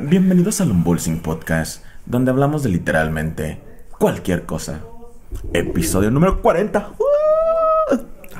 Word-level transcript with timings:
Bienvenidos 0.00 0.60
al 0.60 0.70
Unbolsing 0.70 1.18
Podcast, 1.18 1.84
donde 2.06 2.30
hablamos 2.30 2.62
de 2.62 2.68
literalmente 2.68 3.60
cualquier 3.98 4.46
cosa. 4.46 4.80
Episodio 5.52 6.12
número 6.12 6.40
40. 6.40 6.92
¡Uh! 6.98 7.96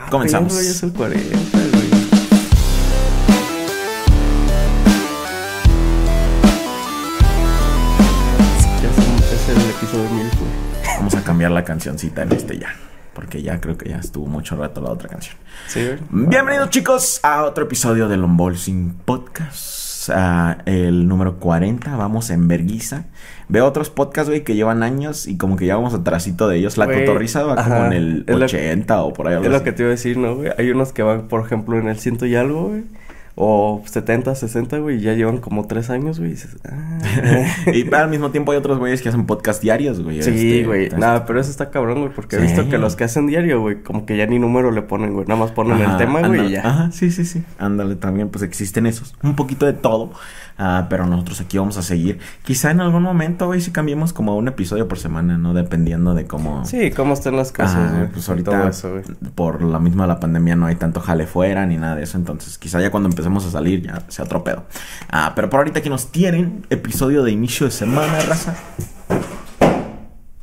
Comenzamos. 0.09 0.53
Pero 0.53 0.65
ya 0.65 0.71
es 0.71 0.83
el 0.85 0.93
40, 0.93 1.29
güey. 1.29 1.91
Ya 8.81 8.89
es, 8.89 9.33
es 9.33 9.49
el 9.49 9.71
episodio 9.71 10.11
1000, 10.11 10.21
güey. 10.21 10.97
Vamos 10.99 11.15
a 11.17 11.25
cambiar 11.25 11.51
la 11.51 11.65
cancioncita 11.65 12.23
en 12.23 12.33
este 12.33 12.59
ya. 12.59 12.69
Porque 13.15 13.43
ya 13.43 13.61
creo 13.61 13.77
que 13.77 13.89
ya 13.89 13.97
estuvo 13.97 14.27
mucho 14.27 14.55
rato 14.55 14.81
la 14.81 14.91
otra 14.91 15.09
canción. 15.09 15.35
Sí. 15.67 15.91
Bienvenidos 16.11 16.71
chicos 16.71 17.19
a 17.25 17.43
otro 17.43 17.65
episodio 17.65 18.09
del 18.09 18.23
Unbolsing 18.23 18.95
Podcast. 19.05 19.88
A 20.11 20.59
el 20.67 21.07
número 21.09 21.37
40. 21.39 21.97
Vamos 21.97 22.31
en 22.31 22.49
verguiza. 22.49 23.05
Veo 23.49 23.67
otros 23.67 23.91
podcasts, 23.91 24.29
güey, 24.29 24.45
que 24.45 24.55
llevan 24.55 24.83
años 24.83 25.27
y 25.27 25.37
como 25.39 25.57
que 25.57 25.67
ya 25.67 25.77
vamos 25.77 25.95
atrasito 25.95 26.49
de 26.49 26.57
ellos. 26.59 26.77
La 26.77 26.85
Güey, 26.87 27.05
cotorriza 27.07 27.43
va 27.45 27.57
como 27.63 27.87
en 27.87 27.93
el 27.93 28.25
es 28.27 28.37
lo- 28.39 28.45
80 28.45 29.03
o 29.03 29.13
por 29.13 29.29
ahí. 29.29 29.43
Es 29.43 29.51
lo 29.51 29.63
que 29.65 29.73
te 29.73 29.83
iba 29.83 29.89
a 29.89 29.93
decir, 29.93 30.19
¿no, 30.19 30.37
güey? 30.37 30.51
Hay 30.59 30.71
unos 30.71 30.93
que 30.93 31.03
van, 31.03 31.29
por 31.29 31.45
ejemplo, 31.45 31.79
en 31.79 31.89
el 31.89 31.99
ciento 31.99 32.27
y 32.27 32.35
algo, 32.37 32.69
güey. 32.69 32.85
O 33.41 33.83
70, 33.85 34.35
60, 34.35 34.79
güey, 34.79 34.97
y 34.97 35.01
ya 35.03 35.15
llevan 35.15 35.39
como 35.39 35.65
3 35.69 35.91
años, 35.91 36.19
güey. 36.19 36.33
y 36.33 36.37
ah. 36.69 36.99
y 37.73 37.95
al 37.95 38.11
mismo 38.11 38.33
tiempo 38.33 38.51
hay 38.51 38.59
otros 38.59 38.81
güeyes 38.81 39.01
que 39.01 39.11
hacen 39.11 39.27
podcast 39.27 39.63
diarios, 39.63 40.03
güey. 40.03 40.21
Sí, 40.25 40.31
este, 40.31 40.65
güey. 40.67 40.91
Nada, 40.91 41.25
pero 41.25 41.41
eso 41.41 41.49
está 41.49 41.71
cabrón, 41.71 42.01
güey, 42.01 42.13
porque 42.13 42.35
he 42.35 42.41
visto 42.41 42.69
que 42.69 42.79
los 42.79 42.97
que 42.97 43.05
hacen 43.05 43.29
diario, 43.29 43.61
güey, 43.61 43.81
como 43.85 44.07
que 44.07 44.17
ya 44.17 44.27
ni 44.27 44.41
número 44.41 44.73
le 44.73 44.83
ponen, 44.83 45.15
güey. 45.15 45.25
Nada 45.29 45.39
más 45.39 45.53
ponen 45.53 45.81
Ajá, 45.81 45.93
el 45.93 45.99
tema, 45.99 46.27
güey, 46.27 46.47
y 46.47 46.51
ya. 46.51 46.67
Ajá, 46.67 46.91
sí, 46.91 47.13
sí, 47.13 47.25
sí. 47.25 47.45
Ándale, 47.61 47.95
también, 47.95 48.29
pues 48.29 48.43
existen 48.43 48.87
esos. 48.87 49.15
Un 49.23 49.37
poquito 49.37 49.67
de 49.67 49.73
todo. 49.73 50.11
Ah, 50.61 50.89
pero 50.91 51.07
nosotros 51.07 51.41
aquí 51.41 51.57
vamos 51.57 51.77
a 51.77 51.83
seguir. 51.83 52.19
Quizá 52.43 52.73
en 52.73 52.81
algún 52.81 53.05
momento, 53.05 53.47
güey, 53.47 53.61
si 53.61 53.71
cambiemos 53.71 54.13
como 54.13 54.33
a 54.33 54.35
un 54.35 54.49
episodio 54.49 54.89
por 54.89 54.99
semana, 54.99 55.39
¿no? 55.39 55.55
Dependiendo 55.55 56.15
de 56.15 56.27
cómo. 56.27 56.65
Sí, 56.65 56.91
cómo 56.91 57.15
están 57.15 57.37
las 57.37 57.53
cosas, 57.53 57.77
Ah, 57.77 57.93
güey. 57.97 58.09
pues 58.11 58.27
y 58.27 58.31
ahorita 58.33 58.51
todo 58.51 58.69
eso, 58.69 58.91
güey. 58.91 59.05
por 59.37 59.63
la 59.63 59.79
misma 59.79 60.09
la 60.09 60.19
pandemia 60.19 60.57
no 60.57 60.67
hay 60.67 60.75
tanto 60.75 60.99
jale 61.01 61.29
fuera 61.29 61.65
ni 61.65 61.77
nada 61.77 61.95
de 61.95 62.03
eso, 62.03 62.19
entonces 62.19 62.59
quizá 62.59 62.81
ya 62.81 62.91
cuando 62.91 63.09
empecemos 63.29 63.47
a 63.47 63.51
salir 63.51 63.83
ya 63.83 64.03
sea 64.09 64.25
otro 64.25 64.43
pedo. 64.43 64.65
Ah, 65.11 65.33
pero 65.35 65.51
por 65.51 65.59
ahorita 65.59 65.81
aquí 65.81 65.91
nos 65.91 66.11
tienen 66.11 66.67
episodio 66.71 67.23
de 67.23 67.31
inicio 67.31 67.67
de 67.67 67.73
semana, 67.73 68.21
raza. 68.21 68.57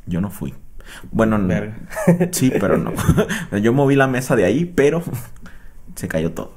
Yo 0.06 0.20
no 0.20 0.30
fui. 0.30 0.54
Bueno, 1.10 1.38
no. 1.38 1.54
Sí, 2.30 2.52
pero 2.60 2.78
no. 2.78 2.92
Yo 3.60 3.72
moví 3.72 3.96
la 3.96 4.06
mesa 4.06 4.36
de 4.36 4.44
ahí, 4.44 4.64
pero 4.64 5.02
se 5.96 6.08
cayó 6.08 6.32
todo. 6.32 6.54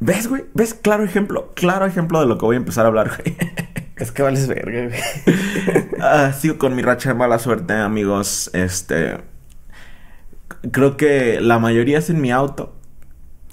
¿Ves, 0.00 0.28
güey? 0.28 0.44
¿Ves? 0.54 0.74
Claro 0.74 1.04
ejemplo, 1.04 1.52
claro 1.54 1.84
ejemplo 1.84 2.20
de 2.20 2.26
lo 2.26 2.38
que 2.38 2.46
voy 2.46 2.56
a 2.56 2.58
empezar 2.58 2.84
a 2.84 2.88
hablar, 2.88 3.10
güey. 3.16 3.36
Es 3.96 4.12
que 4.12 4.22
vales 4.22 4.46
verga, 4.46 4.86
güey. 4.86 5.00
Ah, 6.00 6.32
sigo 6.32 6.56
con 6.56 6.76
mi 6.76 6.82
racha 6.82 7.08
de 7.08 7.16
mala 7.16 7.40
suerte, 7.40 7.74
amigos. 7.74 8.48
Este. 8.52 9.18
Creo 10.70 10.96
que 10.96 11.40
la 11.40 11.58
mayoría 11.58 11.98
es 11.98 12.08
en 12.08 12.20
mi 12.20 12.30
auto. 12.30 12.77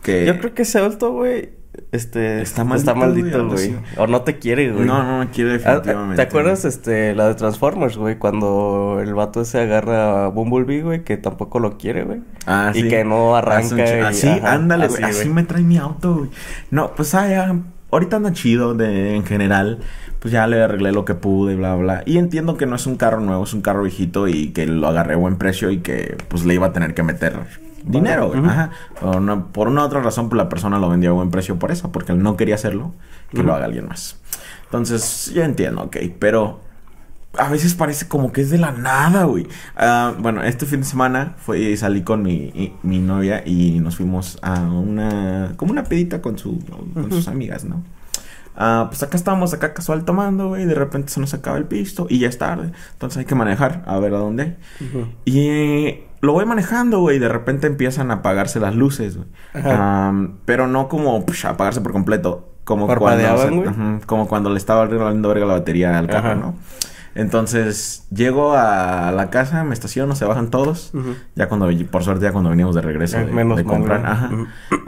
Que. 0.06 0.25
Yo 0.25 0.38
creo 0.39 0.53
que 0.53 0.61
ese 0.61 0.80
auto, 0.80 1.11
güey, 1.14 1.50
este... 1.92 2.42
Está 2.42 2.61
Está 2.75 2.94
maldito, 2.94 3.44
maldito, 3.44 3.48
güey. 3.50 3.75
O 3.98 4.08
no 4.08 4.22
te 4.22 4.38
quiere, 4.38 4.72
güey. 4.72 4.86
No, 4.86 5.03
no, 5.03 5.23
no 5.23 5.31
quiere 5.31 5.56
Ah, 5.66 5.75
definitivamente. 5.78 6.16
¿Te 6.16 6.22
acuerdas, 6.22 6.64
este, 6.64 7.16
la 7.16 7.28
de 7.28 7.36
Transformers, 7.36 7.98
güey? 7.98 8.17
Cuando 8.17 9.00
el 9.02 9.14
vato 9.16 9.42
ese 9.42 9.59
agarra 9.61 10.26
a 10.26 10.28
Bumblebee, 10.30 10.83
güey, 10.83 11.03
que 11.03 11.17
tampoco 11.17 11.59
lo 11.59 11.78
quiere, 11.78 12.03
güey. 12.03 12.22
Ah, 12.45 12.72
y 12.73 12.81
sí. 12.83 12.88
que 12.88 13.03
no 13.03 13.36
arranca. 13.36 13.76
ch- 13.76 13.98
y- 14.00 14.02
Así, 14.02 14.28
ajá, 14.28 14.53
ándale, 14.53 14.88
güey. 14.88 15.03
Así, 15.03 15.28
me 15.30 15.44
trae 15.44 15.64
mi 15.64 15.78
auto, 15.78 16.16
güey. 16.16 16.30
No, 16.72 16.92
pues 16.95 17.14
ah, 17.16 17.28
ya, 17.28 17.56
ahorita 17.92 18.17
anda 18.17 18.31
chido 18.31 18.73
de, 18.76 19.16
en 19.16 19.26
general. 19.26 19.80
Pues 20.20 20.31
ya 20.31 20.48
le 20.48 20.61
arreglé 20.61 20.92
lo 20.92 21.06
que 21.06 21.14
pude 21.14 21.53
y 21.53 21.56
bla, 21.56 21.76
bla. 21.76 22.02
Y 22.06 22.17
entiendo 22.17 22.58
que 22.58 22.66
no 22.66 22.76
es 22.76 22.88
un 22.88 22.95
carro 22.95 23.20
nuevo, 23.22 23.44
es 23.44 23.53
un 23.53 23.61
carro 23.61 23.83
viejito 23.83 24.28
y 24.28 24.48
que 24.53 24.66
lo 24.66 24.88
agarré 24.88 25.14
a 25.14 25.17
buen 25.17 25.38
precio 25.38 25.70
y 25.70 25.80
que 25.80 26.17
pues 26.30 26.45
le 26.45 26.56
iba 26.56 26.67
a 26.67 26.73
tener 26.73 26.95
que 26.95 27.03
meter 27.03 27.33
dinero, 27.85 28.27
güey. 28.29 28.39
Ujú. 28.39 28.49
Ajá. 28.49 28.71
Por 28.99 29.15
una, 29.17 29.45
por 29.45 29.67
una 29.67 29.83
otra 29.85 30.01
razón, 30.01 30.29
pues 30.29 30.37
la 30.37 30.49
persona 30.49 30.79
lo 30.79 30.89
vendió 30.89 31.11
a 31.11 31.13
buen 31.13 31.31
precio 31.31 31.57
por 31.59 31.71
eso, 31.71 31.91
porque 31.91 32.11
él 32.11 32.21
no 32.23 32.35
quería 32.37 32.55
hacerlo, 32.55 32.93
que 33.31 33.37
lo 33.37 33.43
Ujú. 33.43 33.53
haga 33.53 33.65
alguien 33.65 33.87
más. 33.87 34.17
Entonces, 34.65 35.31
yo 35.33 35.43
entiendo, 35.43 35.83
ok, 35.83 35.97
pero 36.19 36.59
a 37.37 37.49
veces 37.49 37.73
parece 37.75 38.07
como 38.07 38.31
que 38.31 38.41
es 38.41 38.49
de 38.49 38.57
la 38.57 38.71
nada, 38.71 39.25
güey. 39.25 39.47
Ah, 39.75 40.13
bueno, 40.17 40.41
este 40.43 40.65
fin 40.65 40.79
de 40.81 40.85
semana 40.85 41.35
fue, 41.37 41.75
salí 41.77 42.01
con 42.01 42.23
mi, 42.23 42.33
y- 42.33 42.73
mi 42.83 42.99
novia 42.99 43.43
y 43.45 43.79
nos 43.79 43.97
fuimos 43.97 44.37
a 44.41 44.61
una, 44.61 45.53
como 45.57 45.71
una 45.71 45.83
pedita 45.83 46.21
con, 46.21 46.37
su, 46.37 46.59
con 46.93 47.11
sus 47.11 47.27
amigas, 47.27 47.65
¿no? 47.65 47.83
Ah, 48.57 48.85
pues 48.89 49.03
acá 49.03 49.17
estábamos, 49.17 49.53
acá 49.53 49.73
casual 49.73 50.05
tomando, 50.05 50.47
güey, 50.47 50.63
y 50.63 50.65
de 50.65 50.75
repente 50.75 51.11
se 51.11 51.19
nos 51.19 51.33
acaba 51.33 51.57
el 51.57 51.65
pisto 51.65 52.07
y 52.09 52.19
ya 52.19 52.29
es 52.29 52.37
tarde. 52.37 52.71
Entonces 52.93 53.17
hay 53.17 53.25
que 53.25 53.35
manejar, 53.35 53.83
a 53.85 53.99
ver 53.99 54.13
a 54.13 54.17
dónde. 54.17 54.55
Ujú. 54.79 55.07
Y 55.25 55.39
eh, 55.49 56.07
lo 56.25 56.33
voy 56.33 56.45
manejando, 56.45 56.99
güey, 56.99 57.17
y 57.17 57.19
de 57.19 57.30
repente 57.30 57.67
empiezan 57.67 58.11
a 58.11 58.15
apagarse 58.15 58.59
las 58.59 58.75
luces, 58.75 59.17
güey. 59.17 59.30
Pero 60.45 60.67
no 60.67 60.87
como 60.89 61.25
psh, 61.25 61.45
apagarse 61.45 61.81
por 61.81 61.93
completo. 61.93 62.52
Como 62.65 62.87
cuando, 62.87 64.49
le 64.49 64.58
estaba 64.58 64.85
valiendo 64.87 65.30
verga 65.30 65.45
la 65.45 65.53
batería 65.53 65.97
al 65.97 66.08
carro. 66.08 66.35
¿no? 66.35 66.55
Entonces, 67.14 68.08
llego 68.11 68.53
a 68.55 69.11
la 69.11 69.30
casa, 69.30 69.64
me 69.64 69.73
estaciono, 69.73 70.15
se 70.15 70.25
bajan 70.25 70.49
todos. 70.49 70.91
Ya 71.35 71.47
cuando, 71.47 71.69
por 71.89 72.03
suerte, 72.03 72.25
ya 72.25 72.31
cuando 72.31 72.49
veníamos 72.49 72.75
de 72.75 72.81
regreso 72.81 73.17
de, 73.17 73.25
menos 73.25 73.58
de 73.58 73.64
comprar, 73.64 74.05
ajá. 74.05 74.31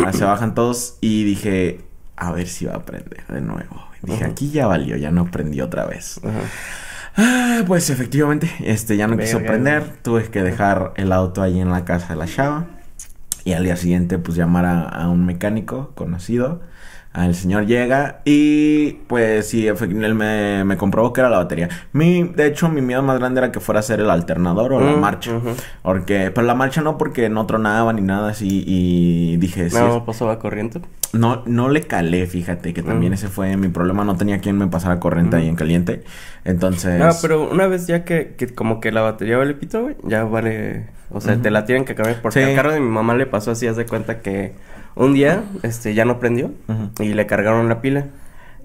Ah, 0.06 0.12
se 0.12 0.26
bajan 0.26 0.56
todos 0.56 0.98
y 1.00 1.24
dije, 1.24 1.86
a 2.18 2.32
ver 2.32 2.48
si 2.48 2.66
va 2.66 2.76
a 2.76 2.86
prender 2.86 3.26
de 3.28 3.42
nuevo. 3.42 3.88
Dije, 4.02 4.26
aquí 4.26 4.52
ya 4.52 4.68
valió, 4.68 4.96
ya 4.98 5.12
no 5.12 5.26
prendí 5.26 5.62
otra 5.62 5.86
vez. 5.86 6.20
Ajá. 6.24 6.40
Ah, 7.18 7.64
pues 7.66 7.90
efectivamente, 7.90 8.50
este 8.64 8.96
ya 8.96 9.08
no 9.08 9.18
quiso 9.18 9.40
prender. 9.44 9.80
güey. 9.82 9.94
Tuve 10.04 10.24
que 10.26 10.44
dejar 10.44 10.94
el 10.96 11.12
auto 11.12 11.42
ahí 11.42 11.60
en 11.60 11.72
la 11.72 11.84
casa 11.84 12.10
de 12.10 12.16
la 12.16 12.28
chava. 12.28 12.68
Y 13.44 13.54
al 13.54 13.64
día 13.64 13.76
siguiente, 13.76 14.20
pues 14.20 14.38
llamar 14.38 14.66
a, 14.66 14.82
a 14.84 15.10
un 15.10 15.26
mecánico 15.26 15.92
conocido. 15.96 16.62
El 17.26 17.34
señor 17.34 17.66
llega 17.66 18.20
y 18.26 18.92
pues 19.08 19.50
sí, 19.50 19.66
él 19.68 20.14
me, 20.16 20.64
me 20.64 20.78
comprobó 20.78 21.14
que 21.14 21.22
era 21.22 21.30
la 21.30 21.38
batería. 21.38 21.68
Mi, 21.92 22.24
de 22.24 22.46
hecho, 22.46 22.70
mi 22.70 22.82
miedo 22.82 23.02
más 23.02 23.18
grande 23.18 23.40
era 23.40 23.52
que 23.52 23.60
fuera 23.60 23.80
a 23.80 23.84
ser 23.84 24.00
el 24.02 24.10
alternador 24.10 24.74
o 24.74 24.80
la 24.80 24.92
Mm, 24.96 25.00
marcha. 25.00 25.32
Porque, 25.82 26.32
pero 26.34 26.46
la 26.46 26.54
marcha 26.54 26.82
no, 26.82 26.98
porque 26.98 27.28
no 27.30 27.46
tronaba 27.48 27.92
ni 27.94 28.02
nada 28.02 28.30
así. 28.30 28.64
Y 28.68 29.38
dije, 29.38 29.70
sí, 29.70 29.76
No, 29.78 30.06
pasaba 30.06 30.38
corriente. 30.40 30.80
no, 31.14 31.42
no 31.48 31.70
le 31.70 31.82
calé, 31.82 32.28
fíjate, 32.28 32.74
que 32.74 32.84
también 32.84 33.12
Mm. 33.12 33.16
ese 33.16 33.28
fue 33.30 33.58
mi 33.58 33.70
problema. 33.70 34.04
No 34.04 34.16
tenía 34.16 34.40
quien 34.40 34.58
me 34.58 34.68
pasara 34.68 35.00
corriente 35.00 35.38
Mm. 35.38 35.40
ahí 35.40 35.48
en 35.50 35.56
caliente. 35.56 36.04
Entonces. 36.46 37.00
No, 37.00 37.10
pero 37.22 37.50
una 37.50 37.68
vez 37.68 37.88
ya 37.88 38.04
que, 38.06 38.36
que 38.38 38.48
como 38.48 38.80
que 38.80 38.92
la 38.92 39.02
batería 39.02 39.38
vale 39.38 39.54
pito, 39.56 39.82
güey, 39.82 39.96
ya 40.04 40.24
vale... 40.24 40.86
O 41.10 41.22
sea, 41.22 41.38
te 41.38 41.50
la 41.52 41.64
tienen 41.66 41.86
que 41.86 41.96
cambiar. 41.96 42.22
Porque 42.22 42.44
Sí. 42.44 42.50
al 42.50 42.54
carro 42.56 42.74
de 42.74 42.82
mi 42.82 42.90
mamá 42.90 43.16
le 43.16 43.26
pasó 43.26 43.52
así, 43.52 43.66
haz 43.66 43.78
de 43.78 43.86
cuenta 43.86 44.20
que 44.20 44.54
un 44.98 45.14
día, 45.14 45.44
este, 45.64 45.94
ya 45.94 46.06
no 46.06 46.20
prendió. 46.20 46.52
Y 47.00 47.14
le 47.14 47.26
cargaron 47.26 47.70
la 47.70 47.82
pila. 47.82 48.08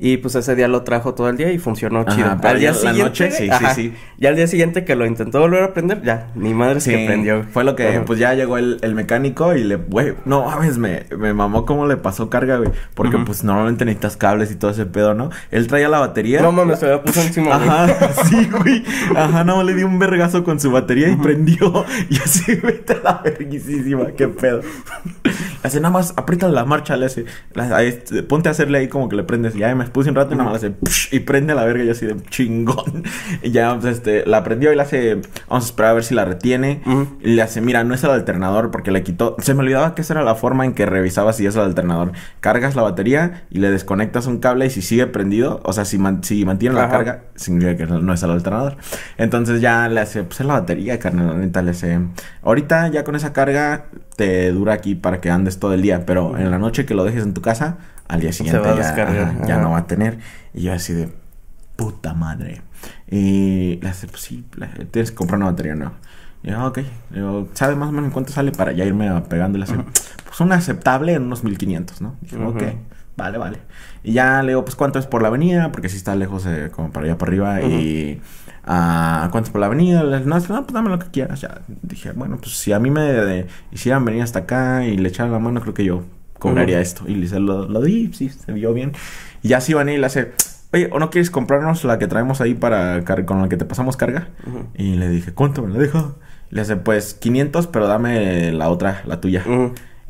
Y 0.05 0.17
pues 0.17 0.35
ese 0.35 0.57
día 0.57 0.67
lo 0.67 0.83
trajo 0.83 1.15
todo 1.15 1.29
el 1.29 1.37
día 1.37 1.53
y 1.53 1.59
funcionó 1.59 2.01
Ajá, 2.01 2.17
chido. 2.17 2.37
pero 2.43 2.55
al 2.55 2.59
día 2.59 2.71
la 2.73 2.75
siguiente, 2.77 3.03
noche, 3.05 3.31
sí, 3.31 3.45
sí, 3.45 3.51
ajá, 3.51 3.73
sí. 3.73 3.95
Ya 4.19 4.31
al 4.31 4.37
día 4.37 4.49
siguiente 4.49 4.85
que 4.85 4.97
lo 4.97 5.07
intentó 5.07 5.39
volver 5.39 5.63
a 5.63 5.73
prender, 5.75 6.03
ya, 6.03 6.27
ni 6.35 6.55
madre 6.55 6.79
es 6.79 6.85
Sí, 6.85 6.91
que 6.91 7.07
prendió. 7.07 7.45
Fue 7.45 7.63
lo 7.63 7.77
que, 7.77 7.87
Ajá. 7.87 8.05
pues 8.05 8.19
ya 8.19 8.35
llegó 8.35 8.59
el, 8.59 8.79
el 8.83 8.97
mecánico 8.97 9.55
y 9.55 9.63
le, 9.63 9.77
güey, 9.77 10.15
no 10.25 10.45
mames, 10.47 10.77
me, 10.77 11.05
me 11.17 11.33
mamó 11.33 11.65
cómo 11.67 11.87
le 11.87 11.97
pasó 11.99 12.29
carga, 12.31 12.57
güey. 12.57 12.71
Porque 12.95 13.17
pues 13.19 13.45
normalmente 13.45 13.85
necesitas 13.85 14.17
cables 14.17 14.51
y 14.51 14.57
todo 14.57 14.73
ese 14.73 14.87
pedo, 14.87 15.15
¿no? 15.15 15.31
Él 15.53 15.69
traía 15.69 15.89
la 15.89 16.01
batería. 16.01 16.43
No 16.43 16.51
mames, 16.51 16.81
se 16.81 16.87
me 16.89 16.99
puso 16.99 17.21
encima. 17.27 17.55
Ajá, 17.55 18.13
sí, 18.25 18.51
güey. 18.51 18.83
Ajá, 19.15 19.45
no, 19.45 19.63
le 19.63 19.73
dio 19.75 19.87
un 19.87 20.01
vergazo 20.01 20.43
con 20.43 20.59
su 20.59 20.73
batería 20.73 21.11
y 21.11 21.17
prendió. 21.17 21.85
Y 22.11 22.17
así, 22.17 22.57
vete 22.57 22.97
la 23.05 23.21
verguisísima, 23.23 24.07
qué 24.17 24.27
pedo. 24.27 24.63
Hace 25.63 25.79
nada 25.81 25.93
más, 25.93 26.13
aprieta 26.17 26.49
la 26.49 26.65
marcha, 26.65 26.97
le 26.97 27.07
hace. 27.07 27.25
la- 27.55 27.83
este, 27.85 28.25
ponte 28.25 28.49
a 28.49 28.53
hacerle 28.53 28.79
ahí 28.79 28.89
como 28.89 29.09
que 29.09 29.15
le 29.15 29.23
prendes. 29.23 29.55
Ya 29.55 29.73
me 29.77 29.85
puse 29.93 30.11
un 30.11 30.17
rato 30.17 30.35
y 30.35 30.37
nada 30.37 30.51
más 30.51 30.63
hace. 30.65 30.75
y 31.15 31.21
prende 31.21 31.53
a 31.53 31.57
la 31.57 31.65
verga 31.65 31.85
y 31.85 31.91
así 31.91 32.07
de 32.07 32.17
chingón. 32.31 33.05
Y 33.43 33.51
ya, 33.51 33.79
pues, 33.79 33.97
este, 33.97 34.25
la 34.27 34.43
prendió 34.45 34.73
y 34.73 34.77
le 34.77 34.83
hace. 34.83 35.21
Vamos 35.49 35.65
a 35.65 35.67
esperar 35.69 35.91
a 35.93 35.95
ver 35.95 36.05
si 36.05 36.15
la 36.15 36.25
retiene. 36.25 36.83
Y 37.21 37.31
le 37.35 37.43
hace, 37.43 37.61
mira, 37.61 37.85
no 37.85 37.95
es 37.95 38.03
el 38.05 38.11
alternador 38.11 38.71
porque 38.71 38.91
le 38.91 39.03
quitó. 39.03 39.37
Se 39.41 39.55
me 39.55 39.61
olvidaba 39.61 39.95
que 39.95 40.03
esa 40.03 40.15
era 40.15 40.23
la 40.23 40.35
forma 40.35 40.65
en 40.65 40.75
que 40.75 40.87
revisaba 40.87 41.33
si 41.33 41.47
es 41.47 41.55
el 41.57 41.63
alternador. 41.63 42.13
Cargas 42.41 42.75
la 42.77 42.83
batería 42.83 43.45
y 43.51 43.59
le 43.59 43.71
desconectas 43.71 44.27
un 44.27 44.39
cable 44.39 44.67
y 44.67 44.71
si 44.71 44.83
sigue 44.83 45.07
prendido, 45.07 45.61
o 45.65 45.73
sea, 45.73 45.85
si, 45.85 45.99
man- 45.99 46.23
si 46.25 46.45
mantiene 46.45 46.75
la 46.77 46.89
carga, 46.89 47.23
significa 47.35 47.77
que 47.77 47.87
no 47.87 48.13
es 48.13 48.23
el 48.23 48.31
alternador. 48.31 48.77
Entonces 49.19 49.61
ya 49.61 49.89
le 49.89 50.01
hace, 50.01 50.23
pues 50.25 50.41
es 50.41 50.47
la 50.47 50.55
batería, 50.55 50.99
carnal, 50.99 51.27
la 51.29 51.35
neta, 51.35 51.63
le 51.63 51.71
hace. 51.73 51.99
Ahorita 52.43 52.89
ya 52.89 53.05
con 53.05 53.17
esa 53.17 53.33
carga 53.33 53.87
te 54.17 54.51
dura 54.53 54.73
aquí 54.75 54.95
para 54.95 55.21
que 55.21 55.31
andes 55.31 55.59
todo 55.59 55.75
el 55.75 55.83
día, 55.83 56.05
pero 56.07 56.37
en 56.37 56.51
la 56.51 56.59
noche 56.59 56.87
que 56.87 56.95
lo 56.95 57.05
dejes 57.05 57.23
en 57.25 57.35
tu 57.35 57.41
casa, 57.43 57.79
al 58.09 58.21
día 58.21 58.33
siguiente 58.33 58.69
a 58.69 58.77
ya, 58.77 58.95
ajá, 59.55 59.63
no 59.63 59.71
va 59.73 59.79
a 59.79 59.87
tener. 59.87 60.19
Y 60.55 60.63
yo 60.63 60.73
así 60.73 60.93
de 60.93 61.09
puta 61.77 62.15
madre. 62.15 62.63
Y 63.11 63.79
le 63.83 63.89
hace, 63.89 64.07
pues 64.09 64.23
sí, 64.23 64.45
tienes 64.91 65.11
que 65.11 65.17
comprar 65.17 65.37
una 65.39 65.47
batería 65.51 65.75
nueva. 65.75 65.93
Y 66.43 66.51
yo, 66.51 66.59
"Ah, 66.59 66.67
ok. 66.67 66.79
Le 66.79 66.87
digo, 67.21 67.49
¿sabe 67.55 67.77
más 67.77 67.89
o 67.89 67.93
menos 67.93 68.07
en 68.07 68.13
cuánto 68.13 68.33
sale 68.33 68.53
para 68.53 68.73
ya 68.73 68.85
irme 68.85 69.09
pegándole 69.29 69.65
así? 69.65 69.75
Pues 70.25 70.41
una 70.41 70.57
aceptable 70.57 71.15
en 71.15 71.23
unos 71.25 71.45
1500, 71.45 72.01
¿no? 72.01 72.17
Dije, 72.21 72.37
Ujú. 72.37 72.49
ok. 72.49 72.63
vale, 73.17 73.39
vale. 73.39 73.59
Y 74.03 74.15
ya 74.15 74.43
le 74.43 74.49
digo, 74.49 74.65
pues, 74.65 74.75
¿cuánto 74.75 74.99
es 74.99 75.07
por 75.07 75.23
la 75.23 75.29
avenida? 75.29 75.71
Porque 75.71 75.89
si 75.89 75.97
está 75.99 76.17
lejos, 76.17 76.45
eh, 76.47 76.71
como 76.75 76.91
para 76.91 77.07
allá 77.07 77.19
para 77.19 77.31
arriba. 77.31 77.63
Y, 77.63 78.21
ah, 78.65 79.29
¿cuánto 79.31 79.49
es 79.49 79.53
por 79.53 79.61
la 79.61 79.67
avenida? 79.67 80.03
No, 80.21 80.41
pues 80.41 80.49
dame 80.73 80.89
lo 80.91 80.99
que 80.99 81.07
quieras. 81.09 81.41
Ya 81.41 81.61
dije, 81.83 82.13
bueno, 82.13 82.39
pues 82.39 82.57
si 82.57 82.73
a 82.73 82.79
mí 82.81 82.91
me 82.91 83.03
de- 83.03 83.47
hicieran 83.71 84.05
venir 84.05 84.23
hasta 84.23 84.41
acá 84.41 84.85
y 84.87 84.97
le 84.97 85.09
echaran 85.11 85.31
la 85.31 85.39
mano, 85.39 85.61
creo 85.61 85.75
que 85.75 85.85
yo 85.85 86.03
cobraría 86.43 86.77
Ujú. 86.77 86.83
esto. 86.83 87.05
Y 87.07 87.15
le 87.15 87.29
se 87.29 87.39
lo, 87.39 87.69
lo 87.69 87.81
di, 87.81 88.11
sí, 88.13 88.29
se 88.29 88.53
vio 88.53 88.75
bien. 88.75 88.93
Y 89.43 89.49
ya 89.49 89.61
sí 89.61 89.75
van 89.75 89.89
y 89.89 89.97
le 89.97 90.05
hace, 90.07 90.33
oye, 90.73 90.89
¿o 90.93 90.99
no 90.99 91.11
quieres 91.11 91.31
comprarnos 91.31 91.85
la 91.85 91.99
que 91.99 92.09
traemos 92.09 92.41
ahí 92.41 92.55
para 92.55 93.05
con 93.25 93.41
la 93.41 93.49
que 93.49 93.57
te 93.57 93.65
pasamos 93.65 93.97
carga? 93.97 94.29
Y 94.75 94.97
le 94.97 95.09
dije, 95.09 95.33
¿cuánto 95.33 95.63
me 95.63 95.73
la 95.73 95.79
deja? 95.79 96.17
Le 96.51 96.61
hace, 96.61 96.77
pues 96.77 97.15
500, 97.15 97.69
pero 97.69 97.87
dame 97.87 98.53
la 98.53 98.69
otra, 98.69 99.03
la 99.07 99.21
tuya. 99.21 99.45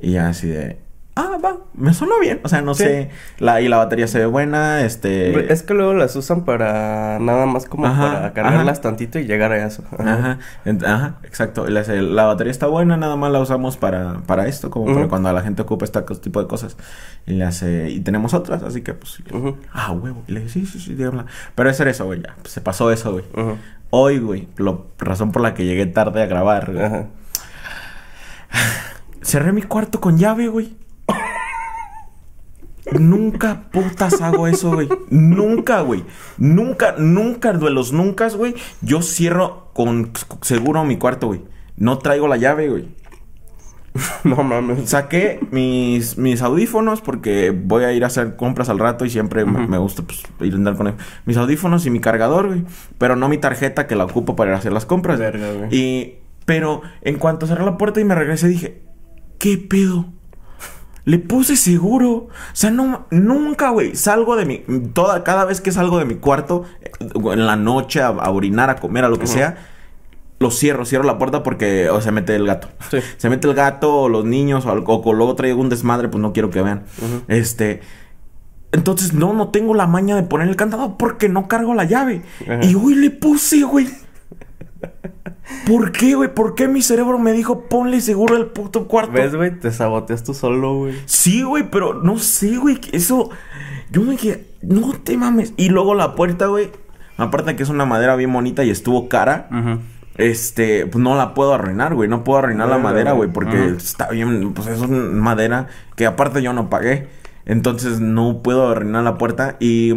Y 0.01 0.13
ya 0.13 0.29
así 0.29 0.49
de, 0.49 0.79
ah, 1.15 1.39
va, 1.45 1.59
me 1.75 1.93
sonó 1.93 2.19
bien. 2.21 2.41
O 2.43 2.49
sea, 2.49 2.63
no 2.63 2.75
Sí. 2.75 2.85
sé, 2.85 3.11
la, 3.39 3.61
y 3.61 3.69
la 3.69 3.77
batería 3.77 4.07
se 4.07 4.19
ve 4.19 4.27
buena, 4.27 4.85
este... 4.85 5.53
Es 5.53 5.63
que 5.63 5.75
luego 5.75 5.93
las 5.95 6.15
usan 6.17 6.45
para 6.45 7.19
nada 7.21 7.47
más 7.47 7.67
como 7.67 7.87
Ajá, 7.87 8.13
para 8.15 8.33
cargarlas 8.33 8.79
ajá. 8.79 8.83
tantito 8.83 9.19
y 9.19 9.25
llegar 9.27 9.53
a 9.53 9.67
eso. 9.67 9.85
Ajá, 9.99 10.39
ajá, 10.85 11.17
exacto. 11.25 11.67
Hace, 11.79 12.01
la 12.03 12.25
batería 12.27 12.51
está 12.51 12.67
buena, 12.67 12.97
nada 12.97 13.17
más 13.17 13.31
la 13.31 13.41
usamos 13.41 13.77
para, 13.77 14.21
para 14.27 14.47
esto, 14.47 14.71
como 14.71 14.93
para 14.95 15.09
cuando 15.09 15.33
la 15.33 15.43
gente 15.43 15.63
ocupa 15.63 15.85
este 15.85 16.01
tipo 16.21 16.41
de 16.41 16.49
cosas. 16.49 16.77
Y 17.27 17.33
le 17.35 17.45
hace, 17.45 17.91
y 17.91 18.01
tenemos 18.01 18.35
otras, 18.35 18.63
así 18.63 18.83
que 18.83 18.95
pues, 18.95 19.23
ah, 19.73 19.93
huevo. 19.93 20.25
Y 20.27 20.33
le 20.33 20.41
dije, 20.41 20.53
sí, 20.53 20.67
sí, 20.67 20.81
sí, 20.81 20.95
dígamela. 20.95 21.27
Pero 21.55 21.71
ese 21.71 21.83
era 21.83 21.91
eso, 21.91 22.07
güey, 22.07 22.23
ya, 22.23 22.35
pues, 22.41 22.53
se 22.53 22.61
pasó 22.61 22.91
eso, 22.91 23.13
güey. 23.13 23.25
Hoy, 23.91 24.19
güey, 24.19 24.49
la 24.57 24.77
razón 24.99 25.33
por 25.33 25.43
la 25.43 25.53
que 25.53 25.67
llegué 25.67 25.85
tarde 25.87 26.23
a 26.23 26.27
grabar, 26.27 26.73
güey. 26.73 26.87
Cerré 29.23 29.53
mi 29.53 29.63
cuarto 29.63 30.01
con 30.01 30.19
llave, 30.19 30.49
güey. 30.49 30.77
Nunca 32.99 33.71
putas 33.71 34.21
hago 34.21 34.47
eso, 34.47 34.73
güey. 34.73 34.89
Nunca, 35.11 35.81
güey. 35.81 36.05
Nunca, 36.39 36.95
nunca 36.99 37.53
de 37.53 37.71
los 37.71 37.93
nunca, 37.93 38.29
güey. 38.31 38.55
Yo 38.81 39.03
cierro 39.03 39.71
con 39.73 40.13
seguro 40.43 40.85
mi 40.85 40.97
cuarto, 40.97 41.29
güey. 41.29 41.43
No 41.77 41.99
traigo 41.99 42.29
la 42.29 42.37
llave, 42.37 42.69
güey. 42.69 42.89
No 44.25 44.43
mames. 44.43 44.91
Saqué 44.91 45.41
mis, 45.51 46.17
mis 46.19 46.43
audífonos 46.43 47.01
porque 47.01 47.51
voy 47.51 47.85
a 47.85 47.93
ir 47.93 48.05
a 48.05 48.07
hacer 48.07 48.37
compras 48.37 48.69
al 48.69 48.79
rato 48.79 49.05
y 49.05 49.11
siempre 49.11 49.45
me 49.45 49.79
gusta 49.79 50.03
pues, 50.03 50.23
ir 50.41 50.55
a 50.55 50.57
andar 50.57 50.77
con 50.77 50.89
él. 50.89 50.95
Mis 51.27 51.37
audífonos 51.37 51.87
y 51.87 51.91
mi 51.91 52.01
cargador, 52.01 52.49
güey. 52.49 52.65
Pero 52.99 53.17
no 53.17 53.29
mi 53.29 53.39
tarjeta 53.39 53.87
que 53.87 53.97
la 53.97 54.05
ocupo 54.05 54.37
para 54.37 54.51
ir 54.51 54.55
a 54.55 54.59
hacer 54.59 54.73
las 54.73 54.87
compras. 54.87 55.19
Verga, 55.19 55.53
güey. 55.53 55.75
Y, 55.75 56.15
pero 56.45 56.83
en 57.03 57.19
cuanto 57.19 57.47
cerré 57.47 57.65
la 57.65 57.77
puerta 57.77 58.01
y 58.01 58.05
me 58.05 58.15
regresé, 58.15 58.49
dije, 58.49 58.83
¿qué 59.39 59.59
pedo? 59.59 60.07
Le 61.05 61.19
puse 61.19 61.57
seguro. 61.57 62.11
O 62.11 62.29
sea, 62.53 62.71
no, 62.71 63.07
nunca, 63.11 63.71
güey. 63.71 63.97
Salgo 63.97 64.37
de 64.37 64.45
mi. 64.47 64.59
Toda, 64.93 65.25
cada 65.25 65.45
vez 65.45 65.61
que 65.61 65.73
salgo 65.73 65.99
de 65.99 66.05
mi 66.05 66.15
cuarto, 66.17 66.65
eh, 66.81 66.91
en 67.33 67.47
la 67.47 67.57
noche, 67.57 68.01
a, 68.01 68.09
a 68.09 68.31
orinar, 68.31 68.71
a 68.71 68.77
comer, 68.77 69.05
a 69.05 69.09
lo 69.09 69.19
que 69.19 69.27
sea, 69.27 69.57
lo 70.39 70.51
cierro, 70.51 70.85
cierro 70.85 71.05
la 71.05 71.19
puerta 71.19 71.43
porque 71.43 71.89
o 71.91 72.01
se 72.01 72.13
mete 72.13 72.37
el 72.37 72.47
gato. 72.47 72.69
Sí. 72.91 72.99
Se 73.17 73.29
mete 73.31 73.49
el 73.49 73.55
gato, 73.55 74.03
o 74.03 74.09
los 74.09 74.25
niños, 74.25 74.65
o, 74.67 74.71
algo- 74.71 75.03
o 75.05 75.13
luego 75.13 75.35
traigo 75.35 75.61
un 75.61 75.69
desmadre, 75.69 76.09
pues 76.09 76.21
no 76.23 76.33
quiero 76.33 76.51
que 76.51 76.63
vean. 76.63 76.85
Este. 77.29 77.81
Entonces, 78.71 79.13
no, 79.13 79.35
no 79.35 79.49
tengo 79.49 79.75
la 79.75 79.87
maña 79.87 80.17
de 80.17 80.23
poner 80.23 80.49
el 80.49 80.57
candado 80.57 80.97
porque 80.97 81.29
no 81.29 81.47
cargo 81.47 81.75
la 81.75 81.85
llave. 81.85 82.23
Y 82.63 82.75
hoy 82.75 82.95
le 82.95 83.11
puse, 83.11 83.63
güey. 83.65 83.87
¿Por 85.67 85.93
qué, 85.93 86.15
güey? 86.15 86.33
¿Por 86.33 86.55
qué 86.55 86.69
mi 86.69 86.83
cerebro 86.83 87.19
me 87.19 87.33
dijo 87.33 87.69
ponle 87.69 88.01
seguro 88.01 88.37
el 88.37 88.47
puto 88.47 88.89
cuarto? 88.89 89.13
¿Ves, 89.13 89.35
güey? 89.35 89.59
Te 89.59 89.71
saboteas 89.71 90.25
tú 90.25 90.35
solo, 90.35 90.77
güey. 90.77 90.95
Sí, 91.07 91.43
güey, 91.43 91.69
pero 91.71 91.95
no 91.95 92.19
sé, 92.19 92.57
güey. 92.57 92.81
Eso. 92.93 93.31
Yo 93.91 94.03
me 94.03 94.17
quedé. 94.17 94.47
No 94.63 94.93
te 94.93 95.17
mames. 95.17 95.55
Y 95.57 95.69
luego 95.69 95.95
la 95.95 96.15
puerta, 96.15 96.47
güey. 96.47 96.71
Aparte 97.17 97.57
que 97.57 97.63
es 97.63 97.69
una 97.69 97.85
madera 97.85 98.17
bien 98.17 98.33
bonita 98.33 98.65
y 98.65 98.71
estuvo 98.71 99.09
cara. 99.09 99.49
Este, 100.17 100.87
pues 100.87 101.03
no 101.03 101.17
la 101.17 101.35
puedo 101.35 101.55
arruinar, 101.55 101.95
güey. 101.95 102.09
No 102.09 102.25
puedo 102.25 102.39
arruinar 102.39 102.69
la 102.69 102.79
madera, 102.79 103.13
güey. 103.13 103.31
Porque 103.31 103.69
está 103.77 104.09
bien. 104.09 104.55
Pues 104.55 104.69
es 104.69 104.81
una 104.81 104.99
madera 104.99 105.69
que 105.97 106.07
aparte 106.07 106.43
yo 106.43 106.53
no 106.53 106.71
pagué. 106.71 107.09
Entonces 107.45 108.01
no 108.01 108.43
puedo 108.43 108.69
arruinar 108.69 109.05
la 109.05 109.19
puerta. 109.19 109.57
Y 109.61 109.95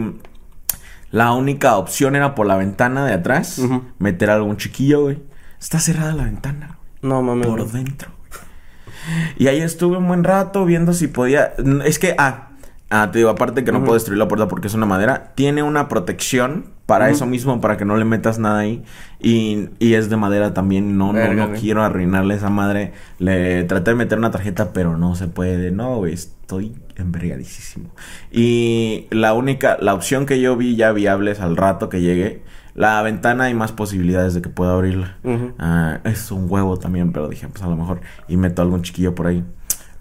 la 1.16 1.32
única 1.32 1.78
opción 1.78 2.16
era 2.18 2.36
por 2.36 2.46
la 2.46 2.58
ventana 2.58 3.06
de 3.06 3.14
atrás. 3.14 3.62
Meter 4.00 4.30
algún 4.30 4.58
chiquillo, 4.58 5.04
güey. 5.04 5.24
Está 5.60 5.80
cerrada 5.80 6.14
la 6.14 6.26
ventana, 6.26 6.78
güey 7.02 7.12
No 7.14 7.22
mames. 7.22 7.48
por 7.48 7.72
dentro. 7.72 8.12
güey. 8.20 9.34
Y 9.38 9.48
ahí 9.48 9.62
estuve 9.62 9.98
un 9.98 10.08
buen 10.08 10.24
rato 10.26 10.66
viendo 10.66 10.92
si 10.94 11.08
podía. 11.08 11.54
Es 11.86 12.00
que, 12.00 12.16
ah, 12.18 12.50
ah 12.90 13.10
te 13.12 13.20
digo, 13.20 13.30
aparte 13.30 13.64
que 13.64 13.72
no 13.72 13.82
puedo 13.82 13.94
destruir 13.96 14.18
la 14.18 14.28
puerta 14.28 14.48
porque 14.48 14.68
es 14.68 14.74
una 14.74 14.86
madera, 14.86 15.34
tiene 15.36 15.64
una 15.64 15.88
protección 15.88 16.66
para 16.86 17.10
eso 17.10 17.26
mismo, 17.26 17.62
para 17.62 17.78
que 17.78 17.86
no 17.86 17.98
le 17.98 18.06
metas 18.06 18.38
nada 18.38 18.60
ahí. 18.60 18.84
Y, 19.20 19.70
y 19.80 19.96
es 19.96 20.10
de 20.10 20.18
madera 20.18 20.54
también. 20.54 20.98
No, 20.98 21.08
no, 21.08 21.14
Verga, 21.14 21.48
no 21.48 21.54
quiero 21.54 21.84
arruinarle 21.84 22.36
esa 22.36 22.50
madre. 22.50 22.94
Le 23.18 23.64
traté 23.64 23.92
de 23.92 23.96
meter 23.96 24.20
una 24.20 24.30
tarjeta, 24.30 24.72
pero 24.72 24.96
no 24.98 25.16
se 25.16 25.28
puede. 25.28 25.72
No, 25.72 25.98
güey, 25.98 26.14
estoy 26.14 26.76
envergadísimo. 26.96 27.90
Y 28.32 29.08
la 29.10 29.34
única, 29.34 29.78
la 29.82 29.96
opción 29.96 30.28
que 30.28 30.40
yo 30.40 30.56
vi 30.56 30.76
ya 30.76 30.92
viable 30.92 31.32
es 31.32 31.40
al 31.40 31.58
rato 31.58 31.90
que 31.90 32.02
llegue. 32.02 32.44
La 32.76 33.02
ventana 33.02 33.46
hay 33.46 33.54
más 33.56 33.72
posibilidades 33.72 34.34
de 34.36 34.42
que 34.42 34.50
pueda 34.50 34.74
abrirla. 34.74 35.18
Ah, 35.58 36.02
es 36.04 36.30
un 36.30 36.46
huevo 36.48 36.78
también, 36.78 37.14
pero 37.14 37.30
dije, 37.30 37.48
pues 37.48 37.64
a 37.64 37.68
lo 37.68 37.78
mejor. 37.78 38.02
Y 38.28 38.38
meto 38.38 38.62
algún 38.62 38.84
chiquillo 38.84 39.16
por 39.16 39.28
ahí. 39.28 39.44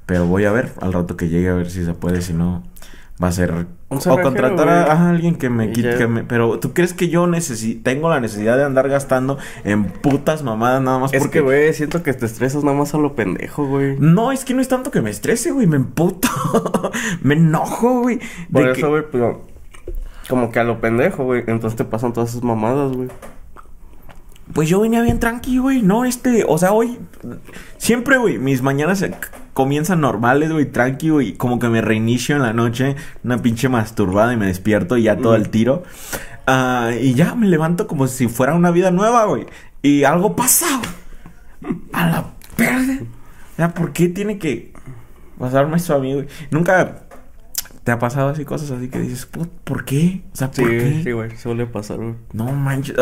Pero 0.06 0.26
voy 0.26 0.44
a 0.44 0.52
ver 0.52 0.72
al 0.82 0.92
rato 0.92 1.16
que 1.16 1.28
llegue 1.28 1.48
a 1.48 1.54
ver 1.54 1.70
si 1.70 1.84
se 1.84 1.94
puede, 1.94 2.20
si 2.20 2.34
no. 2.34 2.62
Va 3.22 3.28
a 3.28 3.32
ser. 3.32 3.52
Un 3.52 3.98
o 3.98 4.20
contratar 4.20 4.68
a, 4.68 5.08
alguien 5.08 5.36
que 5.36 5.48
me 5.48 5.70
quite. 5.70 5.96
que 5.96 6.08
me- 6.08 6.24
pero 6.24 6.58
tú 6.58 6.72
crees 6.72 6.92
que 6.94 7.08
yo 7.08 7.28
necesi 7.28 7.76
tengo 7.76 8.08
la 8.10 8.18
necesidad 8.18 8.56
de 8.56 8.64
andar 8.64 8.88
gastando 8.88 9.38
en 9.62 9.84
putas 9.84 10.42
mamadas 10.42 10.82
nada 10.82 10.98
más 10.98 11.12
Es 11.14 11.20
porque. 11.22 11.38
que, 11.38 11.44
güey, 11.44 11.72
siento 11.74 12.02
que 12.02 12.12
te 12.12 12.26
estresas 12.26 12.64
nada 12.64 12.76
más 12.76 12.92
a 12.92 12.98
lo 12.98 13.14
pendejo, 13.14 13.66
güey. 13.68 13.96
No, 14.00 14.32
es 14.32 14.44
que 14.44 14.52
no 14.52 14.60
es 14.60 14.66
tanto 14.68 14.90
que 14.90 15.00
me 15.00 15.10
estrese, 15.10 15.52
güey. 15.52 15.68
Me 15.68 15.76
emputo. 15.76 16.28
me 17.22 17.34
enojo, 17.34 18.00
güey. 18.00 18.18
Por 18.52 18.64
de 18.64 18.72
eso, 18.72 18.80
que- 18.80 18.86
güey, 18.88 19.02
pues, 19.08 19.22
como 20.28 20.50
que 20.50 20.58
a 20.58 20.64
lo 20.64 20.80
pendejo, 20.80 21.22
güey. 21.24 21.44
Entonces 21.46 21.76
te 21.76 21.84
pasan 21.84 22.12
todas 22.12 22.30
esas 22.30 22.42
mamadas, 22.42 22.90
güey. 22.92 23.08
Pues 24.54 24.68
yo 24.68 24.80
venía 24.80 25.02
bien 25.02 25.18
tranqui, 25.18 25.58
güey. 25.58 25.82
No, 25.82 26.04
este, 26.04 26.44
o 26.46 26.56
sea, 26.58 26.72
hoy. 26.72 26.98
Siempre, 27.76 28.18
güey, 28.18 28.38
mis 28.38 28.62
mañanas 28.62 29.04
comienzan 29.52 30.00
normales, 30.00 30.52
güey, 30.52 30.66
tranqui, 30.66 31.10
güey. 31.10 31.32
Como 31.34 31.58
que 31.58 31.68
me 31.68 31.80
reinicio 31.80 32.36
en 32.36 32.42
la 32.42 32.52
noche, 32.52 32.94
una 33.24 33.42
pinche 33.42 33.68
masturbada 33.68 34.32
y 34.32 34.36
me 34.36 34.46
despierto 34.46 34.96
y 34.96 35.02
ya 35.02 35.16
todo 35.16 35.34
el 35.34 35.50
tiro. 35.50 35.82
Ah, 36.46 36.92
y 36.98 37.14
ya 37.14 37.34
me 37.34 37.48
levanto 37.48 37.88
como 37.88 38.06
si 38.06 38.28
fuera 38.28 38.54
una 38.54 38.70
vida 38.70 38.92
nueva, 38.92 39.24
güey. 39.24 39.46
Y 39.82 40.04
algo 40.04 40.36
pasa, 40.36 40.66
güey. 41.60 41.76
A 41.92 42.06
la 42.06 42.24
verga. 42.56 43.00
Ya, 43.58 43.74
¿por 43.74 43.92
qué 43.92 44.08
tiene 44.08 44.38
que 44.38 44.72
pasarme 45.36 45.78
eso 45.78 45.96
a 45.96 45.98
mí, 45.98 46.14
güey? 46.14 46.26
Nunca 46.50 47.03
te 47.84 47.92
ha 47.92 47.98
pasado 47.98 48.30
así 48.30 48.44
cosas 48.44 48.70
así 48.70 48.88
que 48.88 48.98
dices, 48.98 49.26
"Put, 49.26 49.48
¿por 49.62 49.84
qué? 49.84 50.22
O 50.32 50.36
sea, 50.36 50.48
¿por 50.50 50.56
Sí, 50.64 50.70
qué? 50.70 51.00
sí, 51.04 51.12
güey. 51.12 51.36
Suele 51.36 51.66
pasar, 51.66 51.98
güey. 51.98 52.14
No 52.32 52.46
manches. 52.46 52.96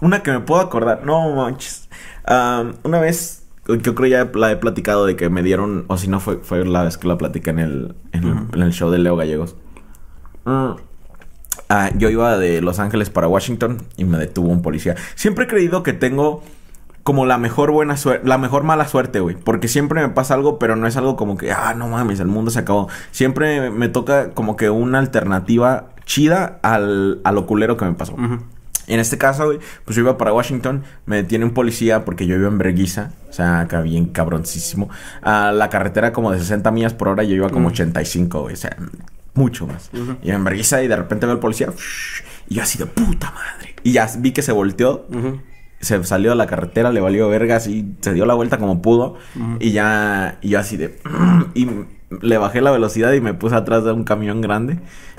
Una 0.00 0.22
que 0.22 0.30
me 0.32 0.40
puedo 0.40 0.60
acordar. 0.60 1.04
No 1.04 1.34
manches. 1.34 1.88
Am, 2.24 2.74
una 2.84 3.00
vez, 3.00 3.44
yo 3.66 3.94
creo 3.94 4.06
ya 4.08 4.30
la 4.38 4.52
he 4.52 4.56
platicado 4.56 5.06
de 5.06 5.16
que 5.16 5.30
me 5.30 5.42
dieron, 5.42 5.84
o 5.88 5.96
si 5.96 6.08
no 6.08 6.20
fue, 6.20 6.38
fue 6.42 6.64
la 6.64 6.84
vez 6.84 6.98
que 6.98 7.08
la 7.08 7.16
platicé 7.18 7.50
en 7.50 7.58
el, 7.58 7.94
en 8.12 8.62
el 8.62 8.72
show 8.72 8.90
de 8.90 8.98
Leo 8.98 9.16
Gallegos. 9.16 9.56
Mm. 10.44 10.70
Ah, 11.68 11.90
yo 11.96 12.10
iba 12.10 12.36
de 12.36 12.60
Los 12.62 12.78
Ángeles 12.80 13.10
para 13.10 13.28
Washington 13.28 13.78
y 13.96 14.04
me 14.04 14.18
detuvo 14.18 14.48
un 14.48 14.60
policía. 14.62 14.96
Siempre 15.14 15.44
he 15.44 15.48
creído 15.48 15.82
que 15.82 15.92
tengo 15.92 16.42
como 17.10 17.26
la 17.26 17.38
mejor 17.38 17.72
buena 17.72 17.96
suerte, 17.96 18.24
la 18.28 18.38
mejor 18.38 18.62
mala 18.62 18.86
suerte, 18.86 19.18
güey. 19.18 19.34
Porque 19.34 19.66
siempre 19.66 20.00
me 20.00 20.10
pasa 20.10 20.34
algo, 20.34 20.60
pero 20.60 20.76
no 20.76 20.86
es 20.86 20.96
algo 20.96 21.16
como 21.16 21.36
que, 21.36 21.50
ah, 21.50 21.74
no 21.74 21.88
mames, 21.88 22.20
el 22.20 22.28
mundo 22.28 22.52
se 22.52 22.60
acabó. 22.60 22.88
Siempre 23.10 23.68
me 23.72 23.88
toca 23.88 24.30
como 24.30 24.54
que 24.56 24.70
una 24.70 25.00
alternativa 25.00 25.88
chida 26.04 26.60
al, 26.62 27.20
a 27.24 27.32
lo 27.32 27.46
culero 27.46 27.76
que 27.76 27.84
me 27.84 27.94
pasó. 27.94 28.12
Ujú. 28.14 28.38
En 28.86 29.00
este 29.00 29.18
caso, 29.18 29.46
güey, 29.46 29.58
pues 29.84 29.96
yo 29.96 30.02
iba 30.02 30.16
para 30.18 30.32
Washington, 30.32 30.84
me 31.04 31.16
detiene 31.16 31.44
un 31.44 31.50
policía 31.52 32.04
porque 32.04 32.28
yo 32.28 32.36
iba 32.36 32.46
en 32.46 32.58
Berguisa, 32.58 33.10
o 33.28 33.32
sea, 33.32 33.58
acá 33.58 33.80
bien 33.80 34.04
cabroncísimo. 34.06 34.88
A 35.20 35.50
la 35.50 35.68
carretera 35.68 36.12
como 36.12 36.30
de 36.30 36.38
60 36.38 36.70
millas 36.70 36.94
por 36.94 37.08
hora, 37.08 37.24
yo 37.24 37.34
iba 37.34 37.48
como 37.50 37.70
Mm. 37.70 37.72
85, 37.72 38.42
güey, 38.42 38.54
o 38.54 38.56
sea, 38.56 38.76
mucho 39.34 39.66
más. 39.66 39.90
Y 40.22 40.30
en 40.30 40.44
Berguisa 40.44 40.80
y 40.80 40.86
de 40.86 40.94
repente 40.94 41.26
veo 41.26 41.34
al 41.34 41.40
policía, 41.40 41.66
y 42.48 42.54
yo 42.54 42.62
así 42.62 42.78
de 42.78 42.86
puta 42.86 43.32
madre. 43.32 43.74
Y 43.82 43.90
ya 43.92 44.08
vi 44.16 44.30
que 44.30 44.42
se 44.42 44.52
volteó, 44.52 45.06
Ujú. 45.08 45.40
Se 45.80 46.02
salió 46.04 46.30
de 46.30 46.36
la 46.36 46.46
carretera, 46.46 46.90
le 46.92 47.00
valió 47.00 47.28
verga, 47.28 47.56
así 47.56 47.94
se 48.00 48.12
dio 48.14 48.26
la 48.26 48.34
vuelta 48.34 48.58
como 48.58 48.82
pudo. 48.82 49.16
Ujú. 49.36 49.56
Y 49.60 49.72
ya, 49.72 50.38
y 50.42 50.50
yo 50.50 50.58
así 50.60 50.76
de. 50.76 50.98
Y 51.54 51.66
le 52.22 52.38
bajé 52.38 52.60
la 52.60 52.70
velocidad 52.70 53.12
y 53.12 53.20
me 53.20 53.34
puse 53.34 53.54
atrás 53.54 53.84
de 53.84 53.92
un 53.92 54.04
camión 54.04 54.40
grande. 54.40 54.78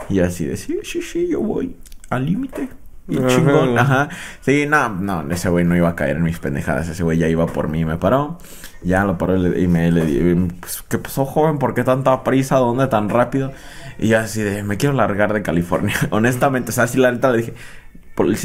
Y 0.09 0.15
yo 0.15 0.25
así 0.25 0.45
de, 0.45 0.57
sí, 0.57 0.79
sí, 0.83 1.01
sí, 1.01 1.27
yo 1.29 1.39
voy 1.41 1.75
al 2.09 2.25
límite. 2.25 2.69
Y 3.07 3.17
Ajá. 3.17 3.27
chingón, 3.27 3.77
ajá. 3.77 4.09
Sí, 4.41 4.65
no, 4.67 4.89
no, 4.89 5.29
ese 5.31 5.49
güey 5.49 5.65
no 5.65 5.75
iba 5.75 5.89
a 5.89 5.95
caer 5.95 6.17
en 6.17 6.23
mis 6.23 6.39
pendejadas. 6.39 6.87
Ese 6.87 7.03
güey 7.03 7.17
ya 7.17 7.27
iba 7.27 7.45
por 7.47 7.67
mí 7.67 7.79
y 7.81 7.85
me 7.85 7.97
paró. 7.97 8.37
Ya 8.83 9.03
lo 9.05 9.17
paró 9.17 9.35
y, 9.37 9.39
le- 9.49 9.61
y 9.61 9.67
me 9.67 9.91
le 9.91 10.05
di, 10.05 10.47
pues, 10.59 10.83
¿qué 10.87 10.97
pasó, 10.97 11.25
joven? 11.25 11.57
¿Por 11.59 11.73
qué 11.73 11.83
tanta 11.83 12.23
prisa? 12.23 12.57
¿Dónde 12.57 12.87
tan 12.87 13.09
rápido? 13.09 13.51
Y 13.99 14.09
yo 14.09 14.19
así 14.19 14.41
de, 14.41 14.63
me 14.63 14.77
quiero 14.77 14.95
largar 14.95 15.33
de 15.33 15.41
California. 15.41 15.95
Honestamente, 16.11 16.69
o 16.69 16.73
sea, 16.73 16.87
si 16.87 16.97
la 16.99 17.11
neta 17.11 17.31
le 17.31 17.39
dije, 17.39 17.53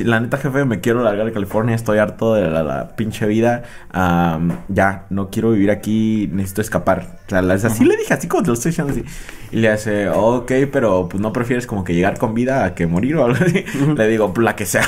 la 0.05 0.21
neta, 0.21 0.39
jefe, 0.39 0.65
me 0.65 0.81
quiero 0.81 1.03
largar 1.03 1.27
de 1.27 1.33
California, 1.33 1.75
estoy 1.75 1.99
harto 1.99 2.35
de 2.35 2.51
la, 2.51 2.97
pinche 2.97 3.27
vida. 3.27 3.63
ya, 4.69 5.07
no 5.11 5.31
quiero 5.31 5.51
vivir 5.51 5.71
aquí, 5.71 6.29
necesito 6.33 6.61
escapar. 6.61 7.19
O 7.27 7.31
sea, 7.31 7.41
así 7.41 7.85
le 7.85 7.97
dije, 7.97 8.15
así 8.15 8.29
como 8.29 8.43
te 8.43 8.49
lo 8.49 8.55
estoy 8.55 8.71
diciendo 8.71 8.93
así. 8.93 9.05
Y 9.53 9.57
le 9.57 9.69
hace, 9.69 10.09
ok, 10.09 10.53
pero 10.73 11.09
pues 11.09 11.21
no 11.21 11.33
prefieres 11.33 11.67
como 11.67 11.85
que 11.85 11.95
llegar 11.95 12.19
con 12.19 12.35
vida 12.35 12.65
a 12.65 12.75
que 12.75 12.87
morir 12.87 13.17
o 13.17 13.25
algo 13.25 13.45
así. 13.45 13.65
Le 13.97 14.09
digo, 14.09 14.33
la 14.39 14.57
que 14.57 14.67
sea. 14.67 14.87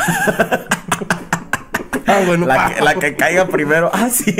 Ah, 2.06 2.23
bueno. 2.26 2.47
La 2.47 2.75
que, 2.75 2.82
la 2.82 2.94
que, 2.94 3.16
caiga 3.16 3.47
primero. 3.49 3.90
Ah, 3.92 4.08
sí. 4.11 4.35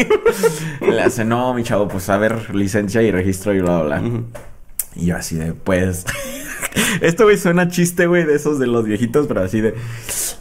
Le 0.81 1.03
hace, 1.03 1.25
no, 1.25 1.53
mi 1.53 1.63
chavo, 1.63 1.87
pues 1.87 2.09
a 2.09 2.17
ver, 2.17 2.55
licencia 2.55 3.03
y 3.03 3.11
registro 3.11 3.55
y 3.55 3.61
bla, 3.61 3.83
bla. 3.83 4.03
Y 4.99 5.07
yo 5.07 5.17
así 5.17 5.37
de, 5.37 5.55
pues... 5.55 6.05
Esto, 7.01 7.25
güey, 7.25 7.39
suena 7.39 7.69
chiste, 7.69 8.07
güey, 8.07 8.25
de 8.25 8.35
esos 8.35 8.59
de 8.59 8.67
los 8.67 8.85
viejitos, 8.85 9.27
pero 9.29 9.43
así 9.43 9.61
de... 9.61 9.75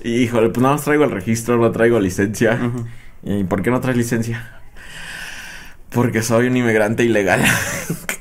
Híjole, 0.03 0.49
pues 0.49 0.61
nada 0.61 0.75
más 0.75 0.83
traigo 0.83 1.03
el 1.03 1.11
registro, 1.11 1.57
no 1.57 1.71
traigo 1.71 1.99
licencia. 1.99 2.59
¿Y 3.23 3.43
por 3.43 3.61
qué 3.61 3.69
no 3.69 3.79
traes 3.79 3.97
licencia? 3.97 4.59
Porque 5.91 6.21
soy 6.23 6.47
un 6.47 6.57
inmigrante 6.57 7.03
ilegal. 7.03 7.43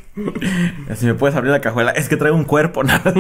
si 0.94 1.06
me 1.06 1.14
puedes 1.14 1.36
abrir 1.36 1.52
la 1.52 1.60
cajuela, 1.60 1.90
es 1.92 2.08
que 2.08 2.16
traigo 2.16 2.36
un 2.36 2.44
cuerpo, 2.44 2.84
nada. 2.84 3.14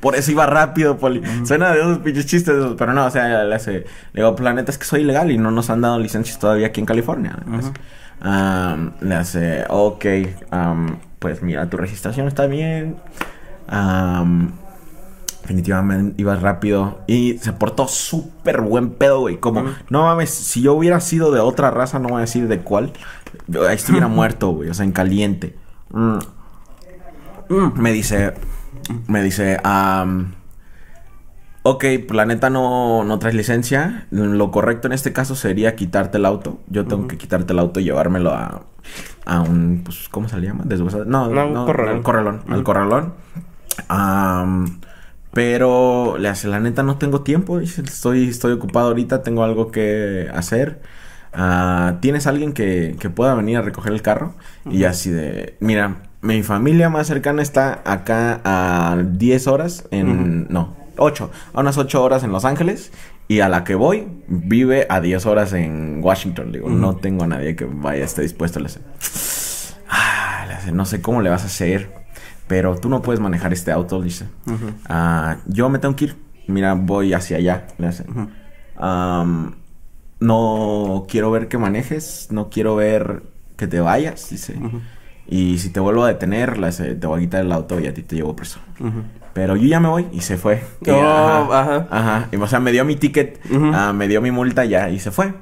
Por 0.00 0.14
eso 0.14 0.30
iba 0.30 0.46
rápido, 0.46 0.98
Poli. 0.98 1.20
Suena 1.44 1.72
de 1.72 1.80
esos 1.80 1.98
pinches 1.98 2.26
chistes, 2.26 2.54
pero 2.78 2.92
no, 2.92 3.06
o 3.06 3.10
sea, 3.10 3.44
le 3.44 3.54
hace. 3.54 3.72
Le 4.12 4.22
digo, 4.22 4.36
planeta, 4.36 4.70
es 4.70 4.78
que 4.78 4.84
soy 4.84 5.00
ilegal 5.00 5.30
y 5.32 5.38
no 5.38 5.50
nos 5.50 5.68
han 5.68 5.80
dado 5.80 5.98
licencias 5.98 6.38
todavía 6.38 6.68
aquí 6.68 6.80
en 6.80 6.86
California. 6.86 7.36
Le 8.20 9.14
hace, 9.14 9.64
ok, 9.68 10.04
pues 11.18 11.42
mira, 11.42 11.68
tu 11.68 11.76
registración 11.76 12.28
está 12.28 12.46
bien. 12.46 12.96
definitivamente 15.42 16.20
iba 16.20 16.34
rápido 16.36 17.00
y 17.06 17.38
se 17.38 17.52
portó 17.52 17.88
súper 17.88 18.60
buen 18.60 18.90
pedo, 18.90 19.20
güey. 19.20 19.38
Como, 19.38 19.64
no 19.90 20.02
mames, 20.02 20.30
si 20.30 20.62
yo 20.62 20.74
hubiera 20.74 21.00
sido 21.00 21.30
de 21.32 21.40
otra 21.40 21.70
raza, 21.70 21.98
no 21.98 22.08
voy 22.08 22.18
a 22.18 22.20
decir 22.20 22.48
de 22.48 22.60
cuál, 22.60 22.92
estuviera 23.70 24.08
muerto, 24.08 24.50
güey, 24.50 24.70
o 24.70 24.74
sea, 24.74 24.84
en 24.84 24.92
caliente. 24.92 25.56
Mm. 25.90 26.18
Mm. 27.48 27.72
Me 27.76 27.92
dice, 27.92 28.34
me 29.06 29.22
dice, 29.22 29.58
ok, 31.68 31.84
planeta 32.06 32.48
no, 32.48 33.02
no 33.04 33.18
traes 33.18 33.34
licencia. 33.34 34.06
Lo 34.10 34.50
correcto 34.50 34.86
en 34.86 34.92
este 34.92 35.12
caso 35.12 35.34
sería 35.34 35.74
quitarte 35.74 36.18
el 36.18 36.26
auto. 36.26 36.60
Yo 36.68 36.86
tengo 36.86 37.08
que 37.08 37.18
quitarte 37.18 37.52
el 37.52 37.58
auto 37.58 37.80
y 37.80 37.84
llevármelo 37.84 38.32
a, 38.32 38.62
a 39.24 39.40
un, 39.40 39.82
pues, 39.84 40.08
¿cómo 40.08 40.28
se 40.28 40.38
le 40.38 40.46
llama? 40.46 40.64
No, 41.06 41.28
no, 41.28 41.50
no, 41.50 41.66
corralón. 41.66 41.96
Al 41.96 42.02
corralón. 42.02 42.42
Al 42.48 42.62
corralón. 42.62 43.14
pero 45.32 46.16
le 46.18 46.28
hace, 46.28 46.46
la 46.48 46.60
neta 46.60 46.84
no 46.84 46.98
tengo 46.98 47.22
tiempo. 47.22 47.58
Estoy, 47.58 48.28
estoy 48.28 48.52
ocupado 48.52 48.88
ahorita, 48.88 49.22
tengo 49.22 49.42
algo 49.42 49.72
que 49.72 50.30
hacer. 50.32 50.80
Ah, 51.32 51.96
¿Tienes 52.00 52.28
alguien 52.28 52.52
que, 52.52 52.96
que, 52.98 53.10
pueda 53.10 53.34
venir 53.34 53.58
a 53.58 53.62
recoger 53.62 53.92
el 53.92 54.02
carro? 54.02 54.34
Y 54.70 54.84
así 54.84 55.10
de, 55.10 55.56
mira, 55.60 55.96
mi 56.22 56.42
familia 56.42 56.88
más 56.88 57.08
cercana 57.08 57.42
está 57.42 57.82
acá 57.84 58.40
a 58.44 58.96
10 58.96 59.46
horas 59.48 59.86
en... 59.90 60.46
No, 60.48 60.85
8. 60.98 61.30
A 61.54 61.60
unas 61.60 61.78
8 61.78 62.02
horas 62.02 62.24
en 62.24 62.32
Los 62.32 62.44
Ángeles. 62.44 62.92
Y 63.28 63.40
a 63.40 63.48
la 63.48 63.64
que 63.64 63.74
voy, 63.74 64.06
vive 64.28 64.86
a 64.88 65.00
10 65.00 65.26
horas 65.26 65.52
en 65.52 66.00
Washington. 66.02 66.52
Digo, 66.52 66.68
no 66.68 66.96
tengo 66.96 67.24
a 67.24 67.26
nadie 67.26 67.56
que 67.56 67.64
vaya, 67.64 68.04
esté 68.04 68.22
dispuesto. 68.22 68.60
Le 68.60 68.68
ah, 69.88 70.46
no 70.72 70.84
sé 70.84 71.02
cómo 71.02 71.22
le 71.22 71.30
vas 71.30 71.42
a 71.42 71.46
hacer. 71.46 71.92
Pero 72.46 72.76
tú 72.76 72.88
no 72.88 73.02
puedes 73.02 73.20
manejar 73.20 73.52
este 73.52 73.72
auto, 73.72 74.00
dice. 74.00 74.26
Ah, 74.88 75.38
yo 75.46 75.68
me 75.68 75.78
tengo 75.78 75.96
que 75.96 76.04
ir. 76.06 76.16
Mira, 76.46 76.74
voy 76.74 77.12
hacia 77.12 77.38
allá. 77.38 77.66
Le 77.78 77.88
hace. 77.88 78.04
no 80.20 81.06
quiero 81.08 81.30
ver 81.32 81.48
que 81.48 81.58
manejes. 81.58 82.28
No 82.30 82.48
quiero 82.48 82.76
ver 82.76 83.24
que 83.56 83.66
te 83.66 83.80
vayas, 83.80 84.30
dice. 84.30 84.54
Y 85.28 85.58
si 85.58 85.70
te 85.70 85.80
vuelvo 85.80 86.04
a 86.04 86.08
detener, 86.08 86.58
te 86.70 87.06
voy 87.06 87.18
a 87.18 87.20
quitar 87.20 87.44
el 87.44 87.50
auto 87.50 87.80
y 87.80 87.86
a 87.88 87.94
ti 87.94 88.02
te 88.02 88.14
llevo 88.14 88.36
preso. 88.36 88.60
Pero 89.36 89.54
yo 89.54 89.68
ya 89.68 89.80
me 89.80 89.88
voy 89.88 90.06
y 90.12 90.22
se 90.22 90.38
fue. 90.38 90.62
Oh, 90.88 91.52
ajá, 91.52 91.86
ajá. 91.90 92.28
Y, 92.32 92.36
o 92.36 92.46
sea, 92.46 92.58
me 92.58 92.72
dio 92.72 92.86
mi 92.86 92.96
ticket, 92.96 93.38
ah, 93.74 93.92
me 93.92 94.08
dio 94.08 94.22
mi 94.22 94.30
multa 94.30 94.64
ya 94.64 94.88
y 94.88 94.98
se 94.98 95.10
fue. 95.10 95.34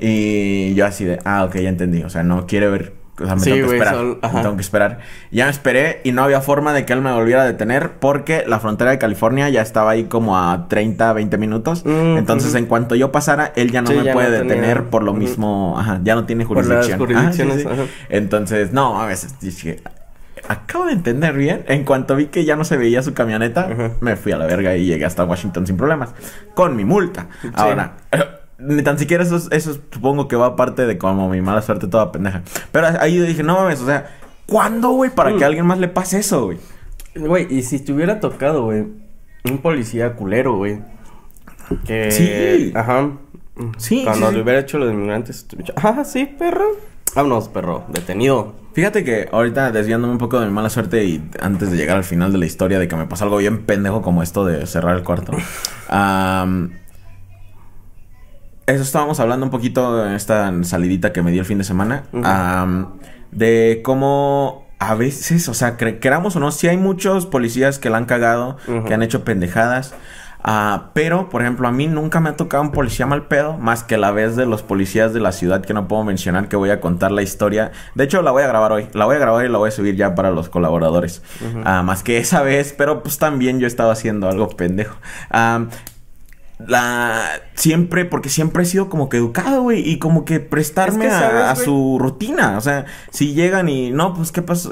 Y 0.00 0.72
yo 0.72 0.86
así 0.86 1.04
de, 1.04 1.18
ah, 1.26 1.44
ok, 1.44 1.56
ya 1.56 1.68
entendí. 1.68 2.02
O 2.04 2.08
sea, 2.08 2.22
no 2.22 2.46
quiere 2.46 2.68
ver 2.70 3.04
o 3.20 3.26
sea, 3.26 3.36
me 3.36 3.42
tengo 3.42 3.68
que 3.68 3.76
esperar. 3.76 3.96
me 4.04 4.40
tengo 4.40 4.56
que 4.56 4.62
esperar. 4.62 4.98
Ya 5.30 5.44
me 5.44 5.50
esperé 5.50 6.00
y 6.04 6.12
no 6.12 6.24
había 6.24 6.40
forma 6.40 6.72
de 6.72 6.86
que 6.86 6.94
él 6.94 7.02
me 7.02 7.12
volviera 7.12 7.42
a 7.42 7.44
detener 7.44 7.98
porque 8.00 8.44
la 8.46 8.60
frontera 8.60 8.92
de 8.92 8.98
California 8.98 9.50
ya 9.50 9.60
estaba 9.60 9.90
ahí 9.90 10.04
como 10.04 10.38
a 10.38 10.66
30, 10.68 11.12
20 11.12 11.36
minutos. 11.36 11.84
Mm, 11.84 12.16
Entonces, 12.16 12.54
en 12.54 12.64
cuanto 12.64 12.94
yo 12.94 13.12
pasara, 13.12 13.52
él 13.56 13.70
ya 13.70 13.82
no 13.82 13.90
me 13.92 14.10
puede 14.12 14.30
detener 14.30 14.84
por 14.84 15.02
lo 15.02 15.12
mismo. 15.12 15.78
Ajá, 15.78 16.00
ya 16.02 16.14
no 16.14 16.24
tiene 16.24 16.46
jurisdicción. 16.46 17.06
Entonces, 18.08 18.72
no, 18.72 18.98
a 18.98 19.06
veces 19.06 19.38
dije, 19.38 19.82
acabo 20.48 20.86
de 20.86 20.92
entender 20.92 21.34
bien. 21.34 21.64
En 21.68 21.84
cuanto 21.84 22.16
vi 22.16 22.26
que 22.26 22.44
ya 22.44 22.56
no 22.56 22.64
se 22.64 22.76
veía 22.76 23.02
su 23.02 23.14
camioneta, 23.14 23.68
me 24.00 24.16
fui 24.16 24.32
a 24.32 24.36
la 24.36 24.46
verga 24.46 24.76
y 24.76 24.86
llegué 24.86 25.04
hasta 25.04 25.24
Washington 25.24 25.66
sin 25.66 25.76
problemas. 25.76 26.14
Con 26.54 26.76
mi 26.76 26.84
multa. 26.84 27.28
Ahora. 27.54 27.96
Ni 28.56 28.82
tan 28.82 28.98
siquiera 28.98 29.24
eso, 29.24 29.40
eso 29.50 29.74
supongo 29.90 30.28
que 30.28 30.36
va 30.36 30.54
parte 30.54 30.86
de 30.86 30.96
como 30.96 31.28
mi 31.28 31.40
mala 31.40 31.60
suerte 31.60 31.88
toda 31.88 32.12
pendeja. 32.12 32.42
Pero 32.70 32.86
ahí 33.00 33.16
yo 33.16 33.24
dije, 33.24 33.42
no 33.42 33.56
mames, 33.56 33.80
o 33.80 33.86
sea, 33.86 34.06
¿cuándo, 34.46 34.90
güey? 34.90 35.10
Para 35.10 35.30
que 35.30 35.44
a 35.44 35.48
mm. 35.48 35.50
alguien 35.50 35.66
más 35.66 35.78
le 35.78 35.88
pase 35.88 36.20
eso, 36.20 36.46
güey. 36.46 36.58
Güey, 37.16 37.46
y 37.52 37.62
si 37.62 37.80
te 37.80 37.92
hubiera 37.92 38.20
tocado, 38.20 38.64
güey, 38.64 38.86
un 39.44 39.58
policía 39.58 40.14
culero, 40.14 40.56
güey. 40.56 40.80
Que. 41.84 42.10
Sí. 42.10 42.72
Ajá. 42.74 43.10
Sí. 43.76 44.02
Cuando 44.04 44.30
le 44.30 44.42
hubiera 44.42 44.60
hecho 44.60 44.78
los 44.78 44.92
inmigrantes. 44.92 45.46
Ajá, 45.76 46.04
sí, 46.04 46.26
perro. 46.26 46.66
Vámonos, 47.14 47.48
perro. 47.48 47.84
Detenido. 47.88 48.54
Fíjate 48.72 49.04
que 49.04 49.28
ahorita 49.30 49.70
desviándome 49.70 50.12
un 50.12 50.18
poco 50.18 50.40
de 50.40 50.46
mi 50.46 50.52
mala 50.52 50.68
suerte 50.68 51.04
y 51.04 51.22
antes 51.40 51.70
de 51.70 51.76
llegar 51.76 51.96
al 51.96 52.02
final 52.02 52.32
de 52.32 52.38
la 52.38 52.46
historia 52.46 52.80
de 52.80 52.88
que 52.88 52.96
me 52.96 53.06
pasó 53.06 53.22
algo 53.24 53.36
bien 53.36 53.64
pendejo 53.64 54.02
como 54.02 54.22
esto 54.22 54.44
de 54.44 54.66
cerrar 54.66 54.96
el 54.96 55.04
cuarto. 55.04 55.32
eso 58.66 58.82
estábamos 58.82 59.20
hablando 59.20 59.46
un 59.46 59.50
poquito 59.50 60.04
en 60.04 60.14
esta 60.14 60.52
salidita 60.64 61.12
que 61.12 61.22
me 61.22 61.30
dio 61.30 61.42
el 61.42 61.46
fin 61.46 61.58
de 61.58 61.64
semana. 61.64 62.02
de 63.30 63.80
cómo 63.84 64.66
a 64.80 64.96
veces, 64.96 65.48
o 65.48 65.54
sea, 65.54 65.76
queramos 65.76 66.34
o 66.34 66.40
no, 66.40 66.50
si 66.50 66.66
hay 66.66 66.76
muchos 66.76 67.26
policías 67.26 67.78
que 67.78 67.90
la 67.90 67.98
han 67.98 68.06
cagado, 68.06 68.56
que 68.86 68.92
han 68.92 69.02
hecho 69.04 69.24
pendejadas. 69.24 69.94
Ah, 70.46 70.90
pero, 70.92 71.30
por 71.30 71.40
ejemplo, 71.40 71.66
a 71.66 71.72
mí 71.72 71.86
nunca 71.86 72.20
me 72.20 72.28
ha 72.28 72.36
tocado 72.36 72.62
un 72.62 72.70
policía 72.70 73.06
mal 73.06 73.28
pedo, 73.28 73.56
más 73.56 73.82
que 73.82 73.96
la 73.96 74.10
vez 74.10 74.36
de 74.36 74.44
los 74.44 74.62
policías 74.62 75.14
de 75.14 75.20
la 75.20 75.32
ciudad 75.32 75.64
que 75.64 75.72
no 75.72 75.88
puedo 75.88 76.04
mencionar, 76.04 76.48
que 76.48 76.56
voy 76.56 76.68
a 76.68 76.82
contar 76.82 77.12
la 77.12 77.22
historia. 77.22 77.72
De 77.94 78.04
hecho, 78.04 78.20
la 78.20 78.30
voy 78.30 78.42
a 78.42 78.46
grabar 78.46 78.70
hoy. 78.70 78.86
La 78.92 79.06
voy 79.06 79.16
a 79.16 79.18
grabar 79.20 79.46
y 79.46 79.48
la 79.48 79.56
voy 79.56 79.68
a 79.68 79.72
subir 79.72 79.96
ya 79.96 80.14
para 80.14 80.30
los 80.30 80.50
colaboradores. 80.50 81.22
Ah, 81.64 81.82
más 81.82 82.02
que 82.02 82.18
esa 82.18 82.42
vez, 82.42 82.74
pero 82.76 83.02
pues 83.02 83.18
también 83.18 83.58
yo 83.58 83.66
estaba 83.66 83.92
haciendo 83.92 84.28
algo 84.28 84.50
pendejo. 84.50 84.98
Ah, 85.30 85.64
la 86.58 87.40
siempre 87.54 88.04
porque 88.04 88.28
siempre 88.28 88.62
he 88.62 88.66
sido 88.66 88.88
como 88.88 89.08
que 89.08 89.16
educado 89.16 89.62
güey 89.62 89.88
y 89.88 89.98
como 89.98 90.24
que 90.24 90.38
prestarme 90.38 91.08
a, 91.08 91.54
su 91.56 91.98
rutina 92.00 92.56
o 92.56 92.60
sea 92.60 92.86
si 93.10 93.34
llegan 93.34 93.68
y 93.68 93.90
no 93.90 94.14
pues 94.14 94.30
qué 94.30 94.40
pasó 94.40 94.70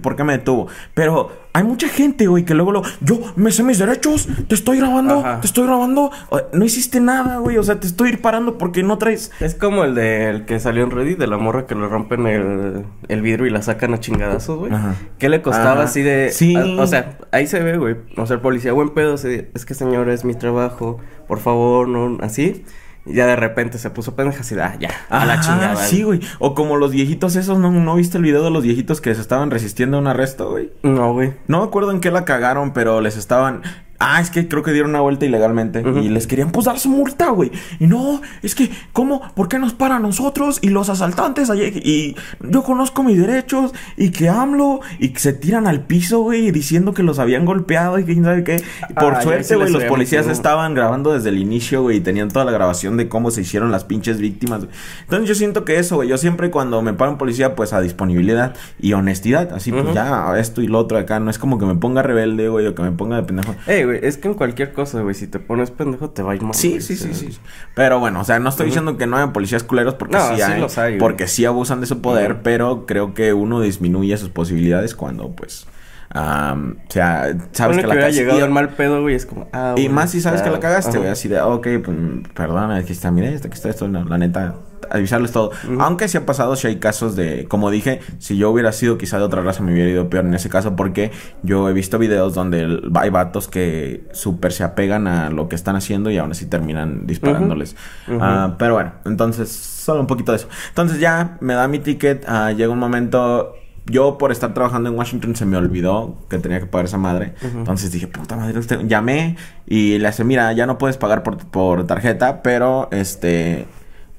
por 0.00 0.14
qué 0.14 0.22
me 0.22 0.38
detuvo 0.38 0.68
pero 0.94 1.43
hay 1.56 1.62
mucha 1.62 1.88
gente, 1.88 2.26
güey, 2.26 2.44
que 2.44 2.52
luego 2.52 2.72
lo. 2.72 2.82
Yo 3.00 3.20
me 3.36 3.52
sé 3.52 3.62
mis 3.62 3.78
derechos, 3.78 4.26
te 4.48 4.56
estoy 4.56 4.78
grabando, 4.78 5.24
te 5.40 5.46
estoy 5.46 5.68
grabando. 5.68 6.10
No 6.52 6.64
hiciste 6.64 6.98
nada, 6.98 7.38
güey. 7.38 7.58
O 7.58 7.62
sea, 7.62 7.78
te 7.78 7.86
estoy 7.86 8.16
parando 8.16 8.58
porque 8.58 8.82
no 8.82 8.98
traes. 8.98 9.30
Es 9.38 9.54
como 9.54 9.84
el 9.84 9.94
del 9.94 10.46
que 10.46 10.58
salió 10.58 10.82
en 10.82 10.90
Reddit, 10.90 11.16
de 11.16 11.28
la 11.28 11.38
morra 11.38 11.66
que 11.66 11.76
le 11.76 11.86
rompen 11.86 12.26
el, 12.26 12.84
el 13.06 13.22
vidrio 13.22 13.46
y 13.46 13.50
la 13.50 13.62
sacan 13.62 13.94
a 13.94 14.00
chingadazos, 14.00 14.58
güey. 14.58 14.72
¿Qué 15.18 15.28
le 15.28 15.42
costaba 15.42 15.84
así 15.84 16.02
de. 16.02 16.30
Sí. 16.32 16.56
o 16.56 16.86
sea, 16.88 17.18
ahí 17.30 17.46
se 17.46 17.60
ve, 17.60 17.78
güey. 17.78 17.98
O 18.16 18.26
sea, 18.26 18.34
el 18.34 18.42
policía, 18.42 18.72
buen 18.72 18.90
pedo, 18.90 19.14
es 19.14 19.64
que 19.64 19.74
señor, 19.74 20.08
es 20.08 20.24
mi 20.24 20.34
trabajo, 20.34 20.98
por 21.28 21.38
favor, 21.38 21.86
no. 21.86 22.18
Así. 22.20 22.64
Y 23.06 23.14
ya 23.14 23.26
de 23.26 23.36
repente 23.36 23.78
se 23.78 23.90
puso 23.90 24.16
pendeja 24.16 24.40
así, 24.40 24.54
ah, 24.58 24.76
ya, 24.78 24.90
a 25.10 25.26
la 25.26 25.40
chingada. 25.40 25.76
Sí, 25.76 26.02
güey. 26.02 26.20
O 26.38 26.54
como 26.54 26.76
los 26.76 26.90
viejitos 26.90 27.36
esos, 27.36 27.58
¿no, 27.58 27.70
¿no 27.70 27.94
viste 27.96 28.16
el 28.16 28.24
video 28.24 28.42
de 28.42 28.50
los 28.50 28.62
viejitos 28.62 29.00
que 29.00 29.14
se 29.14 29.20
estaban 29.20 29.50
resistiendo 29.50 29.98
a 29.98 30.00
un 30.00 30.06
arresto, 30.06 30.50
güey? 30.50 30.72
No, 30.82 31.12
güey. 31.12 31.34
No 31.46 31.58
me 31.58 31.64
acuerdo 31.64 31.90
en 31.90 32.00
qué 32.00 32.10
la 32.10 32.24
cagaron, 32.24 32.72
pero 32.72 33.00
les 33.00 33.16
estaban... 33.16 33.62
ah, 34.04 34.20
es 34.20 34.30
que 34.30 34.46
creo 34.48 34.62
que 34.62 34.72
dieron 34.72 34.90
una 34.90 35.00
vuelta 35.00 35.24
ilegalmente 35.24 35.82
y 36.02 36.08
les 36.08 36.26
querían 36.26 36.50
pues 36.50 36.66
dar 36.66 36.78
su 36.78 36.90
multa, 36.90 37.30
güey. 37.30 37.50
Y 37.80 37.86
no, 37.86 38.20
es 38.42 38.54
que, 38.54 38.70
¿cómo? 38.92 39.22
¿Por 39.34 39.48
qué 39.48 39.58
nos 39.58 39.72
para 39.72 39.96
a 39.96 39.98
nosotros 39.98 40.58
y 40.60 40.68
los 40.68 40.88
asaltantes? 40.88 41.50
Y 41.82 42.14
yo 42.40 42.62
conozco 42.62 43.02
mis 43.02 43.18
derechos 43.18 43.72
y 43.96 44.10
que 44.10 44.28
AMLO 44.28 44.80
y 44.98 45.08
que 45.10 45.20
se 45.20 45.32
tiran 45.32 45.66
al 45.66 45.86
piso, 45.86 46.20
güey, 46.20 46.50
diciendo 46.50 46.92
que 46.92 47.02
los 47.02 47.18
habían 47.18 47.44
golpeado 47.44 47.98
y 47.98 48.04
que 48.04 48.12
quién 48.12 48.24
sabe 48.24 48.44
qué. 48.44 48.62
Por 48.94 49.14
ah, 49.14 49.22
suerte, 49.22 49.56
güey, 49.56 49.70
los 49.70 49.84
policías 49.84 50.26
estaban 50.26 50.74
grabando 50.74 51.12
desde 51.12 51.30
el 51.30 51.38
inicio, 51.38 51.82
güey, 51.82 51.98
y 51.98 52.00
tenían 52.00 52.28
toda 52.28 52.44
la 52.44 52.52
grabación 52.52 52.96
de 52.96 53.08
cómo 53.08 53.30
se 53.30 53.40
hicieron 53.40 53.70
las 53.70 53.84
pinches 53.84 54.18
víctimas. 54.20 54.66
Entonces 55.02 55.28
yo 55.28 55.34
siento 55.34 55.64
que 55.64 55.78
eso, 55.78 55.96
güey, 55.96 56.08
yo 56.08 56.18
siempre 56.18 56.50
cuando 56.50 56.82
me 56.82 56.92
paro 56.92 57.12
un 57.12 57.18
policía, 57.18 57.54
pues 57.54 57.72
a 57.72 57.80
disponibilidad 57.80 58.54
y 58.78 58.92
honestidad, 58.92 59.52
así 59.52 59.72
pues 59.72 59.94
ya 59.94 60.38
esto 60.38 60.60
y 60.60 60.66
lo 60.66 60.78
otro 60.78 60.98
acá, 60.98 61.20
no 61.20 61.30
es 61.30 61.38
como 61.38 61.58
que 61.58 61.66
me 61.66 61.74
ponga 61.74 62.02
rebelde, 62.02 62.48
güey, 62.48 62.66
o 62.66 62.74
que 62.74 62.82
me 62.82 62.92
ponga 62.92 63.16
de 63.16 63.22
pendejo. 63.22 63.54
Güey, 63.66 63.93
es 64.02 64.18
que 64.18 64.28
en 64.28 64.34
cualquier 64.34 64.72
cosa, 64.72 65.00
güey, 65.02 65.14
si 65.14 65.26
te 65.26 65.38
pones 65.38 65.70
pendejo 65.70 66.10
te 66.10 66.22
va 66.22 66.32
a 66.32 66.34
ir 66.34 66.42
mal. 66.42 66.54
Sí, 66.54 66.80
sí, 66.80 66.96
sí, 66.96 67.14
sí. 67.14 67.38
Pero 67.74 68.00
bueno, 68.00 68.20
o 68.20 68.24
sea, 68.24 68.38
no 68.38 68.48
estoy 68.48 68.66
diciendo 68.66 68.96
que 68.96 69.06
no 69.06 69.16
hay 69.16 69.26
policías 69.28 69.62
culeros 69.62 69.94
porque 69.94 70.18
sí, 70.18 70.42
hay, 70.76 70.98
porque 70.98 71.26
sí 71.28 71.44
abusan 71.44 71.80
de 71.80 71.86
su 71.86 72.00
poder, 72.00 72.42
pero 72.42 72.86
creo 72.86 73.14
que 73.14 73.32
uno 73.32 73.60
disminuye 73.60 74.16
sus 74.16 74.30
posibilidades 74.30 74.94
cuando 74.94 75.30
pues 75.32 75.66
o 76.14 76.74
sea, 76.88 77.36
sabes 77.50 77.78
que, 77.78 77.86
la 77.86 77.94
cagaste. 77.94 78.20
llegado 78.20 78.44
al 78.44 78.50
mal 78.50 78.68
pedo, 78.70 79.02
güey, 79.02 79.16
es 79.16 79.26
como, 79.26 79.48
ah, 79.52 79.74
Y 79.76 79.88
más 79.88 80.12
si 80.12 80.20
sabes 80.20 80.42
que 80.42 80.50
la 80.50 80.60
cagaste, 80.60 80.98
güey, 80.98 81.10
así 81.10 81.28
de, 81.28 81.40
ok, 81.40 81.66
pues, 81.84 81.96
perdona, 82.34 82.78
está, 82.78 83.10
mire, 83.10 83.28
aquí 83.28 83.48
está 83.48 83.68
esto, 83.68 83.88
la 83.88 84.18
neta, 84.18 84.54
avisarles 84.90 85.32
todo. 85.32 85.50
Aunque 85.78 86.08
sí 86.08 86.16
ha 86.16 86.26
pasado, 86.26 86.56
si 86.56 86.66
hay 86.66 86.76
casos 86.76 87.16
de, 87.16 87.46
como 87.46 87.70
dije, 87.70 88.00
si 88.18 88.36
yo 88.36 88.50
hubiera 88.50 88.72
sido 88.72 88.98
quizá 88.98 89.18
de 89.18 89.24
otra 89.24 89.42
raza 89.42 89.62
me 89.62 89.72
hubiera 89.72 89.90
ido 89.90 90.08
peor 90.08 90.24
en 90.24 90.34
ese 90.34 90.48
caso 90.48 90.76
porque 90.76 91.10
yo 91.42 91.68
he 91.68 91.72
visto 91.72 91.98
videos 91.98 92.34
donde 92.34 92.80
hay 92.94 93.10
vatos 93.10 93.48
que 93.48 94.04
súper 94.12 94.52
se 94.52 94.64
apegan 94.64 95.06
a 95.06 95.30
lo 95.30 95.48
que 95.48 95.56
están 95.56 95.76
haciendo 95.76 96.10
y 96.10 96.18
aún 96.18 96.30
así 96.30 96.46
terminan 96.46 97.06
disparándoles. 97.06 97.76
Ah, 98.20 98.56
pero 98.58 98.74
bueno, 98.74 98.92
entonces, 99.04 99.50
solo 99.50 100.00
un 100.00 100.06
poquito 100.06 100.32
de 100.32 100.36
eso. 100.36 100.48
Entonces 100.68 101.00
ya 101.00 101.36
me 101.40 101.54
da 101.54 101.68
mi 101.68 101.78
ticket, 101.78 102.26
uh, 102.28 102.54
llega 102.54 102.72
un 102.72 102.78
momento 102.78 103.54
yo 103.86 104.16
por 104.16 104.32
estar 104.32 104.54
trabajando 104.54 104.88
en 104.88 104.96
Washington 104.96 105.36
se 105.36 105.44
me 105.44 105.56
olvidó 105.56 106.16
que 106.30 106.38
tenía 106.38 106.58
que 106.58 106.66
pagar 106.66 106.86
esa 106.86 106.98
madre. 106.98 107.34
Entonces 107.42 107.92
dije, 107.92 108.06
puta 108.06 108.36
madre, 108.36 108.58
usted... 108.58 108.86
llamé 108.86 109.36
y 109.66 109.98
le 109.98 110.08
hace, 110.08 110.24
mira, 110.24 110.52
ya 110.52 110.66
no 110.66 110.78
puedes 110.78 110.96
pagar 110.96 111.22
por, 111.22 111.36
por 111.46 111.86
tarjeta, 111.86 112.42
pero 112.42 112.88
este 112.92 113.66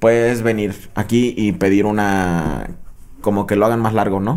puedes 0.05 0.43
venir 0.43 0.75
aquí 0.93 1.33
y 1.35 1.53
pedir 1.53 1.87
una 1.87 2.67
como 3.21 3.47
que 3.47 3.55
lo 3.55 3.65
hagan 3.65 3.79
más 3.79 3.95
largo, 3.95 4.19
¿no? 4.19 4.35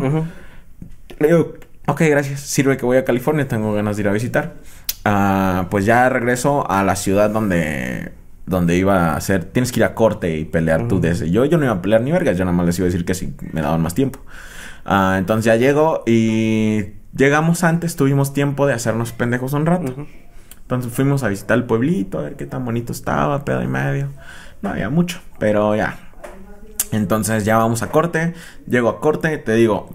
Le 1.19 1.27
digo, 1.27 1.53
ok, 1.85 2.01
gracias. 2.09 2.39
Sirve 2.39 2.75
que 2.75 2.87
voy 2.87 2.97
a 2.97 3.05
California, 3.05 3.47
tengo 3.47 3.71
ganas 3.71 3.95
de 3.95 4.01
ir 4.01 4.07
a 4.07 4.11
visitar. 4.11 4.55
Ah, 5.05 5.67
pues 5.69 5.85
ya 5.85 6.09
regreso 6.09 6.67
a 6.71 6.83
la 6.83 6.95
ciudad 6.95 7.29
donde 7.29 8.13
donde 8.47 8.77
iba 8.77 9.11
a 9.11 9.15
hacer, 9.15 9.43
tienes 9.43 9.71
que 9.71 9.81
ir 9.81 9.83
a 9.83 9.93
corte 9.93 10.39
y 10.39 10.45
pelear 10.45 10.87
tú 10.87 10.99
desde. 10.99 11.29
Yo, 11.29 11.45
yo 11.45 11.59
no 11.59 11.65
iba 11.65 11.75
a 11.75 11.81
pelear 11.83 12.01
ni 12.01 12.11
vergas, 12.11 12.35
yo 12.35 12.45
nada 12.45 12.57
más 12.57 12.65
les 12.65 12.79
iba 12.79 12.87
a 12.87 12.89
decir 12.89 13.05
que 13.05 13.13
si 13.13 13.35
me 13.53 13.61
daban 13.61 13.79
más 13.79 13.93
tiempo. 13.93 14.21
Ah, 14.85 15.17
entonces 15.19 15.45
ya 15.45 15.55
llego 15.55 16.01
y 16.07 16.93
llegamos 17.15 17.63
antes, 17.63 17.95
tuvimos 17.95 18.33
tiempo 18.33 18.65
de 18.65 18.73
hacernos 18.73 19.11
pendejos 19.11 19.53
un 19.53 19.67
rato. 19.67 20.07
Entonces 20.63 20.91
fuimos 20.91 21.21
a 21.21 21.27
visitar 21.27 21.59
el 21.59 21.65
pueblito, 21.65 22.17
a 22.17 22.23
ver 22.23 22.37
qué 22.37 22.47
tan 22.47 22.65
bonito 22.65 22.91
estaba, 22.91 23.45
pedo 23.45 23.61
y 23.61 23.67
medio. 23.67 24.09
No 24.61 24.69
había 24.69 24.89
mucho, 24.89 25.19
pero 25.37 25.75
ya. 25.75 25.97
Entonces 26.91 27.45
ya 27.45 27.57
vamos 27.57 27.81
a 27.81 27.89
corte. 27.89 28.33
Llego 28.67 28.89
a 28.89 28.99
corte, 28.99 29.37
te 29.37 29.53
digo, 29.53 29.89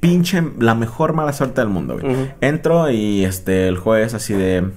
pinche 0.00 0.42
la 0.58 0.74
mejor 0.74 1.12
mala 1.12 1.32
suerte 1.32 1.60
del 1.60 1.70
mundo, 1.70 1.98
Entro 2.40 2.90
y 2.90 3.24
este 3.24 3.68
el 3.68 3.78
juez 3.78 4.14
así 4.14 4.34
de 4.34 4.70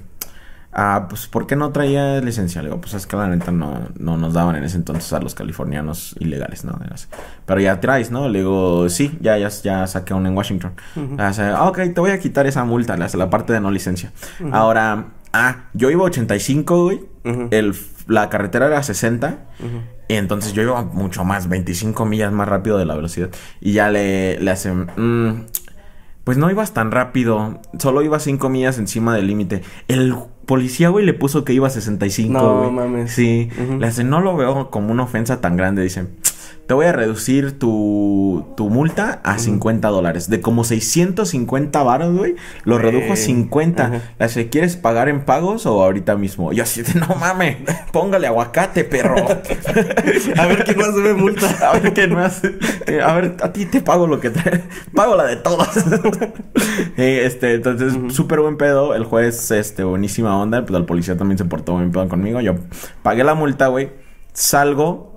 ah, 0.75 1.07
pues, 1.09 1.27
¿por 1.27 1.47
qué 1.47 1.55
no 1.55 1.71
traía 1.71 2.19
licencia? 2.21 2.61
Le 2.61 2.67
digo, 2.67 2.81
pues 2.81 2.93
es 2.93 3.07
que 3.07 3.15
la 3.15 3.27
neta 3.27 3.51
no, 3.51 3.89
no 3.97 4.17
nos 4.17 4.33
daban 4.33 4.55
en 4.57 4.63
ese 4.65 4.77
entonces 4.77 5.11
a 5.13 5.19
los 5.19 5.33
californianos 5.33 6.15
ilegales, 6.19 6.65
¿no? 6.65 6.77
Pero 7.45 7.61
ya 7.61 7.79
traes, 7.79 8.11
¿no? 8.11 8.27
Le 8.29 8.39
digo, 8.39 8.87
sí, 8.89 9.17
ya, 9.21 9.37
ya, 9.37 9.49
ya 9.49 9.87
saqué 9.87 10.13
uno 10.13 10.27
en 10.27 10.37
Washington. 10.37 10.73
ah, 11.17 11.67
ok, 11.67 11.77
te 11.93 12.01
voy 12.01 12.11
a 12.11 12.19
quitar 12.19 12.45
esa 12.45 12.65
multa, 12.65 12.97
la, 12.97 13.07
la 13.11 13.29
parte 13.29 13.53
de 13.53 13.61
no 13.61 13.71
licencia. 13.71 14.11
Ahora, 14.51 15.07
ah, 15.33 15.63
yo 15.73 15.89
iba 15.89 16.03
a 16.03 16.05
85, 16.05 16.83
güey. 16.83 17.01
el, 17.51 17.73
la 18.07 18.29
carretera 18.29 18.67
era 18.67 18.81
60. 18.83 19.37
Y 20.07 20.13
entonces 20.13 20.53
yo 20.53 20.61
iba 20.61 20.83
mucho 20.83 21.23
más, 21.23 21.49
25 21.49 22.05
millas 22.05 22.31
más 22.31 22.47
rápido 22.47 22.77
de 22.77 22.85
la 22.85 22.95
velocidad. 22.95 23.29
Y 23.61 23.73
ya 23.73 23.89
le, 23.89 24.39
le 24.39 24.51
hacen... 24.51 24.87
Mm, 24.95 25.45
pues 26.23 26.39
no 26.39 26.49
ibas 26.49 26.73
tan 26.73 26.91
rápido. 26.91 27.61
Solo 27.77 28.01
ibas 28.01 28.23
5 28.23 28.49
millas 28.49 28.79
encima 28.79 29.15
del 29.15 29.27
límite. 29.27 29.61
El 29.87 30.15
policía, 30.45 30.89
güey, 30.89 31.05
le 31.05 31.13
puso 31.13 31.45
que 31.45 31.53
iba 31.53 31.67
a 31.67 31.69
65, 31.69 32.33
No, 32.33 32.71
mames. 32.71 33.11
Sí. 33.11 33.49
Le 33.79 33.85
hace, 33.85 34.03
no 34.03 34.21
lo 34.21 34.35
veo 34.35 34.71
como 34.71 34.91
una 34.91 35.03
ofensa 35.03 35.39
tan 35.39 35.55
grande. 35.55 35.83
Dice, 35.83 36.07
te 36.67 36.73
voy 36.73 36.87
a 36.87 36.91
reducir 36.91 37.59
tu, 37.59 38.47
tu 38.57 38.69
multa 38.69 39.21
a 39.23 39.37
50 39.37 39.87
dólares. 39.89 40.29
De 40.29 40.41
como 40.41 40.63
650 40.63 41.83
baros, 41.83 42.17
güey, 42.17 42.35
lo 42.63 42.79
redujo 42.79 43.13
a 43.13 43.15
50. 43.15 44.01
Le 44.17 44.25
hace, 44.25 44.49
¿quieres 44.49 44.75
pagar 44.75 45.07
en 45.07 45.25
pagos 45.25 45.67
o 45.67 45.83
ahorita 45.83 46.15
mismo? 46.15 46.53
Yo 46.53 46.63
así 46.63 46.81
de, 46.81 46.99
no 46.99 47.15
mames, 47.19 47.57
póngale 47.91 48.25
aguacate, 48.25 48.83
perro. 48.83 49.15
a 50.37 50.45
ver 50.47 50.63
qué 50.63 50.75
más 50.75 50.93
me 50.93 51.13
multa. 51.13 51.47
a 51.69 51.79
ver 51.79 51.93
qué 51.93 52.07
más. 52.07 52.41
A 52.43 53.13
ver, 53.13 53.37
a 53.41 53.53
ti 53.53 53.65
te 53.65 53.81
pago 53.81 54.07
lo 54.07 54.19
que 54.19 54.31
trae. 54.31 54.63
Pago 54.93 55.15
la 55.15 55.25
de 55.25 55.35
todas. 55.35 55.77
este, 56.97 57.53
entonces, 57.55 57.93
súper 58.09 58.39
buen 58.39 58.57
pedo. 58.57 58.95
El 58.95 59.03
juez, 59.03 59.51
este, 59.51 59.83
buenísima 59.83 60.35
onda. 60.39 60.65
Pues 60.65 60.79
el 60.79 60.85
policía 60.85 61.15
también 61.15 61.37
se 61.37 61.45
portó 61.45 61.73
buen 61.73 61.91
pedo 61.91 62.09
conmigo. 62.09 62.41
Yo 62.41 62.55
pagué 63.03 63.23
la 63.23 63.35
multa, 63.35 63.67
güey. 63.67 63.91
Salgo. 64.33 65.13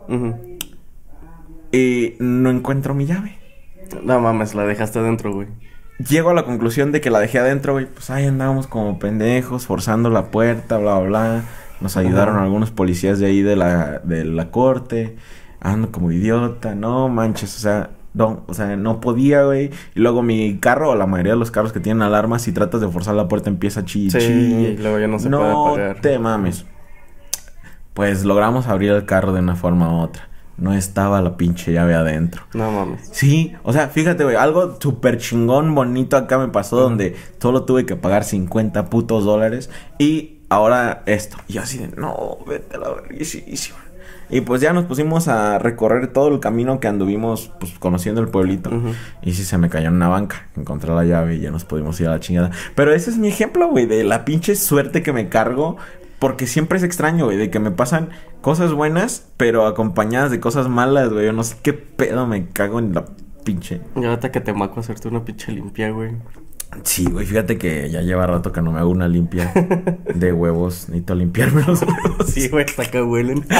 Y 1.72 2.14
no 2.18 2.50
encuentro 2.50 2.94
mi 2.94 3.06
llave. 3.06 3.38
No 4.02 4.20
mames, 4.20 4.54
la 4.54 4.64
dejaste 4.64 4.98
adentro, 4.98 5.32
güey. 5.32 5.48
Llego 5.98 6.30
a 6.30 6.34
la 6.34 6.44
conclusión 6.44 6.92
de 6.92 7.00
que 7.00 7.10
la 7.10 7.18
dejé 7.18 7.38
adentro, 7.38 7.72
güey. 7.72 7.86
Pues 7.86 8.10
ahí 8.10 8.26
andábamos 8.26 8.66
como 8.66 8.98
pendejos, 8.98 9.66
forzando 9.66 10.10
la 10.10 10.30
puerta, 10.30 10.78
bla, 10.78 10.98
bla, 10.98 11.08
bla. 11.08 11.42
Nos 11.80 11.96
ayudaron 11.96 12.36
algunos 12.36 12.70
policías 12.70 13.18
de 13.18 13.26
ahí 13.26 13.42
de 13.42 13.56
la, 13.56 14.00
de 14.04 14.24
la 14.24 14.50
corte. 14.50 15.16
Ando 15.60 15.90
como 15.90 16.12
idiota, 16.12 16.74
no 16.76 17.08
manches, 17.08 17.56
o 17.56 17.58
sea, 17.58 17.90
no, 18.14 18.44
o 18.46 18.54
sea, 18.54 18.76
no 18.76 19.00
podía, 19.00 19.42
güey. 19.42 19.70
Y 19.96 20.00
luego 20.00 20.22
mi 20.22 20.58
carro, 20.58 20.90
o 20.90 20.94
la 20.94 21.06
mayoría 21.06 21.32
de 21.32 21.38
los 21.38 21.50
carros 21.50 21.72
que 21.72 21.80
tienen 21.80 22.02
alarmas, 22.02 22.42
si 22.42 22.52
tratas 22.52 22.80
de 22.80 22.88
forzar 22.88 23.16
la 23.16 23.26
puerta 23.26 23.50
empieza 23.50 23.80
a 23.80 23.84
chillar. 23.84 24.22
Sí, 24.22 24.76
luego 24.78 25.00
ya 25.00 25.08
no 25.08 25.18
se 25.18 25.28
puede 25.28 25.50
apagar. 25.50 25.96
No 25.96 26.02
te 26.02 26.18
mames. 26.18 26.64
Pues 27.92 28.24
logramos 28.24 28.68
abrir 28.68 28.92
el 28.92 29.04
carro 29.04 29.32
de 29.32 29.40
una 29.40 29.56
forma 29.56 29.92
u 29.92 30.02
otra 30.02 30.28
no 30.58 30.74
estaba 30.74 31.22
la 31.22 31.36
pinche 31.36 31.72
llave 31.72 31.94
adentro. 31.94 32.42
No 32.54 32.70
mames. 32.70 33.08
Sí, 33.12 33.54
o 33.62 33.72
sea, 33.72 33.88
fíjate, 33.88 34.24
güey, 34.24 34.36
algo 34.36 34.76
súper 34.80 35.18
chingón, 35.18 35.74
bonito 35.74 36.16
acá 36.16 36.38
me 36.38 36.48
pasó 36.48 36.76
donde 36.76 37.16
solo 37.40 37.64
tuve 37.64 37.86
que 37.86 37.96
pagar 37.96 38.24
50 38.24 38.90
putos 38.90 39.24
dólares 39.24 39.70
y 39.98 40.38
ahora 40.48 41.02
esto. 41.06 41.36
Y 41.48 41.54
yo 41.54 41.62
así 41.62 41.78
de, 41.78 41.88
no, 41.96 42.38
vete 42.46 42.76
a 42.76 42.80
la 42.80 42.90
verguísima. 42.90 43.78
Y 44.30 44.42
pues 44.42 44.60
ya 44.60 44.72
nos 44.74 44.84
pusimos 44.84 45.26
a 45.28 45.58
recorrer 45.58 46.08
todo 46.08 46.28
el 46.28 46.38
camino 46.38 46.80
que 46.80 46.88
anduvimos, 46.88 47.50
pues 47.58 47.72
conociendo 47.78 48.20
el 48.20 48.28
pueblito. 48.28 48.70
Y 49.22 49.32
sí 49.32 49.42
se 49.44 49.56
me 49.56 49.70
cayó 49.70 49.88
en 49.88 49.94
una 49.94 50.08
banca. 50.08 50.48
Encontré 50.56 50.94
la 50.94 51.04
llave 51.04 51.36
y 51.36 51.40
ya 51.40 51.50
nos 51.50 51.64
pudimos 51.64 51.98
ir 52.00 52.08
a 52.08 52.10
la 52.10 52.20
chingada. 52.20 52.50
Pero 52.74 52.92
ese 52.92 53.10
es 53.10 53.16
mi 53.16 53.28
ejemplo, 53.28 53.68
güey, 53.68 53.86
de 53.86 54.04
la 54.04 54.26
pinche 54.26 54.54
suerte 54.54 55.02
que 55.02 55.14
me 55.14 55.30
cargo 55.30 55.78
porque 56.18 56.46
siempre 56.46 56.78
es 56.78 56.84
extraño, 56.84 57.26
güey, 57.26 57.36
de 57.36 57.50
que 57.50 57.60
me 57.60 57.70
pasan 57.70 58.10
cosas 58.40 58.72
buenas, 58.72 59.28
pero 59.36 59.66
acompañadas 59.66 60.30
de 60.30 60.40
cosas 60.40 60.68
malas, 60.68 61.10
güey. 61.12 61.26
Yo 61.26 61.32
no 61.32 61.44
sé 61.44 61.56
qué 61.62 61.72
pedo 61.72 62.26
me 62.26 62.48
cago 62.48 62.78
en 62.78 62.94
la 62.94 63.04
pinche. 63.44 63.80
Y 63.96 64.04
ahorita 64.04 64.32
que 64.32 64.40
te 64.40 64.52
maco 64.52 64.80
hacerte 64.80 65.08
una 65.08 65.24
pinche 65.24 65.52
limpia, 65.52 65.90
güey. 65.90 66.12
Sí, 66.82 67.06
güey, 67.10 67.24
fíjate 67.24 67.56
que 67.56 67.88
ya 67.88 68.02
lleva 68.02 68.26
rato 68.26 68.52
que 68.52 68.60
no 68.60 68.72
me 68.72 68.78
hago 68.78 68.90
una 68.90 69.08
limpia 69.08 69.52
de 70.14 70.32
huevos. 70.32 70.88
Necesito 70.88 71.14
limpiarme 71.14 71.62
los 71.66 71.82
huevos. 71.82 72.26
Sí, 72.26 72.48
güey, 72.48 72.64
hasta 72.64 72.84
que 72.84 73.02
huelen. 73.02 73.46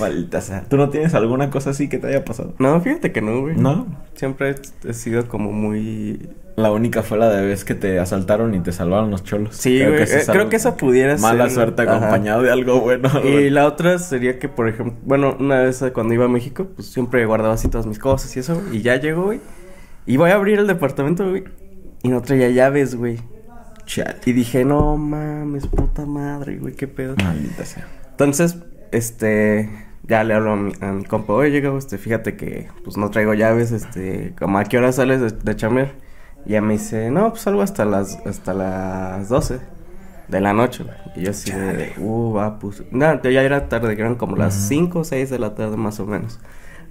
Maldita 0.00 0.40
sea. 0.40 0.64
¿Tú 0.68 0.76
no 0.76 0.90
tienes 0.90 1.14
alguna 1.14 1.50
cosa 1.50 1.70
así 1.70 1.88
que 1.88 1.98
te 1.98 2.06
haya 2.08 2.24
pasado? 2.24 2.54
No, 2.58 2.80
fíjate 2.80 3.12
que 3.12 3.20
no, 3.20 3.40
güey. 3.40 3.56
¿No? 3.56 3.86
Siempre 4.16 4.56
he 4.84 4.92
sido 4.92 5.28
como 5.28 5.52
muy 5.52 6.28
la 6.56 6.72
única 6.72 7.02
fue 7.02 7.18
la 7.18 7.28
de 7.28 7.44
vez 7.44 7.66
que 7.66 7.74
te 7.74 8.00
asaltaron 8.00 8.54
y 8.54 8.60
te 8.60 8.72
salvaron 8.72 9.10
los 9.10 9.22
cholos. 9.24 9.54
Sí, 9.56 9.78
creo, 9.78 9.94
que, 9.94 10.04
eh, 10.04 10.22
creo 10.26 10.48
que 10.48 10.56
esa 10.56 10.74
pudiera 10.78 11.12
ser. 11.12 11.20
Mala 11.20 11.50
suerte 11.50 11.82
acompañado 11.82 12.42
de 12.42 12.50
algo 12.50 12.80
bueno. 12.80 13.10
Y 13.22 13.50
la 13.50 13.66
otra 13.66 13.98
sería 13.98 14.38
que, 14.38 14.48
por 14.48 14.66
ejemplo, 14.66 14.98
bueno, 15.04 15.36
una 15.38 15.60
vez 15.60 15.84
cuando 15.92 16.14
iba 16.14 16.24
a 16.24 16.28
México, 16.28 16.66
pues 16.74 16.88
siempre 16.88 17.26
guardaba 17.26 17.54
así 17.54 17.68
todas 17.68 17.86
mis 17.86 17.98
cosas 17.98 18.34
y 18.36 18.40
eso. 18.40 18.62
Y 18.72 18.80
ya 18.80 18.96
llegó, 18.96 19.24
güey. 19.24 19.40
Y 20.06 20.16
voy 20.16 20.30
a 20.30 20.36
abrir 20.36 20.58
el 20.58 20.66
departamento, 20.66 21.28
güey. 21.28 21.44
Y 22.02 22.08
no 22.08 22.22
traía 22.22 22.48
llaves, 22.48 22.94
güey. 22.94 23.18
Y 24.24 24.32
dije, 24.32 24.64
no 24.64 24.96
mames, 24.96 25.66
puta 25.66 26.06
madre, 26.06 26.56
güey, 26.56 26.74
qué 26.74 26.88
pedo. 26.88 27.16
Maldita 27.22 27.66
sea. 27.66 27.86
Entonces, 28.12 28.56
este, 28.92 29.68
ya 30.08 30.24
le 30.24 30.34
hablo 30.34 30.52
a 30.52 30.56
mi, 30.56 30.72
a 30.80 30.92
mi 30.92 31.04
compa, 31.04 31.32
oye, 31.32 31.50
llegó, 31.50 31.76
este, 31.78 31.98
fíjate 31.98 32.36
que, 32.36 32.68
pues 32.84 32.96
no 32.96 33.10
traigo 33.10 33.34
llaves, 33.34 33.72
este, 33.72 34.34
como 34.38 34.58
a 34.58 34.64
qué 34.64 34.78
hora 34.78 34.92
sales 34.92 35.20
de, 35.20 35.30
de 35.30 35.56
chamer. 35.56 35.94
Y 36.44 36.50
ya 36.52 36.60
me 36.60 36.74
dice, 36.74 37.10
no, 37.10 37.30
pues 37.30 37.42
salgo 37.42 37.62
hasta 37.62 37.84
las, 37.84 38.18
hasta 38.24 38.54
las 38.54 39.28
12 39.28 39.58
de 40.28 40.40
la 40.40 40.52
noche, 40.52 40.84
güey. 40.84 40.96
Y 41.16 41.22
yo 41.22 41.30
así 41.30 41.50
de, 41.50 41.92
uh, 41.98 42.32
va, 42.32 42.58
pues. 42.58 42.82
No, 42.90 43.20
ya 43.22 43.42
era 43.42 43.68
tarde, 43.68 43.92
eran 43.94 44.14
como 44.14 44.36
las 44.36 44.54
5 44.54 45.00
o 45.00 45.04
6 45.04 45.30
de 45.30 45.38
la 45.38 45.54
tarde 45.54 45.76
más 45.76 45.98
o 45.98 46.06
menos. 46.06 46.38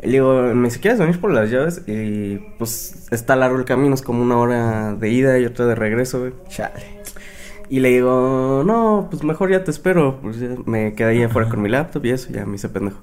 Y 0.01 0.07
le 0.07 0.11
digo, 0.13 0.41
me 0.53 0.67
dice, 0.67 0.79
¿quieres 0.79 0.99
venir 0.99 1.19
por 1.19 1.31
las 1.31 1.49
llaves? 1.49 1.83
Y 1.87 2.37
pues 2.57 3.07
está 3.11 3.35
largo 3.35 3.57
el 3.57 3.65
camino, 3.65 3.95
es 3.95 4.01
como 4.01 4.21
una 4.21 4.37
hora 4.37 4.93
de 4.93 5.09
ida 5.09 5.39
y 5.39 5.45
otra 5.45 5.65
de 5.65 5.75
regreso, 5.75 6.19
güey. 6.19 6.33
Chale. 6.49 6.94
Y 7.69 7.79
le 7.79 7.89
digo, 7.89 8.63
no, 8.65 9.07
pues 9.09 9.23
mejor 9.23 9.51
ya 9.51 9.63
te 9.63 9.71
espero. 9.71 10.19
Pues 10.21 10.39
ya 10.39 10.49
me 10.65 10.93
quedé 10.95 11.09
ahí 11.11 11.23
afuera 11.23 11.49
con 11.49 11.61
mi 11.61 11.69
laptop 11.69 12.05
y 12.05 12.11
eso, 12.11 12.31
ya 12.31 12.45
me 12.45 12.55
hice 12.55 12.69
pendejo. 12.69 12.99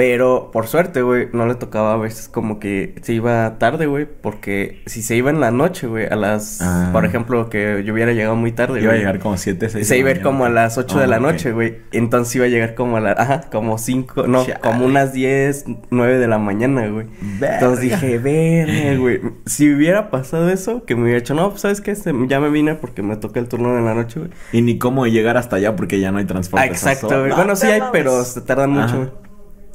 Pero 0.00 0.48
por 0.50 0.66
suerte, 0.66 1.02
güey, 1.02 1.28
no 1.34 1.44
le 1.44 1.56
tocaba 1.56 1.92
a 1.92 1.96
veces 1.98 2.26
como 2.26 2.58
que 2.58 2.94
se 3.02 3.12
iba 3.12 3.58
tarde, 3.58 3.84
güey, 3.84 4.06
porque 4.06 4.80
si 4.86 5.02
se 5.02 5.14
iba 5.14 5.28
en 5.28 5.40
la 5.40 5.50
noche, 5.50 5.88
güey, 5.88 6.06
a 6.06 6.16
las, 6.16 6.62
ah. 6.62 6.88
por 6.90 7.04
ejemplo, 7.04 7.50
que 7.50 7.82
yo 7.84 7.92
hubiera 7.92 8.14
llegado 8.14 8.34
muy 8.34 8.50
tarde, 8.50 8.80
Iba 8.80 8.94
a 8.94 8.96
llegar 8.96 9.18
como 9.18 9.36
7, 9.36 9.68
6. 9.68 9.86
Se 9.86 9.98
iba 9.98 10.08
a 10.08 10.12
ir 10.12 10.22
como 10.22 10.46
a 10.46 10.48
las 10.48 10.78
8 10.78 11.00
de 11.00 11.06
la 11.06 11.16
ah, 11.16 11.20
noche, 11.20 11.52
güey. 11.52 11.80
Entonces 11.92 12.34
iba 12.34 12.46
a 12.46 12.48
llegar 12.48 12.74
como 12.74 12.96
a 12.96 13.00
las, 13.00 13.18
ajá, 13.18 13.42
como 13.52 13.76
5, 13.76 14.26
no, 14.26 14.46
como 14.62 14.86
unas 14.86 15.12
10, 15.12 15.66
9 15.90 16.16
de 16.16 16.28
la 16.28 16.38
mañana, 16.38 16.88
güey. 16.88 17.06
Entonces 17.42 17.80
dije, 17.80 18.16
verga, 18.16 18.98
güey. 18.98 19.20
Si 19.44 19.70
hubiera 19.70 20.10
pasado 20.10 20.48
eso, 20.48 20.86
que 20.86 20.96
me 20.96 21.02
hubiera 21.02 21.18
hecho, 21.18 21.34
no, 21.34 21.50
pues 21.50 21.60
sabes 21.60 21.82
qué, 21.82 21.94
ya 22.26 22.40
me 22.40 22.48
vine 22.48 22.74
porque 22.74 23.02
me 23.02 23.16
toca 23.16 23.38
el 23.38 23.48
turno 23.48 23.76
de 23.76 23.82
la 23.82 23.92
noche, 23.92 24.20
güey. 24.20 24.30
Y 24.52 24.62
ni 24.62 24.78
cómo 24.78 25.06
llegar 25.06 25.36
hasta 25.36 25.56
allá 25.56 25.76
porque 25.76 26.00
ya 26.00 26.10
no 26.10 26.20
hay 26.20 26.24
transporte. 26.24 26.64
Ah, 26.64 26.70
exacto, 26.70 27.08
güey. 27.20 27.32
bueno, 27.32 27.54
sí 27.54 27.66
hay, 27.66 27.82
pero 27.92 28.24
se 28.24 28.40
tardan 28.40 28.70
mucho, 28.70 28.96
güey. 28.96 29.29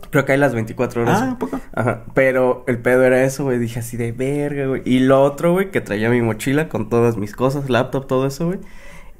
Creo 0.10 0.26
que 0.26 0.32
hay 0.32 0.38
las 0.38 0.54
24 0.54 1.02
horas. 1.02 1.22
Ah, 1.22 1.38
poco. 1.40 1.60
Ajá. 1.74 2.04
Pero 2.14 2.64
el 2.68 2.80
pedo 2.80 3.04
era 3.04 3.24
eso, 3.24 3.44
güey. 3.44 3.58
Dije 3.58 3.80
así 3.80 3.98
de 3.98 4.12
verga, 4.12 4.68
güey. 4.68 4.82
Y 4.86 5.00
lo 5.00 5.22
otro, 5.24 5.52
güey, 5.54 5.72
que 5.72 5.82
traía 5.82 6.10
mi 6.10 6.22
mochila 6.22 6.70
con 6.70 6.90
todas 6.90 7.18
mis 7.18 7.36
cosas, 7.36 7.70
laptop, 7.70 8.08
todo 8.08 8.28
eso, 8.28 8.48
güey. 8.48 8.60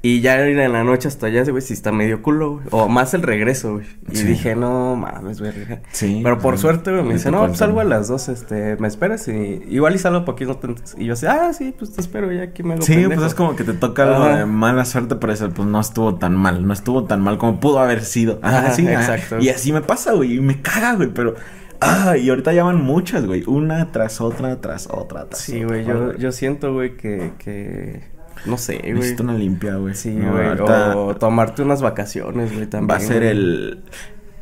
Y 0.06 0.20
ya 0.20 0.46
ir 0.46 0.56
en 0.56 0.72
la 0.72 0.84
noche 0.84 1.08
hasta 1.08 1.26
allá, 1.26 1.42
güey, 1.42 1.60
si 1.60 1.72
está 1.72 1.90
medio 1.90 2.22
culo, 2.22 2.52
güey. 2.52 2.66
O 2.70 2.86
más 2.86 3.12
el 3.12 3.22
regreso, 3.22 3.72
güey. 3.72 3.86
Y 4.08 4.22
dije, 4.22 4.54
no 4.54 4.94
mames, 4.94 5.40
güey. 5.40 5.52
Sí. 5.90 6.20
Pero 6.22 6.38
por 6.38 6.58
suerte, 6.58 6.92
güey, 6.92 7.02
me 7.02 7.14
dice, 7.14 7.32
no, 7.32 7.44
pues 7.44 7.58
salgo 7.58 7.80
a 7.80 7.84
las 7.84 8.06
dos, 8.06 8.28
este, 8.28 8.76
me 8.76 8.86
esperas 8.86 9.26
y 9.26 9.32
igual 9.68 9.96
y 9.96 9.98
salgo 9.98 10.24
poquito 10.24 10.60
antes. 10.62 10.94
Y 10.96 11.06
yo 11.06 11.14
así, 11.14 11.26
ah, 11.26 11.52
sí, 11.52 11.74
pues 11.76 11.92
te 11.92 12.00
espero, 12.00 12.30
ya 12.30 12.44
aquí 12.44 12.62
me 12.62 12.74
hago 12.74 12.84
Sí, 12.84 13.04
pues 13.04 13.20
es 13.20 13.34
como 13.34 13.56
que 13.56 13.64
te 13.64 13.72
toca 13.72 14.04
algo 14.04 14.26
de 14.26 14.46
mala 14.46 14.84
suerte, 14.84 15.16
pero 15.16 15.32
eso, 15.32 15.50
pues 15.50 15.66
no 15.66 15.80
estuvo 15.80 16.14
tan 16.14 16.36
mal. 16.36 16.64
No 16.64 16.72
estuvo 16.72 17.02
tan 17.02 17.20
mal 17.20 17.36
como 17.36 17.58
pudo 17.58 17.80
haber 17.80 18.04
sido. 18.04 18.38
Ah, 18.44 18.70
sí, 18.76 18.86
exacto. 18.86 19.40
Y 19.40 19.48
así 19.48 19.72
me 19.72 19.80
pasa, 19.80 20.12
güey, 20.12 20.34
y 20.36 20.40
me 20.40 20.62
caga, 20.62 20.94
güey, 20.94 21.08
pero. 21.08 21.34
Ah, 21.80 22.16
y 22.16 22.30
ahorita 22.30 22.52
ya 22.52 22.62
van 22.62 22.80
muchas, 22.80 23.26
güey. 23.26 23.42
Una 23.48 23.90
tras 23.90 24.20
otra, 24.20 24.60
tras 24.60 24.86
otra, 24.88 25.26
tras 25.26 25.40
Sí, 25.40 25.64
güey, 25.64 25.84
yo, 25.84 26.16
yo 26.16 26.30
siento, 26.30 26.72
güey, 26.72 26.96
que, 26.96 27.32
que 27.38 28.15
no 28.46 28.58
sé, 28.58 28.78
güey. 28.78 28.94
Necesito 28.94 29.22
una 29.22 29.34
limpia, 29.34 29.76
güey. 29.76 29.94
Sí, 29.94 30.12
güey. 30.12 30.48
O 30.60 31.16
tomarte 31.16 31.62
unas 31.62 31.82
vacaciones, 31.82 32.54
güey, 32.54 32.66
también. 32.66 32.90
Va 32.90 32.96
a 32.96 33.00
ser 33.00 33.22
el... 33.22 33.82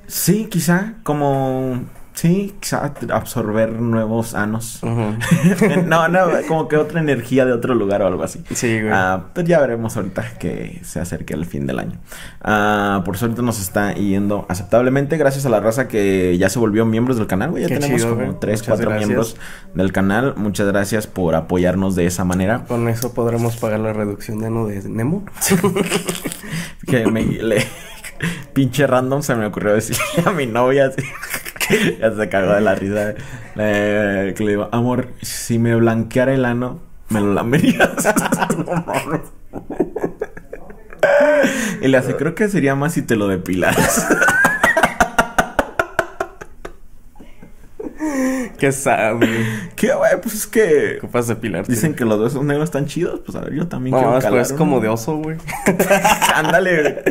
Sí, 0.07 0.49
quizá 0.51 0.97
como 1.03 1.85
Sí, 2.15 2.55
quizá 2.61 2.95
absorber 3.11 3.73
nuevos 3.73 4.35
anos. 4.35 4.81
no, 5.87 6.09
no, 6.09 6.21
como 6.47 6.69
que 6.69 6.77
otra 6.77 7.01
energía 7.01 7.45
de 7.45 7.53
otro 7.53 7.75
lugar 7.75 8.03
o 8.03 8.07
algo 8.07 8.23
así. 8.23 8.43
Sí, 8.55 8.81
güey. 8.81 8.93
Ah, 8.93 9.27
pues 9.35 9.47
ya 9.47 9.61
veremos 9.61 9.97
ahorita 9.97 10.39
que 10.39 10.81
se 10.85 11.01
acerque 11.01 11.35
el 11.35 11.45
fin 11.45 11.67
del 11.67 11.81
año. 11.81 11.99
Ah, 12.41 13.03
por 13.05 13.19
suerte 13.19 13.43
nos 13.43 13.61
está 13.61 13.95
yendo 13.95 14.47
aceptablemente 14.49 15.17
gracias 15.17 15.45
a 15.45 15.49
la 15.49 15.59
raza 15.59 15.89
que 15.89 16.39
ya 16.39 16.49
se 16.49 16.61
volvió 16.61 16.87
miembros 16.87 17.17
del 17.19 17.27
canal, 17.27 17.51
güey. 17.51 17.65
Ya 17.65 17.69
tenemos 17.69 18.07
como 18.07 18.37
tres, 18.37 18.63
cuatro 18.63 18.93
miembros 18.93 19.37
del 19.75 19.91
canal. 19.91 20.35
Muchas 20.37 20.69
gracias 20.69 21.09
por 21.09 21.35
apoyarnos 21.35 21.97
de 21.97 22.07
esa 22.07 22.25
manera. 22.25 22.65
Con 22.69 22.89
eso 22.89 23.13
podremos 23.13 23.57
pagar 23.57 23.81
la 23.81 23.93
reducción 23.93 24.39
de 24.39 24.51
no 24.51 24.69
de 24.69 24.89
Nemo. 24.89 25.25
que 26.87 27.07
me 27.07 27.25
le 27.25 27.67
pinche 28.53 28.87
random 28.87 29.23
se 29.23 29.35
me 29.35 29.47
ocurrió 29.47 29.75
decirle 29.75 30.03
a 30.25 30.31
mi 30.31 30.47
novia 30.47 30.87
así. 30.87 31.03
ya 32.01 32.15
se 32.15 32.29
cagó 32.29 32.53
de 32.53 32.61
la 32.61 32.75
risa. 32.75 33.15
que 33.55 34.35
le 34.39 34.51
digo, 34.51 34.69
amor, 34.73 35.09
si 35.23 35.59
me 35.59 35.75
blanqueara 35.75 36.35
el 36.35 36.45
ano, 36.45 36.81
me 37.09 37.21
lo 37.21 37.33
lamerías. 37.33 37.91
y 41.81 41.89
le 41.89 41.97
hace, 41.97 42.17
creo 42.17 42.35
que 42.35 42.49
sería 42.49 42.75
más 42.75 42.95
si 42.95 43.03
te 43.03 43.17
lo 43.17 43.29
depilaras. 43.29 44.09
Qué 48.59 48.73
sabe. 48.73 49.29
Qué 49.77 49.93
güey, 49.95 50.13
pues 50.23 50.35
es 50.35 50.47
que. 50.47 51.01
Dicen 51.67 51.95
que 51.95 52.05
los 52.05 52.19
dos 52.19 52.45
negros 52.45 52.65
están 52.65 52.87
chidos. 52.87 53.21
Pues 53.25 53.37
a 53.37 53.41
ver, 53.41 53.55
yo 53.55 53.69
también 53.69 53.97
quiero 53.97 54.19
calar. 54.21 54.41
es 54.41 54.53
como 54.53 54.81
de 54.81 54.89
oso, 54.89 55.17
güey. 55.17 55.37
Ándale, 56.35 57.03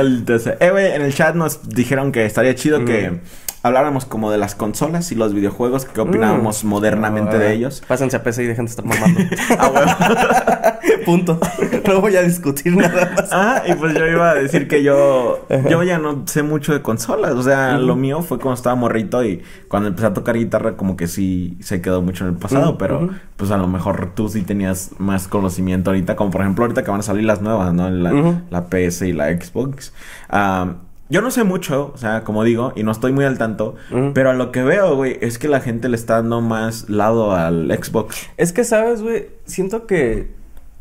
eh, 0.00 0.70
güey, 0.70 0.92
en 0.92 1.02
el 1.02 1.14
chat 1.14 1.34
nos 1.34 1.68
dijeron 1.68 2.12
que 2.12 2.24
estaría 2.24 2.54
chido 2.54 2.84
que. 2.84 3.20
Habláramos 3.62 4.04
como 4.04 4.30
de 4.30 4.38
las 4.38 4.54
consolas 4.54 5.12
y 5.12 5.14
los 5.14 5.34
videojuegos, 5.34 5.84
que 5.84 6.00
opinábamos 6.00 6.64
mm. 6.64 6.68
modernamente 6.68 7.38
de 7.38 7.52
ellos. 7.52 7.82
Pásense 7.86 8.16
a 8.16 8.22
PC 8.22 8.44
y 8.44 8.46
dejen 8.46 8.64
de 8.66 8.70
estar 8.70 8.84
mamando. 8.84 9.20
ah, 9.58 10.78
Punto. 11.04 11.38
No 11.86 12.00
voy 12.00 12.16
a 12.16 12.22
discutir 12.22 12.76
nada 12.76 13.10
más. 13.14 13.28
Ah, 13.32 13.62
y 13.66 13.74
pues 13.74 13.94
yo 13.94 14.06
iba 14.06 14.30
a 14.30 14.34
decir 14.34 14.68
que 14.68 14.82
yo, 14.82 15.46
yo 15.68 15.82
ya 15.82 15.98
no 15.98 16.24
sé 16.26 16.42
mucho 16.42 16.72
de 16.72 16.82
consolas. 16.82 17.32
O 17.32 17.42
sea, 17.42 17.78
lo 17.78 17.96
mío 17.96 18.22
fue 18.22 18.38
cuando 18.38 18.54
estaba 18.54 18.76
morrito 18.76 19.24
y 19.24 19.42
cuando 19.68 19.88
empecé 19.88 20.06
a 20.06 20.14
tocar 20.14 20.36
guitarra, 20.36 20.76
como 20.76 20.96
que 20.96 21.06
sí 21.06 21.56
se 21.60 21.80
quedó 21.80 22.02
mucho 22.02 22.24
en 22.24 22.30
el 22.30 22.36
pasado. 22.36 22.78
Pero 22.78 23.10
pues 23.36 23.50
a 23.50 23.56
lo 23.56 23.66
mejor 23.66 24.12
tú 24.14 24.28
sí 24.28 24.42
tenías 24.42 24.92
más 24.98 25.28
conocimiento 25.28 25.90
ahorita, 25.90 26.16
como 26.16 26.30
por 26.30 26.42
ejemplo 26.42 26.64
ahorita 26.64 26.82
que 26.84 26.90
van 26.90 27.00
a 27.00 27.04
salir 27.04 27.24
las 27.24 27.40
nuevas, 27.40 27.72
¿no? 27.72 27.90
La, 27.90 28.42
la 28.50 28.66
PS 28.66 29.02
y 29.02 29.12
la 29.12 29.28
Xbox. 29.28 29.92
Ah... 30.28 30.74
Yo 31.10 31.20
no 31.22 31.32
sé 31.32 31.42
mucho, 31.42 31.90
o 31.92 31.98
sea, 31.98 32.22
como 32.22 32.44
digo, 32.44 32.72
y 32.76 32.84
no 32.84 32.92
estoy 32.92 33.12
muy 33.12 33.24
al 33.24 33.36
tanto, 33.36 33.74
pero 34.14 34.30
a 34.30 34.32
lo 34.32 34.52
que 34.52 34.62
veo, 34.62 34.94
güey, 34.94 35.18
es 35.20 35.38
que 35.38 35.48
la 35.48 35.60
gente 35.60 35.88
le 35.88 35.96
está 35.96 36.14
dando 36.14 36.40
más 36.40 36.88
lado 36.88 37.32
al 37.34 37.68
Xbox. 37.70 38.28
Es 38.36 38.52
que, 38.52 38.62
¿sabes, 38.64 39.02
güey? 39.02 39.28
Siento 39.44 39.86
que... 39.86 40.38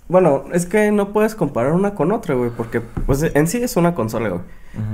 Bueno, 0.08 0.46
es 0.54 0.66
que 0.66 0.92
no 0.92 1.14
puedes 1.14 1.36
comparar 1.36 1.74
una 1.74 1.96
con 1.96 2.12
otra, 2.12 2.36
güey, 2.36 2.52
porque 2.56 2.82
pues 2.82 3.24
en 3.24 3.48
sí 3.48 3.58
es 3.62 3.76
una 3.76 3.96
consola, 3.96 4.30
güey. 4.30 4.42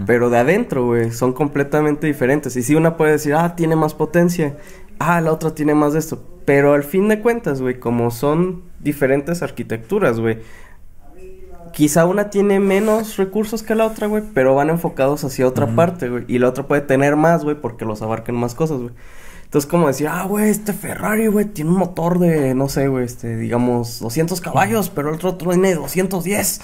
Pero 0.06 0.30
de 0.30 0.38
adentro, 0.38 0.86
güey, 0.86 1.12
son 1.12 1.34
completamente 1.34 2.08
diferentes. 2.08 2.56
Y 2.56 2.64
si 2.64 2.76
una 2.76 2.96
puede 2.96 3.14
decir, 3.14 3.34
ah, 3.34 3.56
tiene 3.56 3.76
más 3.76 3.94
potencia, 3.94 4.58
ah, 5.00 5.20
la 5.22 5.32
otra 5.32 5.54
tiene 5.54 5.76
más 5.76 5.94
de 5.94 6.00
esto. 6.00 6.24
Pero 6.46 6.74
al 6.74 6.84
fin 6.84 7.08
de 7.10 7.20
cuentas, 7.20 7.62
güey, 7.62 7.80
como 7.80 8.12
son 8.12 8.64
diferentes 8.80 9.42
arquitecturas, 9.42 10.20
güey, 10.20 10.40
quizá 11.76 12.06
una 12.06 12.30
tiene 12.30 12.62
menos 12.62 13.18
recursos 13.18 13.62
que 13.62 13.76
la 13.76 13.86
otra, 13.86 14.08
güey, 14.08 14.24
pero 14.34 14.56
van 14.56 14.70
enfocados 14.70 15.26
hacia 15.26 15.46
otra 15.46 15.76
parte, 15.76 16.08
güey. 16.10 16.24
Y 16.30 16.40
la 16.40 16.48
otra 16.48 16.68
puede 16.68 16.82
tener 16.82 17.18
más, 17.18 17.44
güey, 17.44 17.60
porque 17.60 17.84
los 17.84 18.02
abarcan 18.02 18.36
más 18.36 18.56
cosas, 18.56 18.80
güey. 18.80 18.94
Entonces, 19.56 19.72
como 19.72 19.88
decir, 19.88 20.10
ah, 20.10 20.26
güey, 20.28 20.50
este 20.50 20.74
Ferrari, 20.74 21.28
güey, 21.28 21.46
tiene 21.46 21.70
un 21.70 21.78
motor 21.78 22.20
de, 22.20 22.54
no 22.54 22.68
sé, 22.68 22.90
güey, 22.90 23.06
este, 23.06 23.38
digamos, 23.38 24.02
200 24.02 24.42
caballos, 24.42 24.90
pero 24.90 25.08
el 25.08 25.16
otro 25.16 25.36
tiene 25.36 25.76
210. 25.76 26.60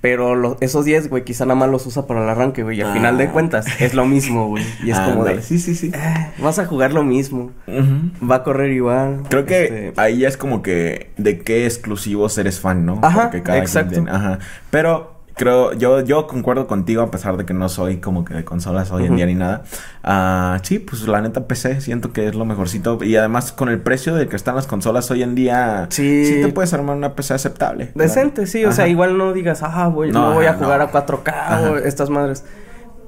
Pero 0.00 0.56
esos 0.62 0.86
10, 0.86 1.10
güey, 1.10 1.24
quizá 1.24 1.44
nada 1.44 1.56
más 1.56 1.68
los 1.68 1.84
usa 1.84 2.06
para 2.06 2.24
el 2.24 2.30
arranque, 2.30 2.62
güey. 2.62 2.78
Y 2.78 2.80
al 2.80 2.94
final 2.94 3.18
de 3.18 3.24
ah. 3.24 3.32
cuentas, 3.32 3.66
es 3.80 3.92
lo 3.92 4.06
mismo, 4.06 4.48
güey. 4.48 4.64
Y 4.82 4.92
es 4.92 4.98
como 4.98 5.26
de, 5.26 5.42
sí, 5.42 5.58
sí, 5.58 5.74
sí. 5.74 5.92
Eh, 5.94 6.30
vas 6.38 6.58
a 6.58 6.64
jugar 6.64 6.94
lo 6.94 7.04
mismo. 7.04 7.50
Va 7.68 8.36
a 8.36 8.42
correr 8.42 8.72
igual. 8.72 9.24
Creo 9.28 9.44
que 9.44 9.64
este, 9.64 9.92
ahí 10.00 10.20
ya 10.20 10.28
es 10.28 10.38
como 10.38 10.62
que 10.62 11.10
de 11.18 11.40
qué 11.40 11.66
exclusivos 11.66 12.38
eres 12.38 12.60
fan, 12.60 12.86
¿no? 12.86 12.98
Ajá, 13.02 13.30
exacto. 13.34 14.02
ajá. 14.08 14.38
Pero 14.70 15.15
creo, 15.36 15.74
yo, 15.74 16.00
yo 16.00 16.26
concuerdo 16.26 16.66
contigo 16.66 17.02
a 17.02 17.10
pesar 17.10 17.36
de 17.36 17.44
que 17.44 17.52
no 17.52 17.68
soy 17.68 17.98
como 17.98 18.24
que 18.24 18.34
de 18.34 18.44
consolas 18.44 18.90
hoy 18.90 19.04
en 19.04 19.16
día 19.16 19.26
ni 19.26 19.34
nada. 19.34 19.62
Ah, 20.02 20.58
sí, 20.62 20.78
pues 20.78 21.06
la 21.06 21.20
neta 21.20 21.46
PC 21.46 21.82
siento 21.82 22.12
que 22.12 22.26
es 22.26 22.34
lo 22.34 22.46
mejorcito. 22.46 22.98
Y 23.04 23.16
además 23.16 23.52
con 23.52 23.68
el 23.68 23.78
precio 23.78 24.14
de 24.14 24.28
que 24.28 24.34
están 24.34 24.56
las 24.56 24.66
consolas 24.66 25.10
hoy 25.10 25.22
en 25.22 25.34
día, 25.34 25.86
sí, 25.90 26.24
sí 26.26 26.40
te 26.40 26.48
puedes 26.48 26.72
armar 26.72 26.96
una 26.96 27.14
PC 27.14 27.34
aceptable. 27.34 27.92
Decente, 27.94 28.46
sí, 28.46 28.64
o 28.64 28.72
sea, 28.72 28.88
igual 28.88 29.18
no 29.18 29.34
digas, 29.34 29.62
ah, 29.62 29.88
voy, 29.88 30.10
no, 30.10 30.32
voy 30.32 30.46
a 30.46 30.54
jugar 30.54 30.80
a 30.80 30.90
4K 30.90 31.70
o 31.70 31.76
estas 31.76 32.08
madres. 32.08 32.42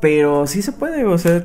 Pero 0.01 0.47
sí 0.47 0.63
se 0.63 0.73
puede, 0.73 1.05
o 1.07 1.19
sea, 1.19 1.45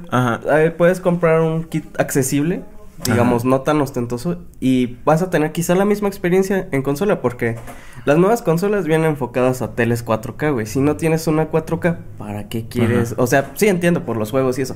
puedes 0.78 1.00
comprar 1.00 1.42
un 1.42 1.64
kit 1.64 1.86
accesible 2.00 2.62
digamos, 3.06 3.46
no 3.46 3.62
tan 3.62 3.82
ostentoso 3.82 4.38
y 4.60 4.98
vas 5.06 5.22
a 5.22 5.30
tener 5.30 5.52
quizá 5.52 5.76
la 5.76 5.86
misma 5.86 6.08
experiencia 6.08 6.68
en 6.72 6.82
consola 6.82 7.22
porque 7.22 7.58
las 8.06 8.18
nuevas 8.18 8.42
consolas 8.42 8.86
vienen 8.86 9.12
enfocadas 9.12 9.62
a 9.62 9.76
teles 9.76 10.06
4K, 10.06 10.54
güey. 10.54 10.66
Si 10.66 10.80
no 10.80 10.98
tienes 10.98 11.28
una 11.28 11.50
4K, 11.50 11.98
¿para 12.18 12.50
qué 12.50 12.68
quieres? 12.68 13.16
O 13.18 13.28
sea, 13.28 13.52
sí 13.56 13.68
entiendo 13.68 14.06
por 14.06 14.18
los 14.18 14.32
juegos 14.32 14.60
y 14.60 14.64
eso. 14.64 14.76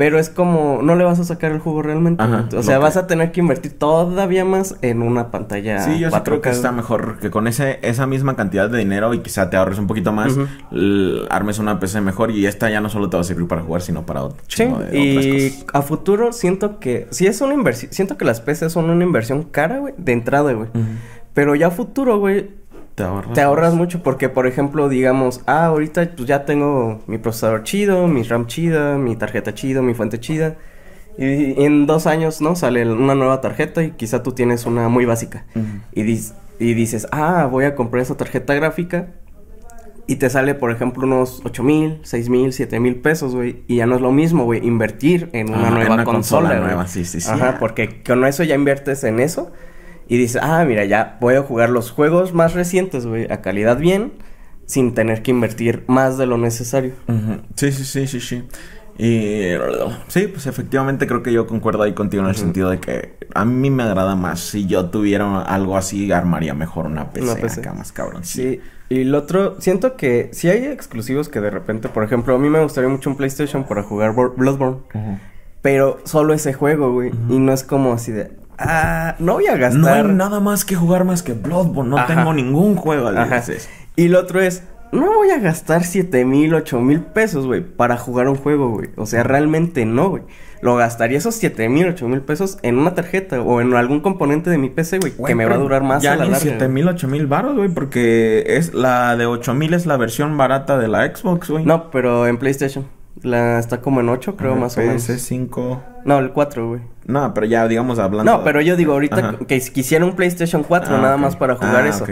Pero 0.00 0.18
es 0.18 0.30
como, 0.30 0.80
no 0.82 0.96
le 0.96 1.04
vas 1.04 1.20
a 1.20 1.24
sacar 1.24 1.52
el 1.52 1.58
juego 1.58 1.82
realmente. 1.82 2.24
o 2.56 2.62
sea, 2.62 2.78
vas 2.78 2.96
a 2.96 3.06
tener 3.06 3.32
que 3.32 3.40
invertir 3.40 3.78
todavía 3.78 4.46
más 4.46 4.76
en 4.80 5.02
una 5.02 5.30
pantalla. 5.30 5.80
Sí, 5.80 5.98
yo 5.98 6.10
creo 6.10 6.40
que 6.40 6.48
está 6.48 6.72
mejor 6.72 7.18
que 7.18 7.30
con 7.30 7.46
ese, 7.46 7.80
esa 7.82 8.06
misma 8.06 8.34
cantidad 8.34 8.70
de 8.70 8.78
dinero 8.78 9.12
y 9.12 9.18
quizá 9.18 9.50
te 9.50 9.58
ahorres 9.58 9.78
un 9.78 9.86
poquito 9.86 10.10
más, 10.10 10.38
armes 11.28 11.58
una 11.58 11.78
PC 11.78 12.00
mejor 12.00 12.30
y 12.30 12.46
esta 12.46 12.70
ya 12.70 12.80
no 12.80 12.88
solo 12.88 13.10
te 13.10 13.18
va 13.18 13.20
a 13.20 13.24
servir 13.24 13.46
para 13.46 13.60
jugar, 13.60 13.82
sino 13.82 14.06
para 14.06 14.22
otro 14.22 14.38
sí, 14.48 14.64
y 14.90 15.64
a 15.70 15.82
futuro 15.82 16.32
siento 16.32 16.80
que, 16.80 17.06
si 17.10 17.26
es 17.26 17.38
una 17.42 17.52
inversión, 17.52 17.92
siento 17.92 18.16
que 18.16 18.24
las 18.24 18.40
PCs 18.40 18.72
son 18.72 18.88
una 18.88 19.04
inversión 19.04 19.42
cara, 19.42 19.80
güey, 19.80 19.92
de 19.98 20.12
entrada, 20.12 20.54
güey. 20.54 20.70
Pero 21.34 21.54
ya 21.56 21.66
a 21.66 21.70
futuro, 21.70 22.18
güey, 22.18 22.48
te 23.34 23.40
ahorras. 23.40 23.74
mucho 23.74 24.02
porque, 24.02 24.28
por 24.28 24.46
ejemplo, 24.46 24.88
digamos, 24.88 25.42
ah, 25.46 25.66
ahorita 25.66 26.10
pues 26.16 26.28
ya 26.28 26.44
tengo 26.44 27.00
mi 27.06 27.18
procesador 27.18 27.62
chido, 27.64 28.06
mi 28.06 28.22
RAM 28.22 28.46
chida, 28.46 28.98
mi 28.98 29.16
tarjeta 29.16 29.54
chido, 29.54 29.82
mi 29.82 29.94
fuente 29.94 30.20
chida. 30.20 30.56
Y 31.18 31.62
en 31.64 31.86
dos 31.86 32.06
años, 32.06 32.40
¿no? 32.40 32.56
Sale 32.56 32.90
una 32.90 33.14
nueva 33.14 33.40
tarjeta 33.40 33.82
y 33.82 33.90
quizá 33.92 34.22
tú 34.22 34.32
tienes 34.32 34.66
una 34.66 34.88
muy 34.88 35.04
básica. 35.04 35.44
y, 35.92 36.02
y 36.58 36.74
dices, 36.74 37.06
ah, 37.12 37.46
voy 37.50 37.64
a 37.64 37.74
comprar 37.74 38.02
esa 38.02 38.16
tarjeta 38.16 38.54
gráfica. 38.54 39.08
Y 40.06 40.16
te 40.16 40.28
sale, 40.28 40.54
por 40.54 40.72
ejemplo, 40.72 41.04
unos 41.06 41.40
8 41.44 41.62
mil, 41.62 42.00
6 42.02 42.28
mil, 42.30 42.52
7 42.52 42.80
mil 42.80 42.96
pesos, 42.96 43.34
güey. 43.34 43.62
Y 43.68 43.76
ya 43.76 43.86
no 43.86 43.94
es 43.94 44.00
lo 44.00 44.10
mismo, 44.10 44.44
güey, 44.44 44.66
invertir 44.66 45.30
en 45.32 45.50
una 45.50 45.70
nueva 45.70 46.02
consola, 46.04 46.58
nueva, 46.58 46.88
sí, 46.88 47.04
sí, 47.04 47.20
sí. 47.20 47.30
Ajá, 47.30 47.58
porque 47.60 48.02
con 48.02 48.24
eso 48.24 48.42
ya 48.42 48.56
inviertes 48.56 49.04
en 49.04 49.20
eso 49.20 49.52
y 50.10 50.18
dices, 50.18 50.42
ah, 50.42 50.64
mira, 50.66 50.84
ya 50.84 51.16
voy 51.20 51.36
a 51.36 51.42
jugar 51.42 51.70
los 51.70 51.92
juegos 51.92 52.34
más 52.34 52.54
recientes, 52.54 53.06
güey, 53.06 53.30
a 53.32 53.40
calidad 53.42 53.78
bien, 53.78 54.12
sin 54.66 54.92
tener 54.92 55.22
que 55.22 55.30
invertir 55.30 55.84
más 55.86 56.18
de 56.18 56.26
lo 56.26 56.36
necesario. 56.36 56.94
Sí, 57.54 57.70
sí, 57.70 57.84
sí, 57.84 58.08
sí, 58.08 58.20
sí. 58.20 58.42
Y 58.98 59.52
sí, 60.08 60.26
pues 60.26 60.48
efectivamente 60.48 61.06
creo 61.06 61.22
que 61.22 61.32
yo 61.32 61.46
concuerdo 61.46 61.84
ahí 61.84 61.92
contigo 61.92 62.24
en 62.24 62.28
el 62.28 62.34
sentido 62.34 62.70
de 62.70 62.80
que 62.80 63.14
a 63.34 63.44
mí 63.44 63.70
me 63.70 63.84
agrada 63.84 64.16
más. 64.16 64.40
Si 64.40 64.66
yo 64.66 64.90
tuviera 64.90 65.42
algo 65.42 65.76
así, 65.76 66.10
armaría 66.10 66.54
mejor 66.54 66.86
una 66.86 67.12
PC, 67.12 67.60
acá 67.60 67.72
más 67.72 67.92
cabrón. 67.92 68.24
Sí. 68.24 68.60
Y 68.88 69.02
el 69.02 69.14
otro, 69.14 69.60
siento 69.60 69.96
que 69.96 70.30
si 70.32 70.48
hay 70.48 70.64
exclusivos 70.64 71.28
que 71.28 71.40
de 71.40 71.50
repente, 71.50 71.88
por 71.88 72.02
ejemplo, 72.02 72.34
a 72.34 72.38
mí 72.38 72.50
me 72.50 72.60
gustaría 72.60 72.90
mucho 72.90 73.10
un 73.10 73.16
PlayStation 73.16 73.62
para 73.62 73.84
jugar 73.84 74.12
Bloodborne. 74.12 74.80
Pero 75.62 76.00
solo 76.04 76.34
ese 76.34 76.52
juego, 76.52 76.92
güey. 76.92 77.12
Y 77.28 77.38
no 77.38 77.52
es 77.52 77.62
como 77.62 77.92
así 77.92 78.10
de, 78.10 78.32
ah, 78.60 79.16
no 79.18 79.34
voy 79.34 79.46
a 79.46 79.56
gastar. 79.56 79.80
No 79.80 79.88
hay 79.88 80.02
nada 80.04 80.40
más 80.40 80.64
que 80.64 80.76
jugar 80.76 81.04
más 81.04 81.22
que 81.22 81.32
Bloodborne. 81.32 81.90
No 81.90 82.06
tengo 82.06 82.32
ningún 82.32 82.76
juego 82.76 83.08
al 83.08 83.42
Y 83.96 84.08
lo 84.08 84.20
otro 84.20 84.40
es, 84.40 84.62
no 84.92 85.14
voy 85.14 85.30
a 85.30 85.38
gastar 85.38 85.84
siete 85.84 86.24
mil, 86.24 86.54
ocho 86.54 86.80
mil 86.80 87.00
pesos, 87.00 87.46
güey, 87.46 87.62
para 87.62 87.96
jugar 87.96 88.28
un 88.28 88.36
juego, 88.36 88.70
güey. 88.70 88.90
O 88.96 89.06
sea, 89.06 89.22
realmente 89.22 89.84
no, 89.86 90.10
güey. 90.10 90.22
Lo 90.62 90.76
gastaría 90.76 91.16
esos 91.16 91.36
siete 91.36 91.68
mil, 91.68 91.88
ocho 91.88 92.06
mil 92.06 92.20
pesos 92.20 92.58
en 92.62 92.78
una 92.78 92.94
tarjeta 92.94 93.40
o 93.40 93.62
en 93.62 93.72
algún 93.74 94.00
componente 94.00 94.50
de 94.50 94.58
mi 94.58 94.68
PC, 94.68 94.98
güey, 94.98 95.12
que 95.26 95.34
me 95.34 95.46
va 95.46 95.54
a 95.54 95.58
durar 95.58 95.82
más 95.82 96.02
ya 96.02 96.12
a 96.12 96.16
la 96.16 96.24
larga. 96.24 96.40
siete 96.40 96.68
mil, 96.68 96.86
ocho 96.86 97.08
mil 97.08 97.26
baros, 97.26 97.56
güey, 97.56 97.70
porque 97.70 98.44
es 98.46 98.74
la 98.74 99.16
de 99.16 99.24
ocho 99.26 99.54
mil 99.54 99.72
es 99.72 99.86
la 99.86 99.96
versión 99.96 100.36
barata 100.36 100.76
de 100.76 100.88
la 100.88 101.06
Xbox, 101.14 101.50
güey. 101.50 101.64
No, 101.64 101.90
pero 101.90 102.26
en 102.26 102.36
PlayStation. 102.36 102.84
La 103.22 103.58
está 103.58 103.80
como 103.80 104.00
en 104.00 104.08
8, 104.08 104.36
creo, 104.36 104.56
más 104.56 104.78
o 104.78 104.80
menos. 104.80 105.08
PS5. 105.08 105.82
No, 106.04 106.18
el 106.18 106.30
4, 106.30 106.68
güey. 106.68 106.80
No, 107.10 107.34
pero 107.34 107.46
ya, 107.46 107.66
digamos, 107.68 107.98
hablando. 107.98 108.30
No, 108.30 108.44
pero 108.44 108.60
yo 108.60 108.76
digo 108.76 108.92
ahorita 108.92 109.38
que 109.46 109.60
quisiera 109.60 110.04
un 110.04 110.14
PlayStation 110.16 110.62
4 110.62 110.96
ah, 110.96 111.00
nada 111.00 111.16
más 111.16 111.36
para 111.36 111.56
jugar 111.56 111.84
ah, 111.84 111.88
eso. 111.88 112.06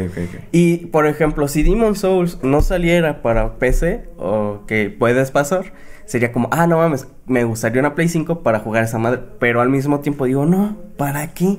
y, 0.53 0.87
por 0.87 1.07
ejemplo, 1.07 1.49
si 1.49 1.63
Demon 1.63 1.95
Souls 1.97 2.39
no 2.43 2.61
saliera 2.61 3.23
para 3.23 3.55
PC, 3.59 4.09
o 4.17 4.65
que 4.67 4.91
puedes 4.91 5.31
pasar, 5.31 5.73
sería 6.05 6.33
como, 6.33 6.49
ah, 6.53 6.67
no 6.67 6.79
mames, 6.79 7.09
me 7.27 7.45
gustaría 7.45 7.81
una 7.81 7.95
Play 7.95 8.09
5 8.09 8.43
para 8.43 8.59
jugar 8.59 8.85
esa 8.85 8.99
madre. 8.99 9.21
Pero 9.39 9.61
al 9.61 9.69
mismo 9.69 10.01
tiempo 10.01 10.25
digo, 10.25 10.47
no, 10.47 10.77
¿para 10.97 11.35
qué? 11.35 11.57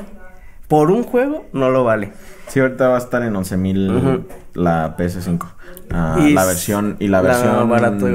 Por 0.67 0.91
un 0.91 1.03
juego 1.03 1.45
no 1.53 1.69
lo 1.69 1.83
vale. 1.83 2.13
Sí, 2.47 2.59
ahorita 2.59 2.89
va 2.89 2.95
a 2.95 2.99
estar 2.99 3.23
en 3.23 3.33
11.000 3.33 4.25
la 4.53 4.95
PS5. 4.97 5.47
Ah, 5.91 6.17
la 6.19 6.45
versión 6.45 6.97
y 6.99 7.07
la 7.07 7.21
versión 7.21 7.69
barato, 7.69 8.07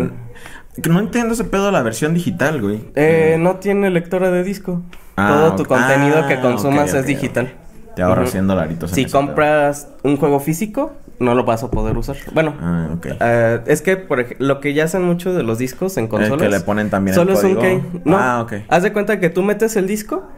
que 0.83 0.91
no 0.91 0.99
entiendo 0.99 1.35
ese 1.35 1.45
pedo 1.45 1.67
de 1.67 1.73
la 1.73 1.83
versión 1.83 2.15
digital, 2.15 2.61
güey. 2.61 2.85
Eh, 2.95 3.37
no 3.39 3.57
tiene 3.57 3.91
lectora 3.91 4.31
de 4.31 4.43
disco. 4.43 4.83
Ah, 5.17 5.29
Todo 5.29 5.57
tu 5.57 5.65
contenido 5.65 6.27
que 6.27 6.35
ah, 6.35 6.41
consumas 6.41 6.93
es 6.95 7.07
digital. 7.07 7.53
Te 7.95 8.03
ahorras 8.03 8.31
100 8.31 8.47
dolaritos. 8.47 8.91
Si 8.91 9.07
compras 9.07 9.89
un 10.03 10.17
juego 10.17 10.41
físico, 10.41 10.93
no 11.21 11.35
lo 11.35 11.45
vas 11.45 11.63
a 11.63 11.71
poder 11.71 11.97
usar. 11.97 12.17
Bueno, 12.33 12.55
ah, 12.61 12.89
eh, 13.21 13.61
es 13.67 13.83
que 13.83 13.97
por 13.97 14.27
lo 14.41 14.61
que 14.61 14.75
ya 14.75 14.85
hacen 14.85 15.03
mucho 15.03 15.33
de 15.33 15.43
los 15.43 15.59
discos 15.59 15.97
en 15.97 16.09
consolas. 16.09 16.43
que 16.43 16.49
le 16.49 16.61
ponen 16.61 16.91
también 16.91 17.15
solo 17.15 17.35
es 17.35 17.45
un 17.45 17.57
key. 17.57 17.83
No, 18.05 18.19
ah, 18.19 18.43
ok. 18.43 18.53
Haz 18.69 18.83
de 18.83 18.93
cuenta 18.93 19.21
que 19.21 19.31
tú 19.31 19.43
metes 19.43 19.77
el 19.77 19.87
disco 19.87 20.29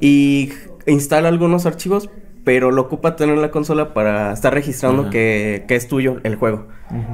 y 0.00 0.52
instala 0.86 1.28
algunos 1.28 1.66
archivos, 1.66 2.10
pero 2.48 2.70
lo 2.70 2.80
ocupa 2.80 3.14
tener 3.14 3.36
la 3.36 3.50
consola 3.50 3.92
para 3.92 4.32
estar 4.32 4.54
registrando 4.54 5.10
que, 5.10 5.66
que, 5.68 5.76
es 5.76 5.86
tuyo 5.86 6.16
el 6.22 6.36
juego. 6.36 6.66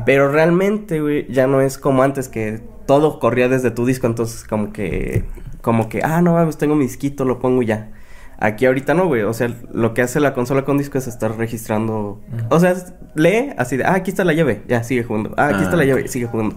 Pero 0.07 0.31
realmente, 0.31 1.01
güey, 1.01 1.27
ya 1.29 1.49
no 1.49 1.61
es 1.61 1.77
como 1.77 2.05
antes 2.05 2.29
que 2.29 2.61
todo 2.87 3.18
corría 3.18 3.49
desde 3.49 3.73
tu 3.73 3.85
disco, 3.85 4.07
entonces 4.07 4.44
como 4.44 4.73
que, 4.73 5.25
como 5.61 5.88
que, 5.88 6.03
ah, 6.05 6.23
no, 6.23 6.40
pues 6.44 6.57
tengo 6.57 6.77
mi 6.77 6.85
disquito, 6.85 7.25
lo 7.25 7.40
pongo 7.40 7.62
ya. 7.62 7.90
Aquí 8.38 8.64
ahorita 8.64 8.94
no, 8.94 9.09
güey, 9.09 9.23
o 9.23 9.33
sea, 9.33 9.53
lo 9.73 9.92
que 9.92 10.03
hace 10.03 10.20
la 10.20 10.35
consola 10.35 10.64
con 10.64 10.79
disco 10.79 10.99
es 10.99 11.09
estar 11.09 11.37
registrando, 11.37 12.20
o 12.49 12.61
sea, 12.61 12.77
lee 13.16 13.55
así 13.59 13.77
de, 13.77 13.87
ah, 13.87 13.94
aquí 13.94 14.12
está 14.12 14.23
la 14.23 14.35
llave, 14.35 14.62
ya, 14.68 14.85
sigue 14.85 15.03
jugando, 15.03 15.35
ah, 15.37 15.49
aquí 15.49 15.64
está 15.64 15.75
la 15.75 15.83
ah, 15.83 15.87
llave, 15.87 16.07
sigue 16.07 16.27
jugando. 16.27 16.55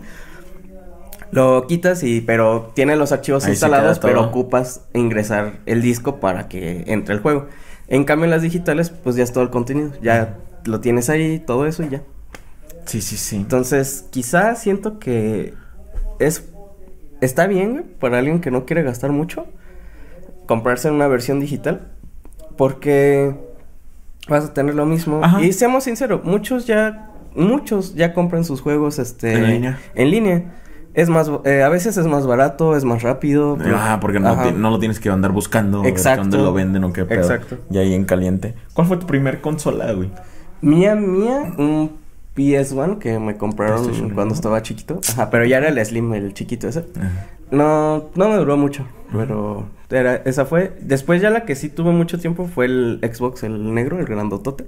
Lo 1.31 1.65
quitas 1.65 2.03
y, 2.03 2.21
pero 2.21 2.73
tiene 2.75 2.95
los 2.95 3.11
archivos 3.11 3.47
instalados, 3.47 3.97
pero 3.97 4.21
ocupas 4.21 4.81
ingresar 4.93 5.61
el 5.65 5.81
disco 5.81 6.19
para 6.19 6.47
que 6.47 6.83
entre 6.85 7.15
el 7.15 7.21
juego. 7.21 7.47
En 7.87 8.03
cambio, 8.03 8.25
en 8.25 8.31
las 8.31 8.41
digitales, 8.41 8.89
pues 8.89 9.15
ya 9.15 9.23
es 9.23 9.31
todo 9.31 9.43
el 9.43 9.49
contenido, 9.49 9.91
ya 10.01 10.37
lo 10.65 10.79
tienes 10.81 11.09
ahí, 11.09 11.39
todo 11.39 11.65
eso 11.65 11.83
y 11.83 11.89
ya. 11.89 12.01
Sí, 12.85 13.01
sí, 13.01 13.17
sí. 13.17 13.35
Entonces, 13.35 14.05
quizás 14.09 14.61
siento 14.61 14.99
que 14.99 15.53
es 16.19 16.49
está 17.21 17.47
bien, 17.47 17.71
güey, 17.73 17.83
para 17.83 18.19
alguien 18.19 18.41
que 18.41 18.51
no 18.51 18.65
quiere 18.65 18.83
gastar 18.83 19.11
mucho 19.11 19.47
comprarse 20.47 20.89
una 20.89 21.07
versión 21.07 21.39
digital 21.39 21.81
porque 22.57 23.35
vas 24.27 24.45
a 24.45 24.53
tener 24.53 24.73
lo 24.73 24.87
mismo. 24.87 25.21
Y 25.41 25.53
seamos 25.53 25.83
sinceros, 25.83 26.23
muchos 26.23 26.65
ya 26.65 27.11
muchos 27.35 27.93
ya 27.93 28.13
compran 28.13 28.43
sus 28.43 28.61
juegos 28.61 28.97
este 28.97 29.33
en 29.33 29.47
línea. 29.47 29.79
En 29.93 30.09
línea. 30.09 30.43
Es 30.97 31.09
más, 31.09 31.29
eh, 31.43 31.61
a 31.61 31.69
veces 31.69 31.95
es 31.95 32.07
más 32.07 32.25
barato, 32.25 32.75
es 32.75 32.83
más 32.83 33.03
rápido. 33.03 33.55
Ah, 33.71 33.99
porque 34.01 34.19
no, 34.19 34.51
no, 34.51 34.71
lo 34.71 34.79
tienes 34.79 34.99
que 34.99 35.11
andar 35.11 35.31
buscando. 35.31 35.85
Exacto. 35.85 36.23
Dónde 36.23 36.37
lo 36.39 36.53
venden 36.53 36.83
o 36.85 36.91
qué 36.91 37.05
pedo. 37.05 37.21
Exacto. 37.21 37.59
Y 37.69 37.77
ahí 37.77 37.93
en 37.93 38.03
caliente. 38.03 38.55
¿Cuál 38.73 38.87
fue 38.87 38.97
tu 38.97 39.05
primer 39.05 39.39
consola, 39.39 39.93
güey? 39.93 40.09
Mía, 40.61 40.95
mía, 40.95 41.53
un 41.59 41.91
PS1 42.35 42.97
que 42.97 43.19
me 43.19 43.37
compraron 43.37 44.09
cuando 44.15 44.33
estaba 44.33 44.63
chiquito. 44.63 44.99
Ajá, 45.07 45.29
pero 45.29 45.45
ya 45.45 45.59
era 45.59 45.67
el 45.67 45.85
Slim, 45.85 46.15
el 46.15 46.33
chiquito 46.33 46.67
ese. 46.67 46.85
No, 47.51 48.05
no 48.15 48.29
me 48.29 48.35
duró 48.37 48.57
mucho, 48.57 48.87
pero 49.13 49.67
era, 49.91 50.15
esa 50.15 50.45
fue. 50.45 50.75
Después 50.81 51.21
ya 51.21 51.29
la 51.29 51.45
que 51.45 51.53
sí 51.53 51.69
tuve 51.69 51.91
mucho 51.91 52.17
tiempo 52.17 52.47
fue 52.47 52.65
el 52.65 52.99
Xbox, 53.03 53.43
el 53.43 53.71
negro, 53.71 53.99
el 53.99 54.05
grandotote. 54.07 54.65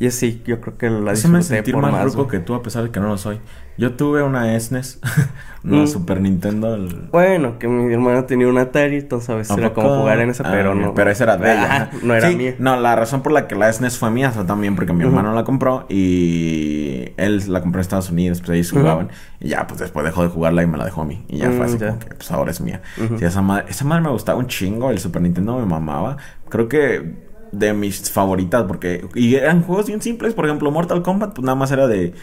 Y 0.00 0.08
sí, 0.12 0.42
yo 0.46 0.60
creo 0.60 0.78
que 0.78 0.88
la 0.90 1.12
Eso 1.12 1.28
me 1.28 1.42
sentir 1.42 1.76
más 1.76 2.04
grupo 2.04 2.28
que 2.28 2.38
tú, 2.38 2.54
a 2.54 2.62
pesar 2.62 2.84
de 2.84 2.90
que 2.90 3.00
no 3.00 3.08
lo 3.08 3.18
soy. 3.18 3.40
Yo 3.76 3.94
tuve 3.94 4.22
una 4.22 4.58
SNES, 4.58 5.00
una 5.64 5.82
mm. 5.82 5.86
Super 5.88 6.20
Nintendo. 6.20 6.78
Bueno, 7.10 7.58
que 7.58 7.66
mi 7.66 7.92
hermano 7.92 8.24
tenía 8.24 8.46
una 8.46 8.62
Atari, 8.62 8.98
entonces 8.98 9.30
a 9.30 9.34
veces 9.34 9.56
era 9.56 9.74
como 9.74 10.00
jugar 10.00 10.20
en 10.20 10.30
esa, 10.30 10.44
ah, 10.46 10.50
pero 10.52 10.76
no. 10.76 10.94
Pero 10.94 11.10
esa 11.10 11.24
era 11.24 11.36
de 11.36 11.52
ella. 11.52 11.90
no 12.02 12.14
era 12.14 12.30
mía. 12.30 12.54
No, 12.60 12.78
la 12.78 12.94
razón 12.94 13.22
por 13.22 13.32
la 13.32 13.48
que 13.48 13.56
la 13.56 13.72
SNES 13.72 13.98
fue 13.98 14.10
mía 14.12 14.30
fue 14.30 14.44
también 14.44 14.76
porque 14.76 14.92
mi 14.92 15.02
hermano 15.02 15.34
la 15.34 15.42
compró 15.42 15.86
y 15.88 17.10
él 17.16 17.42
la 17.48 17.60
compró 17.60 17.80
en 17.80 17.82
Estados 17.82 18.10
Unidos, 18.10 18.38
pues 18.38 18.50
ahí 18.50 18.62
se 18.62 18.76
jugaban. 18.76 19.08
Y 19.40 19.48
ya, 19.48 19.66
pues 19.66 19.80
después 19.80 20.04
dejó 20.04 20.22
de 20.22 20.28
jugarla 20.28 20.62
y 20.62 20.66
me 20.68 20.78
la 20.78 20.84
dejó 20.84 21.02
a 21.02 21.06
mí. 21.06 21.24
Y 21.28 21.38
ya 21.38 21.50
fue 21.50 21.58
mm, 21.58 21.62
así 21.62 21.78
como 21.78 21.98
que, 21.98 22.06
pues 22.14 22.30
ahora 22.30 22.52
es 22.52 22.60
mía. 22.60 22.82
Sí, 22.96 23.24
esa 23.24 23.42
madre, 23.42 23.64
esa 23.68 23.84
madre 23.84 24.02
me 24.02 24.10
gustaba 24.10 24.38
un 24.38 24.46
chingo, 24.46 24.90
el 24.90 25.00
Super 25.00 25.22
Nintendo 25.22 25.58
me 25.58 25.66
mamaba. 25.66 26.18
Creo 26.48 26.68
que 26.68 27.27
de 27.52 27.72
mis 27.72 28.10
favoritas 28.10 28.64
porque 28.64 29.06
y 29.14 29.34
eran 29.34 29.62
juegos 29.62 29.86
bien 29.86 30.02
simples 30.02 30.34
por 30.34 30.44
ejemplo 30.44 30.70
Mortal 30.70 31.02
Kombat 31.02 31.34
pues 31.34 31.44
nada 31.44 31.56
más 31.56 31.70
era 31.72 31.86
de 31.86 32.14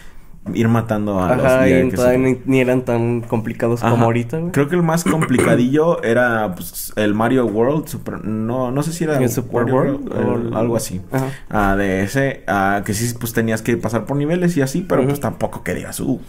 ir 0.54 0.68
matando 0.68 1.20
a 1.20 1.34
Ajá, 1.34 1.66
los 1.66 2.46
ni, 2.46 2.60
eran 2.60 2.84
tan 2.84 3.22
complicados 3.22 3.82
como 3.82 4.06
ahorita, 4.06 4.40
Creo 4.52 4.70
que 4.70 4.76
el 4.76 4.84
más 4.84 5.04
complicadillo 5.04 6.04
era 6.04 6.54
pues, 6.54 6.94
el 6.96 7.14
Mario 7.16 7.46
World, 7.46 7.88
super, 7.88 8.24
no 8.24 8.72
no 8.72 8.84
sé 8.84 8.94
si 8.94 9.06
era 9.06 9.18
el 9.18 9.30
Super 9.30 9.64
World, 9.64 10.12
o 10.14 10.56
algo 10.56 10.76
así. 10.76 11.02
Ah, 11.50 11.76
de 11.76 12.04
ese 12.04 12.44
ah, 12.48 12.84
que 12.86 12.94
sí 12.94 13.16
pues 13.20 13.34
tenías 13.34 13.62
que 13.62 13.76
pasar 13.78 14.06
por 14.06 14.18
niveles 14.18 14.56
y 14.58 14.62
así, 14.62 14.86
pero 14.88 15.04
pues 15.06 15.20
tampoco 15.20 15.64
querías 15.64 16.00
uh, 16.00 16.22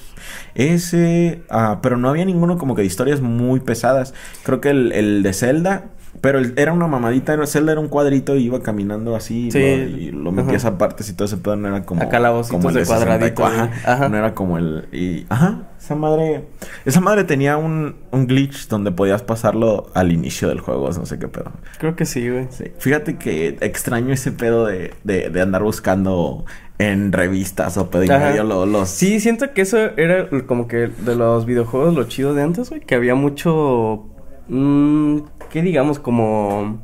ese 0.54 1.42
ah, 1.50 1.80
pero 1.82 1.96
no 1.96 2.08
había 2.08 2.24
ninguno 2.24 2.56
como 2.56 2.74
que 2.74 2.82
de 2.82 2.86
historias 2.86 3.20
muy 3.20 3.60
pesadas. 3.60 4.14
Creo 4.44 4.60
que 4.60 4.70
el, 4.70 4.92
el 4.92 5.22
de 5.22 5.32
Zelda 5.34 5.90
Pero 6.20 6.40
era 6.56 6.72
una 6.72 6.86
mamadita, 6.86 7.34
era, 7.34 7.46
Zelda 7.46 7.72
era 7.72 7.80
un 7.80 7.88
cuadrito 7.88 8.36
y 8.36 8.44
iba 8.44 8.60
caminando 8.62 9.16
así. 9.16 9.50
Sí. 9.50 9.58
y 9.58 10.10
lo 10.10 10.32
metías 10.32 10.64
a 10.64 10.78
partes 10.78 11.08
y 11.10 11.14
todo 11.14 11.26
ese 11.26 11.36
pedo 11.36 11.56
no 11.56 11.68
era 11.68 11.84
como. 11.84 12.02
Acá 12.02 12.18
la 12.18 12.30
como 12.50 12.68
el 12.70 12.74
de 12.76 12.84
cuadradito. 12.84 13.44
Ajá, 13.44 14.08
No 14.08 14.16
era 14.16 14.34
como 14.34 14.58
el. 14.58 14.88
Y, 14.92 15.26
ajá. 15.28 15.68
Esa 15.78 15.94
madre. 15.94 16.44
Esa 16.84 17.00
madre 17.00 17.24
tenía 17.24 17.56
un, 17.56 17.96
un 18.10 18.26
glitch 18.26 18.68
donde 18.68 18.90
podías 18.90 19.22
pasarlo 19.22 19.90
al 19.94 20.10
inicio 20.10 20.48
del 20.48 20.60
juego. 20.60 20.90
No 20.90 21.06
sé 21.06 21.18
qué 21.18 21.28
pedo. 21.28 21.52
Creo 21.78 21.94
que 21.94 22.06
sí, 22.06 22.28
güey. 22.28 22.48
Sí. 22.50 22.64
Fíjate 22.78 23.16
que 23.16 23.58
extraño 23.60 24.12
ese 24.12 24.32
pedo 24.32 24.66
de, 24.66 24.94
de, 25.04 25.30
de 25.30 25.40
andar 25.40 25.62
buscando 25.62 26.44
en 26.78 27.12
revistas 27.12 27.76
o 27.76 27.90
pedo 27.90 28.06
medio 28.06 28.44
los... 28.44 28.88
Sí, 28.88 29.20
siento 29.20 29.52
que 29.52 29.62
eso 29.62 29.78
era 29.96 30.28
como 30.46 30.68
que 30.68 30.88
de 30.88 31.16
los 31.16 31.46
videojuegos 31.46 31.94
lo 31.94 32.04
chido 32.04 32.34
de 32.34 32.42
antes, 32.42 32.70
güey. 32.70 32.80
Que 32.80 32.94
había 32.94 33.14
mucho... 33.14 34.08
Mmm, 34.48 35.18
¿Qué 35.50 35.62
digamos? 35.62 35.98
Como 35.98 36.78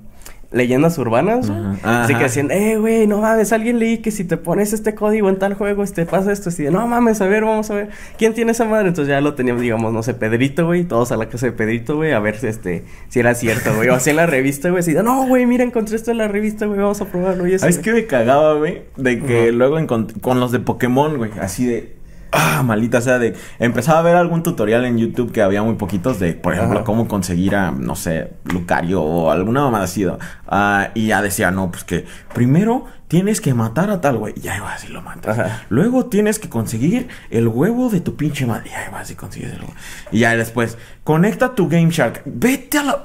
leyendas 0.52 0.98
urbanas, 0.98 1.50
Así 1.82 2.14
que 2.14 2.24
decían, 2.24 2.50
eh, 2.50 2.76
güey, 2.76 3.06
no 3.06 3.18
mames, 3.18 3.52
alguien 3.52 3.78
leí 3.78 3.98
que 3.98 4.10
si 4.10 4.24
te 4.24 4.36
pones 4.36 4.72
este 4.72 4.94
código 4.94 5.28
en 5.28 5.38
tal 5.38 5.54
juego, 5.54 5.82
este 5.82 6.06
pasa 6.06 6.32
esto. 6.32 6.50
Así 6.50 6.62
de, 6.62 6.70
no 6.70 6.86
mames, 6.86 7.20
a 7.20 7.26
ver, 7.26 7.44
vamos 7.44 7.70
a 7.70 7.74
ver. 7.74 7.88
¿Quién 8.18 8.34
tiene 8.34 8.52
esa 8.52 8.64
madre? 8.64 8.88
Entonces 8.88 9.10
ya 9.10 9.20
lo 9.20 9.34
teníamos, 9.34 9.62
digamos, 9.62 9.92
no 9.92 10.02
sé, 10.02 10.14
Pedrito, 10.14 10.66
güey, 10.66 10.84
todos 10.84 11.10
a 11.12 11.16
la 11.16 11.28
casa 11.28 11.46
de 11.46 11.52
Pedrito, 11.52 11.96
güey, 11.96 12.12
a 12.12 12.20
ver 12.20 12.38
si 12.38 12.46
este, 12.46 12.84
si 13.08 13.20
era 13.20 13.34
cierto, 13.34 13.74
güey. 13.74 13.88
O 13.88 13.94
así 13.94 14.10
en 14.10 14.16
la 14.16 14.26
revista, 14.26 14.68
güey, 14.68 14.80
así 14.80 14.92
de, 14.92 15.02
no, 15.02 15.26
güey, 15.26 15.46
mira, 15.46 15.64
encontré 15.64 15.96
esto 15.96 16.10
en 16.10 16.18
la 16.18 16.28
revista, 16.28 16.66
güey, 16.66 16.78
vamos 16.78 17.00
a 17.00 17.06
probarlo. 17.06 17.46
Y 17.46 17.54
eso, 17.54 17.60
¿Sabes 17.60 17.78
qué 17.78 17.92
me 17.92 18.06
cagaba, 18.06 18.54
güey? 18.54 18.82
De 18.96 19.20
que 19.20 19.52
luego 19.52 19.78
con 19.86 20.40
los 20.40 20.52
de 20.52 20.60
Pokémon, 20.60 21.16
güey, 21.16 21.30
así 21.40 21.66
de 21.66 22.01
ah, 22.32 22.62
malita 22.64 23.00
sea, 23.00 23.18
de 23.18 23.34
empezaba 23.58 24.00
a 24.00 24.02
ver 24.02 24.16
algún 24.16 24.42
tutorial 24.42 24.84
en 24.84 24.98
YouTube 24.98 25.32
que 25.32 25.42
había 25.42 25.62
muy 25.62 25.74
poquitos 25.74 26.18
de, 26.18 26.32
por 26.34 26.54
ejemplo, 26.54 26.82
cómo 26.84 27.06
conseguir 27.06 27.54
a, 27.54 27.70
no 27.70 27.94
sé, 27.94 28.32
Lucario 28.44 29.02
o 29.02 29.30
alguna 29.30 29.62
mamada 29.62 29.84
así. 29.84 30.06
Uh, 30.52 30.90
y 30.94 31.06
ya 31.06 31.22
decía, 31.22 31.50
no, 31.50 31.70
pues 31.70 31.82
que 31.82 32.04
primero 32.34 32.84
tienes 33.08 33.40
que 33.40 33.54
matar 33.54 33.88
a 33.90 34.02
tal 34.02 34.18
güey. 34.18 34.34
Y 34.42 34.48
ahí 34.48 34.60
vas 34.60 34.84
y 34.84 34.88
lo 34.88 35.00
matas. 35.00 35.50
Luego 35.70 36.06
tienes 36.06 36.38
que 36.38 36.50
conseguir 36.50 37.08
el 37.30 37.48
huevo 37.48 37.88
de 37.88 38.00
tu 38.00 38.16
pinche 38.16 38.44
madre. 38.44 38.68
Y 38.68 38.74
ahí 38.74 38.92
vas 38.92 39.10
y 39.10 39.14
consigues 39.14 39.52
el 39.52 39.60
huevo. 39.60 39.72
Y 40.10 40.18
ya 40.20 40.36
después, 40.36 40.76
conecta 41.04 41.54
tu 41.54 41.70
Game 41.70 41.88
Shark. 41.90 42.20
Vete 42.26 42.78
a 42.78 42.82
la. 42.82 43.04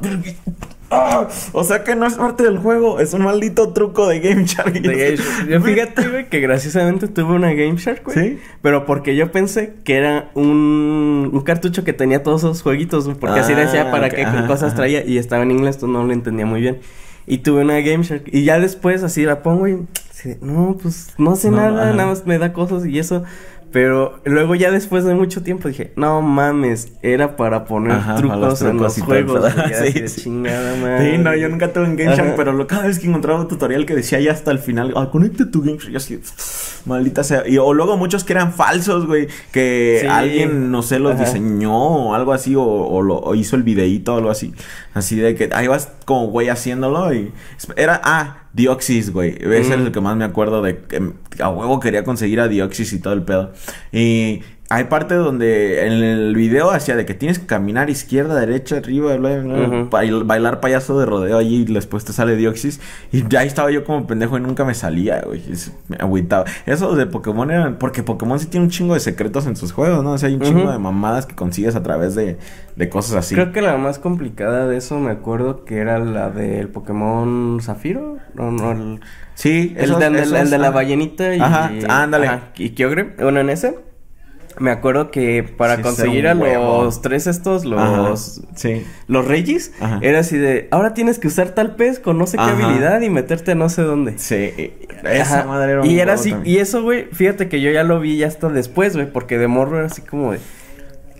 Ah, 0.89 1.27
o 1.51 1.63
sea 1.63 1.83
que 1.83 1.95
no 1.95 2.05
es 2.05 2.15
parte 2.15 2.43
del 2.43 2.57
juego, 2.59 3.01
es 3.01 3.13
un 3.13 3.23
maldito 3.23 3.73
truco 3.73 4.07
de 4.07 4.19
Game 4.19 4.45
Shark. 4.45 4.73
Yo 5.49 5.61
fíjate, 5.61 6.07
güey, 6.07 6.29
que 6.29 6.39
graciosamente 6.41 7.07
tuve 7.07 7.33
una 7.33 7.53
Game 7.53 7.75
Shark, 7.77 8.03
güey. 8.03 8.17
Sí. 8.17 8.39
Pero 8.61 8.85
porque 8.85 9.15
yo 9.15 9.31
pensé 9.31 9.75
que 9.85 9.95
era 9.95 10.31
un, 10.33 11.29
un 11.31 11.41
cartucho 11.41 11.85
que 11.85 11.93
tenía 11.93 12.23
todos 12.23 12.41
esos 12.41 12.61
jueguitos, 12.61 13.07
porque 13.19 13.39
así 13.39 13.53
decía 13.53 13.89
para 13.89 14.09
qué 14.09 14.25
cosas 14.47 14.75
traía 14.75 15.05
y 15.05 15.17
estaba 15.17 15.43
en 15.43 15.51
inglés, 15.51 15.77
tú 15.77 15.87
no 15.87 16.03
lo 16.03 16.11
entendía 16.11 16.45
muy 16.45 16.59
bien. 16.61 16.79
Y 17.27 17.39
tuve 17.39 17.61
una 17.61 17.79
Game 17.81 18.03
Shark 18.03 18.23
y 18.31 18.45
ya 18.45 18.59
después 18.59 19.03
así 19.03 19.23
la 19.23 19.43
pongo 19.43 19.67
y 19.67 19.85
no, 20.41 20.77
pues 20.81 21.13
no 21.17 21.35
sé 21.35 21.51
nada, 21.51 21.91
nada 21.93 22.07
más 22.07 22.25
me 22.25 22.39
da 22.39 22.53
cosas 22.53 22.85
y 22.85 22.97
eso. 22.97 23.23
Pero 23.71 24.21
luego 24.23 24.55
ya 24.55 24.71
después 24.71 25.03
de 25.03 25.13
mucho 25.13 25.43
tiempo 25.43 25.67
dije, 25.67 25.91
no 25.97 26.21
mames, 26.21 26.93
era 27.01 27.35
para 27.35 27.65
poner 27.65 27.97
trucos, 28.15 28.61
en 28.61 28.77
los 28.77 28.99
juegos. 29.01 29.51
sí, 30.07 30.21
chingada 30.21 30.75
madre. 30.77 31.11
Sí, 31.11 31.17
no, 31.17 31.35
yo 31.35 31.49
nunca 31.49 31.73
tuve 31.73 31.85
en 31.85 31.97
Game 31.97 32.33
pero 32.37 32.65
cada 32.65 32.87
vez 32.87 32.99
que 32.99 33.07
encontraba 33.07 33.41
un 33.41 33.47
tutorial 33.47 33.85
que 33.85 33.93
decía 33.95 34.19
ya 34.19 34.31
hasta 34.31 34.51
el 34.51 34.59
final, 34.59 34.93
ah, 34.95 35.09
conecta 35.11 35.49
tu 35.51 35.61
Game 35.61 35.77
yo 35.77 35.97
así, 35.97 36.19
maldita 36.85 37.23
sea. 37.23 37.47
Y, 37.47 37.57
o 37.57 37.73
luego 37.73 37.97
muchos 37.97 38.23
que 38.23 38.33
eran 38.33 38.53
falsos, 38.53 39.05
güey, 39.05 39.27
que 39.51 40.07
alguien, 40.09 40.71
no 40.71 40.81
sé, 40.81 40.99
los 40.99 41.19
diseñó 41.19 41.75
o 41.75 42.13
algo 42.15 42.33
así, 42.33 42.53
o, 42.57 43.01
lo, 43.01 43.35
hizo 43.35 43.55
el 43.55 43.63
videíto 43.63 44.13
o 44.13 44.17
algo 44.17 44.29
así. 44.29 44.53
Así 44.93 45.17
de 45.17 45.35
que 45.35 45.49
ahí 45.53 45.67
vas 45.67 45.91
como 46.05 46.27
güey 46.27 46.49
haciéndolo 46.49 47.13
y 47.13 47.31
era, 47.75 47.99
ah, 48.03 48.46
Dioxis, 48.57 49.11
güey. 49.11 49.35
Ese 49.39 49.59
es 49.59 49.69
el 49.69 49.91
que 49.91 50.01
más 50.01 50.17
me 50.17 50.25
acuerdo 50.25 50.63
de 50.63 50.79
que 50.79 51.13
a 51.39 51.49
huevo 51.49 51.79
quería 51.79 52.03
conseguir 52.03 52.39
a 52.39 52.47
Dioxis 52.47 52.91
y 52.91 52.99
todo 52.99 53.13
el 53.13 53.21
pedo. 53.21 53.53
Y 53.91 54.41
hay 54.69 54.85
parte 54.85 55.15
donde 55.15 55.87
en 55.87 55.93
el 55.93 56.35
video 56.35 56.71
hacía 56.71 56.97
de 56.97 57.05
que 57.05 57.13
tienes 57.13 57.39
que 57.39 57.45
caminar 57.45 57.89
izquierda, 57.89 58.37
derecha, 58.37 58.77
arriba, 58.77 59.15
bailar 60.25 60.59
payaso 60.59 60.99
de 60.99 61.05
rodeo 61.05 61.37
allí 61.37 61.61
y 61.61 61.73
después 61.73 62.03
te 62.03 62.11
sale 62.11 62.35
Dioxis. 62.35 62.81
Y 63.13 63.25
ya 63.29 63.43
estaba 63.43 63.71
yo 63.71 63.85
como 63.85 64.05
pendejo 64.05 64.37
y 64.37 64.41
nunca 64.41 64.65
me 64.65 64.73
salía, 64.73 65.21
güey. 65.21 65.41
Me 65.87 65.95
agüitaba. 65.97 66.43
Eso 66.65 66.95
de 66.95 67.05
Pokémon 67.05 67.49
era. 67.49 67.79
Porque 67.79 68.03
Pokémon 68.03 68.39
sí 68.39 68.47
tiene 68.47 68.65
un 68.65 68.69
chingo 68.69 68.93
de 68.93 68.99
secretos 68.99 69.47
en 69.47 69.55
sus 69.55 69.71
juegos, 69.71 70.03
¿no? 70.03 70.11
O 70.11 70.17
sea, 70.17 70.27
hay 70.27 70.35
un 70.35 70.41
chingo 70.41 70.69
de 70.69 70.79
mamadas 70.79 71.25
que 71.25 71.35
consigues 71.35 71.77
a 71.77 71.83
través 71.83 72.13
de, 72.15 72.37
de 72.75 72.89
cosas 72.89 73.15
así. 73.15 73.35
Creo 73.35 73.53
que 73.53 73.61
la 73.61 73.77
más 73.77 73.99
complicada 73.99 74.67
de 74.67 74.75
eso 74.75 74.99
me 74.99 75.11
acuerdo 75.11 75.63
que 75.63 75.77
era 75.77 75.97
la 75.99 76.29
del 76.29 76.67
Pokémon 76.67 77.59
Zafiro. 77.61 78.17
No, 78.33 78.51
no, 78.51 78.71
el. 78.73 78.99
Sí, 79.35 79.75
el, 79.77 79.97
de, 79.99 80.57
la 80.57 80.71
ballenita 80.71 81.33
y. 81.33 81.39
Ajá, 81.39 81.71
ándale. 81.87 82.29
y 82.57 82.71
Kyogre. 82.71 83.13
Bueno, 83.17 83.39
en 83.39 83.49
ese. 83.49 83.86
Me 84.59 84.71
acuerdo 84.71 85.11
que 85.11 85.43
para 85.43 85.81
conseguir 85.81 86.27
a 86.27 86.33
los 86.33 87.01
tres 87.01 87.27
estos, 87.27 87.65
los... 87.65 88.41
Sí. 88.55 88.83
Los 89.07 89.25
Regis, 89.25 89.71
era 90.01 90.19
así 90.19 90.37
de... 90.37 90.67
Ahora 90.71 90.93
tienes 90.93 91.19
que 91.19 91.27
usar 91.27 91.49
tal 91.49 91.75
pez 91.75 91.99
con 91.99 92.17
no 92.17 92.27
sé 92.27 92.37
qué 92.37 92.43
habilidad 92.43 93.01
y 93.01 93.09
meterte 93.09 93.55
no 93.55 93.69
sé 93.69 93.83
dónde. 93.83 94.17
Sí. 94.17 94.73
Esa 95.03 95.45
madre 95.45 95.73
era 95.73 95.85
Y 95.85 95.99
era 95.99 96.13
así... 96.13 96.35
Y 96.43 96.57
eso, 96.57 96.83
güey, 96.83 97.05
fíjate 97.11 97.49
que 97.49 97.61
yo 97.61 97.71
ya 97.71 97.83
lo 97.83 97.99
vi 97.99 98.17
ya 98.17 98.27
hasta 98.27 98.49
después, 98.49 98.95
güey. 98.95 99.11
Porque 99.11 99.37
de 99.37 99.47
morro 99.47 99.77
era 99.77 99.87
así 99.87 100.01
como 100.01 100.31
de 100.31 100.39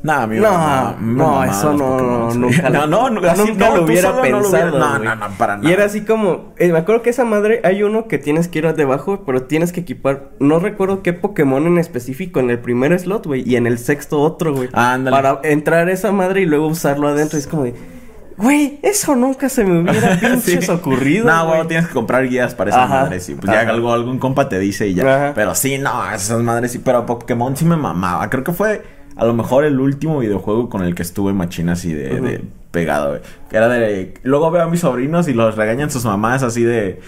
no, 0.04 0.96
no, 1.00 1.44
eso 1.44 1.74
no, 1.74 2.34
nunca, 2.34 2.70
no, 2.70 2.88
no, 2.88 3.10
nunca 3.10 3.76
lo 3.76 3.84
hubiera 3.84 4.22
pensado. 4.22 4.78
No, 4.78 5.00
no, 5.00 5.16
no, 5.16 5.30
para 5.38 5.58
nada. 5.58 5.70
Y 5.70 5.74
era 5.74 5.86
así 5.86 6.02
como, 6.02 6.54
eh, 6.58 6.72
me 6.72 6.80
acuerdo 6.80 7.02
que 7.02 7.10
esa 7.10 7.26
madre 7.26 7.62
hay 7.64 7.84
uno 7.84 8.08
que 8.08 8.18
tienes 8.18 8.48
que 8.48 8.60
ir 8.60 8.74
debajo, 8.74 9.24
pero 9.26 9.44
tienes 9.44 9.72
que 9.72 9.82
equipar, 9.82 10.30
no 10.40 10.60
recuerdo 10.60 11.02
qué 11.02 11.14
Pokémon 11.14 11.66
en 11.66 11.78
específico 11.78 12.40
en 12.40 12.50
el 12.50 12.60
primer 12.60 12.98
slot, 13.00 13.26
güey, 13.26 13.44
y 13.50 13.56
en 13.56 13.66
el 13.66 13.80
sexto 13.80 14.22
otro, 14.22 14.54
güey. 14.54 14.70
Ándale. 14.74 15.16
Para 15.16 15.40
entrar 15.44 15.90
esa 15.90 16.12
madre 16.12 16.42
y 16.42 16.46
luego 16.46 16.68
usarlo 16.68 17.08
adentro, 17.08 17.40
es 17.40 17.48
como 17.48 17.64
de 17.64 17.74
Güey, 18.38 18.80
eso 18.84 19.16
nunca 19.16 19.50
se 19.50 19.64
me 19.64 19.82
hubiera 19.82 20.16
pinches 20.20 20.70
ocurrido. 20.70 21.26
No, 21.26 21.48
güey, 21.48 21.68
tienes 21.68 21.88
que 21.88 21.94
comprar 21.94 22.30
guías 22.30 22.54
para 22.54 22.70
esas 22.70 22.88
madres. 22.88 23.26
Sí, 23.26 23.34
pues 23.34 23.52
ya 23.52 23.62
algo, 23.62 23.92
algún 23.92 24.20
compa 24.20 24.48
te 24.48 24.60
dice 24.60 24.88
y 24.88 24.94
ya. 24.94 25.32
Pero 25.34 25.56
sí, 25.56 25.80
no, 25.80 26.10
esas 26.12 26.40
madres 26.44 26.72
sí. 26.72 26.78
Pero 26.78 27.04
Pokémon 27.08 27.58
sí 27.58 27.66
me 27.66 27.76
mamaba. 27.76 28.30
Creo 28.30 28.44
que 28.44 28.54
fue 28.54 28.97
a 29.18 29.26
lo 29.26 29.34
mejor 29.34 29.66
el 29.66 29.80
último 29.80 30.20
videojuego 30.20 30.70
con 30.70 30.84
el 30.84 30.96
que 30.96 31.02
estuve 31.02 31.34
machina 31.34 31.74
así 31.74 31.94
de, 31.94 32.44
pegado, 32.72 33.10
güey. 33.10 33.22
Que 33.50 33.58
era 33.58 33.68
de. 33.68 34.14
Luego 34.24 34.52
veo 34.52 34.64
a 34.64 34.68
mis 34.68 34.82
sobrinos 34.82 35.28
y 35.28 35.34
los 35.34 35.56
regañan 35.56 35.90
sus 35.90 36.06
mamás 36.06 36.44
así 36.44 36.64
de. 36.64 37.00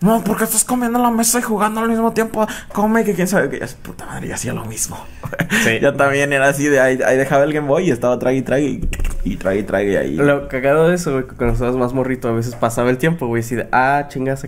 No, 0.00 0.24
porque 0.24 0.44
estás 0.44 0.64
comiendo 0.64 0.98
en 0.98 1.02
la 1.02 1.10
mesa 1.10 1.38
y 1.40 1.42
jugando 1.42 1.80
al 1.80 1.88
mismo 1.90 2.12
tiempo. 2.12 2.46
Come, 2.72 3.04
que 3.04 3.12
quién 3.12 3.28
sabe 3.28 3.50
que 3.50 3.58
ya 3.58 3.66
puta 3.82 4.06
madre, 4.06 4.28
y 4.28 4.32
hacía 4.32 4.54
lo 4.54 4.64
mismo. 4.64 4.96
Sí. 5.62 5.78
Yo 5.82 5.92
también 5.92 6.32
era 6.32 6.48
así 6.48 6.68
de 6.68 6.80
ahí, 6.80 6.96
dejaba 6.96 7.44
el 7.44 7.52
Game 7.52 7.68
Boy 7.68 7.88
y 7.88 7.90
estaba 7.90 8.18
trague 8.18 8.38
y 8.38 8.42
trague 8.42 8.64
y, 8.64 8.88
y 9.24 9.36
trague 9.36 9.58
y 9.58 9.62
trague 9.64 9.98
ahí. 9.98 10.16
Lo 10.16 10.48
cagado 10.48 10.88
de 10.88 10.94
eso, 10.94 11.12
güey, 11.12 11.26
que 11.26 11.34
cuando 11.34 11.52
estabas 11.52 11.76
más 11.76 11.92
morrito 11.92 12.28
a 12.28 12.32
veces 12.32 12.54
pasaba 12.54 12.88
el 12.88 12.96
tiempo, 12.96 13.26
güey, 13.26 13.42
así 13.42 13.56
de, 13.56 13.68
ah, 13.72 14.06
chingas, 14.08 14.46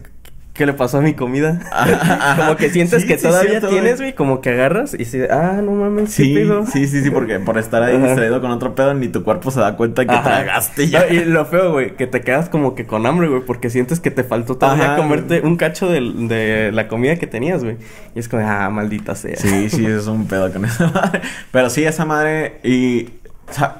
¿Qué 0.52 0.66
le 0.66 0.74
pasó 0.74 0.98
a 0.98 1.00
mi 1.00 1.14
comida? 1.14 1.60
como 2.36 2.56
que 2.56 2.70
sientes 2.70 3.04
que 3.04 3.16
todavía 3.16 3.60
tienes, 3.60 4.00
güey, 4.00 4.14
como 4.14 4.40
que 4.40 4.50
agarras 4.50 4.94
y 4.98 5.04
si, 5.06 5.22
ah, 5.22 5.60
no 5.62 5.72
mames, 5.72 6.12
sí, 6.12 6.36
sí, 6.70 6.86
sí, 6.86 7.02
sí, 7.02 7.10
porque 7.10 7.38
por 7.40 7.56
estar 7.58 7.82
ahí 7.82 7.96
distraído 7.96 8.40
con 8.40 8.50
otro 8.50 8.74
pedo 8.74 8.92
ni 8.94 9.08
tu 9.08 9.24
cuerpo 9.24 9.50
se 9.50 9.60
da 9.60 9.76
cuenta 9.76 10.04
que 10.04 10.14
tragaste 10.14 10.88
ya. 10.88 11.08
y 11.08 11.24
lo 11.24 11.46
feo, 11.46 11.72
güey, 11.72 11.96
que 11.96 12.06
te 12.06 12.20
quedas 12.20 12.48
como 12.48 12.74
que 12.74 12.86
con 12.86 13.06
hambre, 13.06 13.28
güey, 13.28 13.42
porque 13.42 13.70
sientes 13.70 14.00
que 14.00 14.10
te 14.10 14.24
faltó 14.24 14.56
todavía 14.56 14.96
comerte 14.96 15.40
un 15.40 15.56
cacho 15.56 15.88
de, 15.88 16.00
de, 16.00 16.70
la 16.72 16.88
comida 16.88 17.16
que 17.16 17.26
tenías, 17.26 17.64
güey. 17.64 17.78
Y 18.14 18.18
es 18.18 18.28
como, 18.28 18.46
ah, 18.46 18.68
maldita 18.68 19.14
sea. 19.14 19.36
Sí, 19.36 19.70
sí, 19.70 19.86
es 19.86 20.06
un 20.06 20.26
pedo 20.26 20.52
con 20.52 20.64
esa 20.64 20.88
madre. 20.88 21.22
Pero 21.50 21.70
sí, 21.70 21.84
esa 21.84 22.04
madre 22.04 22.60
y 22.62 23.04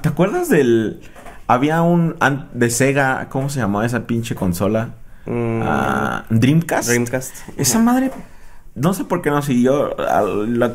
¿te 0.01 0.09
acuerdas 0.09 0.49
del 0.49 1.01
había 1.47 1.81
un 1.81 2.15
de 2.53 2.69
Sega, 2.69 3.27
¿cómo 3.29 3.49
se 3.49 3.59
llamaba 3.59 3.85
esa 3.85 4.07
pinche 4.07 4.35
consola? 4.35 4.95
Mm. 5.25 5.63
Dreamcast. 6.29 6.89
Dreamcast. 6.89 7.35
Esa 7.57 7.79
madre. 7.79 8.11
No 8.75 8.93
sé 8.93 9.05
por 9.05 9.21
qué 9.21 9.29
no 9.29 9.41
siguió. 9.41 9.95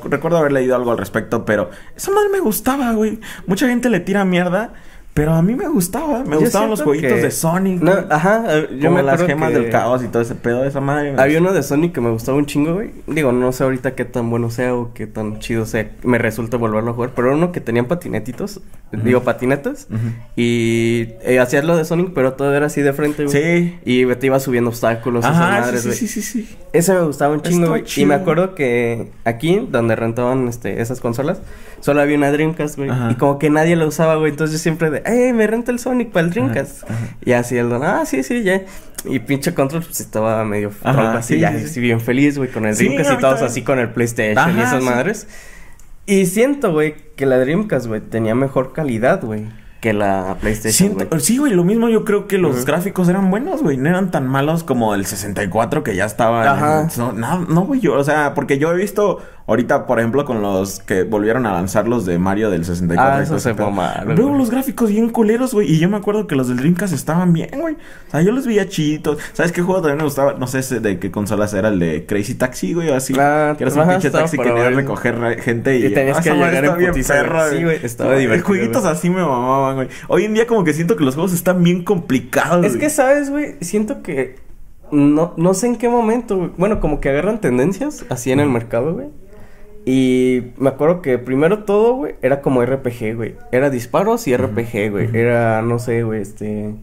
recuerdo 0.05 0.39
haber 0.39 0.53
leído 0.53 0.77
algo 0.77 0.93
al 0.93 0.99
respecto, 0.99 1.45
pero 1.45 1.71
esa 1.97 2.13
madre 2.13 2.29
me 2.31 2.41
gustaba, 2.41 2.93
güey. 2.93 3.21
Mucha 3.47 3.67
gente 3.69 3.91
le 3.91 4.01
tira 4.01 4.25
mierda. 4.25 4.73
Pero 5.18 5.35
a 5.35 5.42
mí 5.42 5.57
me 5.57 5.66
gustaba, 5.66 6.22
me 6.22 6.37
gustaban 6.37 6.70
los 6.70 6.81
jueguitos 6.81 7.20
de 7.20 7.33
Sonic. 7.33 7.83
ajá, 8.09 8.68
yo 8.70 8.85
como 8.85 8.98
me 8.98 9.02
las 9.02 9.20
gemas 9.20 9.52
del 9.52 9.68
caos 9.68 10.04
y 10.04 10.07
todo 10.07 10.22
ese 10.22 10.37
pedo 10.37 10.62
de 10.62 10.68
esa 10.68 10.81
madre. 10.81 11.14
Había 11.18 11.40
uno 11.40 11.52
de 11.52 11.64
Sonic 11.64 11.92
que 11.92 12.00
me 12.00 12.11
gustaba 12.11 12.38
un 12.38 12.46
chingo, 12.46 12.74
güey. 12.74 12.92
Digo, 13.09 13.33
no 13.33 13.50
sé 13.50 13.64
ahorita 13.64 13.96
qué 13.96 14.04
tan 14.04 14.31
bueno 14.31 14.48
sea 14.48 14.76
o 14.76 14.94
qué 14.94 15.09
tan 15.09 15.40
chido 15.40 15.66
sea. 15.66 15.90
Me 16.04 16.18
resulta 16.18 16.57
volverlo 16.57 16.92
a 16.92 16.94
jugar, 16.94 17.11
pero 17.16 17.35
uno 17.35 17.50
que 17.50 17.61
tenían 17.61 17.87
patinetitos 17.87 18.61
digo, 18.92 19.22
patinetas. 19.22 19.87
Y 20.37 21.09
eh, 21.22 21.38
hacías 21.40 21.64
lo 21.64 21.76
de 21.76 21.85
Sonic, 21.85 22.12
pero 22.14 22.35
todo 22.35 22.54
era 22.54 22.66
así 22.66 22.81
de 22.81 22.92
frente, 22.92 23.24
güey. 23.24 23.37
Sí. 23.37 23.78
Y 23.85 24.07
te 24.14 24.26
iba 24.26 24.40
subiendo 24.40 24.70
obstáculos, 24.70 25.24
Ajá, 25.24 25.61
madres, 25.61 25.83
sí, 25.83 25.92
sí, 25.92 26.09
sí, 26.09 26.22
sí, 26.22 26.57
Ese 26.72 26.94
me 26.94 27.02
gustaba 27.02 27.35
un 27.35 27.42
chingo, 27.42 27.68
güey. 27.68 27.85
Y 27.96 28.07
me 28.07 28.14
acuerdo 28.14 28.54
que 28.54 29.11
aquí, 29.24 29.66
donde 29.70 29.96
rentaban 29.96 30.48
este, 30.48 30.81
esas 30.81 31.00
consolas, 31.00 31.40
solo 31.81 32.00
había 32.00 32.16
una 32.16 32.33
Dreamcast, 32.33 32.76
güey. 32.76 32.90
Y 33.11 33.14
como 33.16 33.38
que 33.38 33.50
nadie 33.50 33.76
la 33.76 33.87
usaba, 33.87 34.16
güey. 34.16 34.31
Entonces 34.31 34.59
yo 34.59 34.62
siempre 34.62 34.90
de, 34.90 35.02
¡eh, 35.09 35.33
me 35.33 35.47
renta 35.47 35.73
el 35.73 35.79
Sonic 35.79 36.11
para 36.11 36.27
el 36.27 36.33
Dreamcast! 36.33 36.88
Y 37.25 37.33
así 37.33 37.57
el 37.57 37.68
don, 37.68 37.83
ah, 37.83 38.05
sí, 38.07 38.23
sí, 38.23 38.42
ya. 38.42 38.62
Y 39.05 39.21
pinche 39.21 39.55
control, 39.55 39.83
pues 39.83 40.01
estaba 40.01 40.44
medio 40.44 40.71
así, 40.83 41.38
ya, 41.38 41.49
así 41.51 41.81
bien 41.81 42.01
feliz, 42.01 42.37
güey, 42.37 42.51
con 42.51 42.66
el 42.66 42.77
Dreamcast 42.77 43.12
y 43.12 43.16
todos 43.18 43.42
así 43.42 43.62
con 43.62 43.79
el 43.79 43.90
PlayStation 43.90 44.57
y 44.57 44.61
esas 44.61 44.83
madres. 44.83 45.29
Y 46.07 46.27
siento, 46.27 46.73
güey, 46.73 46.94
que 47.16 47.27
la 47.27 47.38
Dreamcast, 47.38 47.87
güey, 47.87 48.01
tenía 48.01 48.35
mejor 48.35 48.73
calidad, 48.73 49.23
güey 49.23 49.47
que 49.81 49.92
la 49.92 50.37
PlayStation. 50.40 51.09
sí, 51.21 51.38
güey, 51.38 51.53
lo 51.53 51.64
mismo 51.64 51.88
yo 51.88 52.05
creo 52.05 52.27
que 52.27 52.38
los 52.38 52.65
gráficos 52.65 53.09
eran 53.09 53.31
buenos, 53.31 53.63
güey. 53.63 53.77
No 53.77 53.88
eran 53.88 54.11
tan 54.11 54.27
malos 54.27 54.65
como 54.65 54.94
el 54.94 55.06
64 55.06 55.85
que 55.85 55.94
ya 55.94 56.04
estaba. 56.04 56.50
Ajá. 56.50 56.88
No, 56.96 57.13
no, 57.13 57.65
güey, 57.65 57.81
yo, 57.81 57.94
o 57.94 58.04
sea, 58.04 58.35
porque 58.35 58.59
yo 58.59 58.73
he 58.73 58.77
visto 58.77 59.21
Ahorita, 59.49 59.87
por 59.87 59.99
ejemplo, 59.99 60.27
con 60.27 60.42
los 60.42 60.79
que 60.81 61.05
volvieron 61.05 61.46
a 61.46 61.53
lanzar 61.53 61.88
los 61.88 62.05
de 62.05 62.19
Mario 62.19 62.51
del 62.51 62.67
64. 62.67 63.15
Ah, 63.17 63.23
eso 63.23 63.38
se 63.38 63.55
Veo 63.55 64.35
los 64.35 64.51
gráficos 64.51 64.90
bien 64.90 65.09
culeros, 65.09 65.55
güey. 65.55 65.73
Y 65.73 65.79
yo 65.79 65.88
me 65.88 65.96
acuerdo 65.96 66.27
que 66.27 66.37
los 66.37 66.49
del 66.49 66.59
Dreamcast 66.59 66.92
estaban 66.92 67.33
bien, 67.33 67.49
güey. 67.59 67.75
O 68.09 68.11
sea, 68.11 68.21
yo 68.21 68.31
los 68.33 68.46
veía 68.46 68.69
chiditos. 68.69 69.17
¿Sabes 69.33 69.53
qué 69.53 69.63
juego 69.63 69.81
también 69.81 69.96
me 69.96 70.05
gustaba? 70.05 70.35
No 70.35 70.46
sé 70.46 70.81
de 70.81 70.99
qué 70.99 71.11
consolas 71.11 71.55
era 71.55 71.69
el 71.69 71.79
de 71.79 72.05
Crazy 72.05 72.35
Taxi, 72.35 72.75
güey, 72.75 72.90
o 72.90 72.94
así. 72.94 73.15
Ah, 73.19 73.55
que 73.57 73.65
eras 73.65 73.75
un 73.75 73.88
pinche 73.88 74.11
taxi 74.11 74.37
que 74.37 74.44
querías 74.44 74.75
recoger 74.75 75.40
gente 75.40 75.79
y... 75.79 75.87
Y 75.87 75.94
tenías 75.94 76.19
ah, 76.19 76.23
que 76.23 76.31
llegar 76.31 76.65
en 76.67 76.77
bien 76.77 76.92
perro, 77.07 77.51
Sí, 77.51 77.65
güey. 77.65 77.81
Estaba 77.83 78.17
divertido. 78.17 78.46
Jueguitos 78.49 78.85
así 78.85 79.09
me 79.09 79.23
mamaban, 79.23 79.77
güey. 79.77 79.88
Hoy 80.09 80.27
en 80.27 80.35
día 80.35 80.46
como 80.46 80.63
que 80.63 80.75
siento 80.75 80.94
que 80.94 81.05
los 81.05 81.15
juegos 81.15 81.33
están 81.33 81.63
bien 81.63 81.85
complicados, 81.85 82.67
Es 82.67 82.77
que, 82.77 82.90
¿sabes, 82.90 83.31
güey? 83.31 83.57
Siento 83.63 84.03
que... 84.03 84.37
No, 84.90 85.33
no 85.38 85.55
sé 85.55 85.69
en 85.69 85.77
qué 85.77 85.88
momento, 85.88 86.37
güey. 86.37 86.51
Bueno, 86.59 86.81
como 86.81 87.01
que 87.01 87.09
agarran 87.09 87.40
tendencias 87.40 88.05
así 88.11 88.31
en 88.31 88.40
el 88.40 88.51
mercado, 88.51 88.92
güey. 88.92 89.09
Y 89.85 90.52
me 90.58 90.68
acuerdo 90.68 91.00
que 91.00 91.18
primero 91.18 91.64
todo, 91.64 91.94
güey, 91.94 92.16
era 92.20 92.42
como 92.42 92.64
RPG, 92.64 93.14
güey. 93.16 93.37
Era 93.52 93.70
disparos 93.70 94.29
y 94.29 94.37
RPG, 94.37 94.90
güey. 94.90 95.16
Era, 95.16 95.62
no 95.62 95.79
sé, 95.79 96.02
güey, 96.02 96.20
este... 96.22 96.74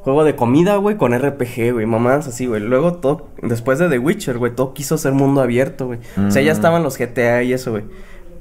Juego 0.00 0.22
de 0.22 0.36
comida, 0.36 0.76
güey, 0.76 0.96
con 0.96 1.12
RPG, 1.12 1.72
güey. 1.72 1.84
Mamás 1.84 2.28
así, 2.28 2.46
güey. 2.46 2.60
Luego 2.62 2.94
todo... 2.94 3.28
Después 3.42 3.78
de 3.78 3.88
The 3.88 3.98
Witcher, 3.98 4.38
güey, 4.38 4.54
todo 4.54 4.72
quiso 4.72 4.96
ser 4.98 5.12
mundo 5.12 5.40
abierto, 5.40 5.86
güey. 5.86 5.98
O 6.26 6.30
sea, 6.30 6.42
ya 6.42 6.52
estaban 6.52 6.82
los 6.82 6.96
GTA 6.96 7.42
y 7.42 7.52
eso, 7.52 7.72
güey. 7.72 7.84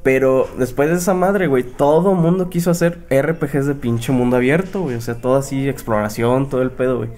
Pero 0.03 0.47
después 0.59 0.89
de 0.89 0.97
esa 0.97 1.15
madre, 1.15 1.47
güey, 1.47 1.63
todo 1.63 2.13
mundo 2.13 2.51
quiso 2.51 2.69
hacer 2.69 2.99
RPGs 3.09 3.65
de 3.65 3.73
pinche 3.73 4.11
mundo 4.11 4.35
abierto, 4.35 4.81
güey. 4.81 4.95
O 4.95 5.01
sea, 5.01 5.15
todo 5.15 5.35
así, 5.35 5.67
exploración, 5.67 6.47
todo 6.47 6.61
el 6.61 6.69
pedo, 6.69 6.97
güey. 6.97 7.09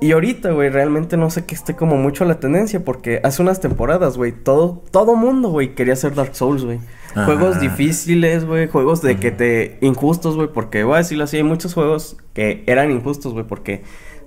Y 0.00 0.12
ahorita, 0.12 0.52
güey, 0.52 0.68
realmente 0.68 1.16
no 1.16 1.28
sé 1.28 1.44
que 1.44 1.54
esté 1.54 1.74
como 1.74 1.96
mucho 1.96 2.24
la 2.24 2.38
tendencia 2.38 2.84
porque 2.84 3.20
hace 3.24 3.42
unas 3.42 3.60
temporadas, 3.60 4.16
güey, 4.16 4.32
todo 4.32 4.84
todo 4.92 5.16
mundo, 5.16 5.48
güey, 5.48 5.74
quería 5.74 5.94
hacer 5.94 6.14
Dark 6.14 6.36
Souls, 6.36 6.64
güey. 6.64 6.78
Juegos 7.24 7.58
difíciles, 7.58 8.44
güey, 8.44 8.68
juegos 8.68 9.02
de 9.02 9.16
que 9.16 9.32
te 9.32 9.78
injustos, 9.80 10.36
güey, 10.36 10.48
porque 10.52 10.84
voy 10.84 10.94
a 10.94 10.98
decirlo 10.98 11.24
así, 11.24 11.38
hay 11.38 11.42
muchos 11.42 11.74
juegos 11.74 12.16
que 12.32 12.62
eran 12.66 12.92
injustos, 12.92 13.32
güey, 13.32 13.44
porque 13.44 13.82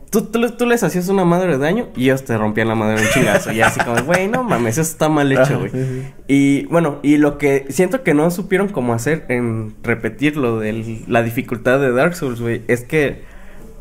tú, 0.09 0.23
tú, 0.23 0.65
les 0.65 0.83
hacías 0.83 1.07
una 1.07 1.23
madre 1.23 1.53
de 1.53 1.57
daño 1.57 1.87
y 1.95 2.05
ellos 2.05 2.25
te 2.25 2.37
rompían 2.37 2.67
la 2.67 2.75
madre 2.75 3.01
un 3.01 3.07
chingazo. 3.13 3.53
y 3.53 3.61
así 3.61 3.79
como, 3.79 4.03
güey, 4.03 4.27
no 4.27 4.43
mames, 4.43 4.77
eso 4.77 4.81
está 4.81 5.07
mal 5.07 5.31
hecho, 5.31 5.57
güey. 5.57 5.71
Y 6.27 6.65
bueno, 6.65 6.99
y 7.01 7.15
lo 7.15 7.37
que 7.37 7.65
siento 7.69 8.03
que 8.03 8.13
no 8.13 8.29
supieron 8.29 8.67
cómo 8.67 8.93
hacer 8.93 9.25
en 9.29 9.73
repetir 9.83 10.35
lo 10.35 10.59
de 10.59 11.03
la 11.07 11.23
dificultad 11.23 11.79
de 11.79 11.93
Dark 11.93 12.15
Souls, 12.15 12.41
güey, 12.41 12.63
es 12.67 12.83
que 12.83 13.23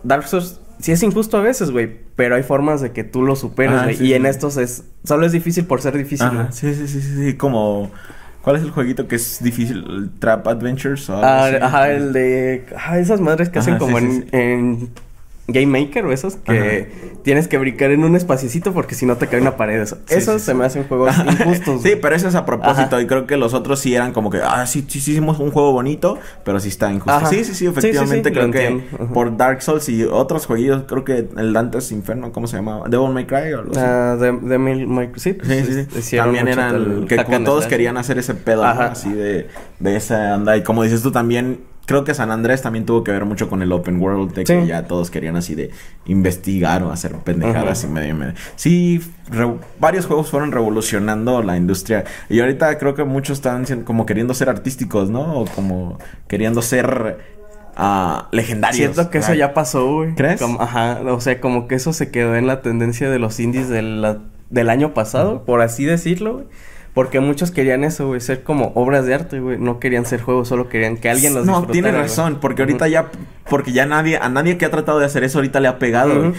Dark 0.05 0.29
Souls 0.29 0.61
sí 0.81 0.93
es 0.93 1.03
injusto 1.03 1.37
a 1.37 1.41
veces, 1.41 1.71
güey, 1.71 1.91
pero 2.17 2.35
hay 2.35 2.43
formas 2.43 2.81
de 2.81 2.93
que 2.93 3.05
tú 3.05 3.23
lo 3.23 3.37
superes, 3.37 3.83
güey. 3.83 4.09
y 4.09 4.15
en 4.15 4.27
estos 4.27 4.57
es, 4.57 4.85
solo 5.05 5.27
es 5.27 5.33
difícil 5.33 5.65
por 5.65 5.81
ser 5.81 5.97
difícil, 5.97 6.29
Sí, 6.51 6.75
sí, 6.75 6.87
sí, 6.87 7.01
sí, 7.01 7.15
sí, 7.17 7.37
como... 7.37 7.91
¿Cuál 8.43 8.57
es 8.57 8.63
el 8.63 8.71
jueguito 8.71 9.07
que 9.07 9.17
es 9.17 9.43
difícil? 9.43 10.13
¿Trap 10.19 10.49
Adventures? 10.49 11.11
O 11.11 11.17
ah, 11.23 11.47
ajá, 11.61 11.91
el 11.91 12.15
de... 12.15 12.65
Ajá, 12.75 12.99
esas 12.99 13.21
madres 13.21 13.51
que 13.51 13.59
hacen 13.59 13.77
como 13.77 13.99
en 13.99 14.91
Game 15.53 15.67
Maker 15.67 16.07
o 16.07 16.13
esos 16.13 16.37
que 16.37 16.91
tienes 17.23 17.49
que 17.49 17.59
brincar 17.59 17.91
en 17.91 18.05
un 18.05 18.17
espaciecito 18.17 18.73
porque 18.73 18.95
si 18.95 19.07
no 19.07 19.17
te 19.17 19.27
cae 19.27 19.41
una 19.41 19.57
pared. 19.57 19.81
Eso, 19.81 19.99
esos 20.09 20.43
se 20.43 20.55
me 20.55 20.65
hacen 20.65 20.85
juegos 20.85 21.15
injustos. 21.19 21.83
sí, 21.83 21.93
pero 22.01 22.15
eso 22.15 22.29
es 22.29 22.35
a 22.35 22.45
propósito 22.45 23.01
y 23.01 23.07
creo 23.07 23.27
que 23.27 23.37
los 23.37 23.55
otros 23.55 23.81
sí 23.81 23.95
eran 23.95 24.13
como 24.13 24.31
que, 24.31 24.39
ah, 24.43 24.67
sí, 24.67 24.85
sí, 24.89 25.01
sí 25.01 25.13
hicimos 25.13 25.39
un 25.39 25.51
juego 25.51 25.73
bonito, 25.73 26.19
pero 26.45 26.61
sí 26.61 26.69
está 26.69 26.93
injusto. 26.93 27.27
Sí, 27.27 27.45
sí, 27.45 27.55
sí, 27.55 27.67
efectivamente 27.67 28.33
creo 28.33 28.51
que 28.51 28.83
por 29.13 29.37
Dark 29.37 29.63
Souls 29.63 29.89
y 29.89 30.05
otros 30.05 30.47
jueguitos, 30.47 30.85
creo 30.87 31.05
que 31.05 31.29
el 31.37 31.53
Dante's 31.53 31.93
Inferno, 31.93 32.33
¿cómo 32.33 32.47
se 32.47 32.57
llamaba? 32.57 32.89
Devil 32.89 33.11
May 33.11 33.27
Cry 33.27 33.53
o 33.53 33.59
algo 33.61 33.73
así. 33.73 33.81
Ah, 33.83 34.17
de, 34.19 34.33
de 34.33 35.11
sí, 35.17 35.37
sí, 35.43 36.03
sí. 36.03 36.17
También 36.17 36.49
eran 36.49 37.07
que 37.07 37.23
como 37.25 37.43
todos 37.45 37.67
querían 37.67 37.97
hacer 37.97 38.19
ese 38.19 38.35
pedo, 38.35 38.65
así 38.65 39.13
de, 39.13 39.49
de 39.79 39.97
esa 39.97 40.35
anda 40.35 40.57
y 40.57 40.63
como 40.63 40.83
dices 40.83 41.03
tú 41.03 41.11
también 41.11 41.70
creo 41.91 42.05
que 42.05 42.15
San 42.15 42.31
Andrés 42.31 42.63
también 42.63 42.87
tuvo 42.87 43.03
que 43.03 43.11
ver 43.11 43.25
mucho 43.25 43.49
con 43.49 43.63
el 43.63 43.73
open 43.73 44.01
world, 44.01 44.33
de 44.33 44.45
que 44.45 44.65
ya 44.65 44.85
todos 44.85 45.11
querían 45.11 45.35
así 45.35 45.57
de 45.57 45.71
investigar 46.07 46.85
o 46.85 46.93
hacer 46.93 47.17
pendejadas 47.17 47.83
y 47.83 47.89
medio 47.89 48.11
y 48.11 48.15
medio. 48.15 48.35
Sí, 48.55 49.03
varios 49.81 50.07
juegos 50.07 50.31
fueron 50.31 50.53
revolucionando 50.53 51.43
la 51.43 51.57
industria 51.57 52.05
y 52.29 52.39
ahorita 52.39 52.79
creo 52.79 52.95
que 52.95 53.03
muchos 53.03 53.39
están 53.39 53.65
como 53.83 54.07
queriendo 54.07 54.35
ser 54.35 54.49
artísticos, 54.49 55.11
¿no? 55.11 55.41
O 55.41 55.47
como 55.47 55.99
queriendo 56.29 56.63
ser 56.63 57.19
uh, 57.77 58.23
legendarios. 58.31 58.77
Siento 58.77 59.11
que 59.11 59.19
eso 59.19 59.35
ya 59.35 59.53
pasó, 59.53 59.93
güey. 59.93 60.15
¿Crees? 60.15 60.41
ajá, 60.61 61.01
o 61.05 61.21
sea, 61.21 61.41
como 61.41 61.67
que 61.67 61.75
eso 61.75 61.93
se 61.93 62.13
quedó 62.13 62.37
en 62.37 62.47
la 62.47 62.63
tendencia 62.63 63.11
de 63.11 63.19
los 63.19 63.41
indies 63.41 63.69
del, 63.69 64.21
del 64.49 64.71
año 64.71 64.95
pasado, 64.95 65.45
por 65.45 65.61
así 65.61 65.87
decirlo, 65.87 66.35
güey. 66.35 66.47
Porque 67.01 67.19
muchos 67.19 67.51
querían 67.51 67.83
eso, 67.83 68.09
güey, 68.09 68.21
ser 68.21 68.43
como 68.43 68.73
obras 68.75 69.07
de 69.07 69.15
arte, 69.15 69.41
güey. 69.41 69.57
No 69.57 69.81
querían 69.81 70.05
ser 70.05 70.21
juegos, 70.21 70.49
solo 70.49 70.69
querían 70.69 70.99
que 70.99 71.09
alguien 71.09 71.33
los 71.33 71.47
No, 71.47 71.67
tiene 71.67 71.93
razón, 71.93 72.37
porque 72.43 72.61
ahorita 72.61 72.89
ya, 72.89 73.07
porque 73.49 73.73
ya 73.73 73.87
nadie, 73.87 74.19
a 74.19 74.29
nadie 74.29 74.59
que 74.59 74.67
ha 74.67 74.71
tratado 74.71 74.99
de 74.99 75.07
hacer 75.07 75.25
eso 75.25 75.39
ahorita 75.39 75.61
le 75.61 75.69
ha 75.69 75.79
pegado, 75.79 76.35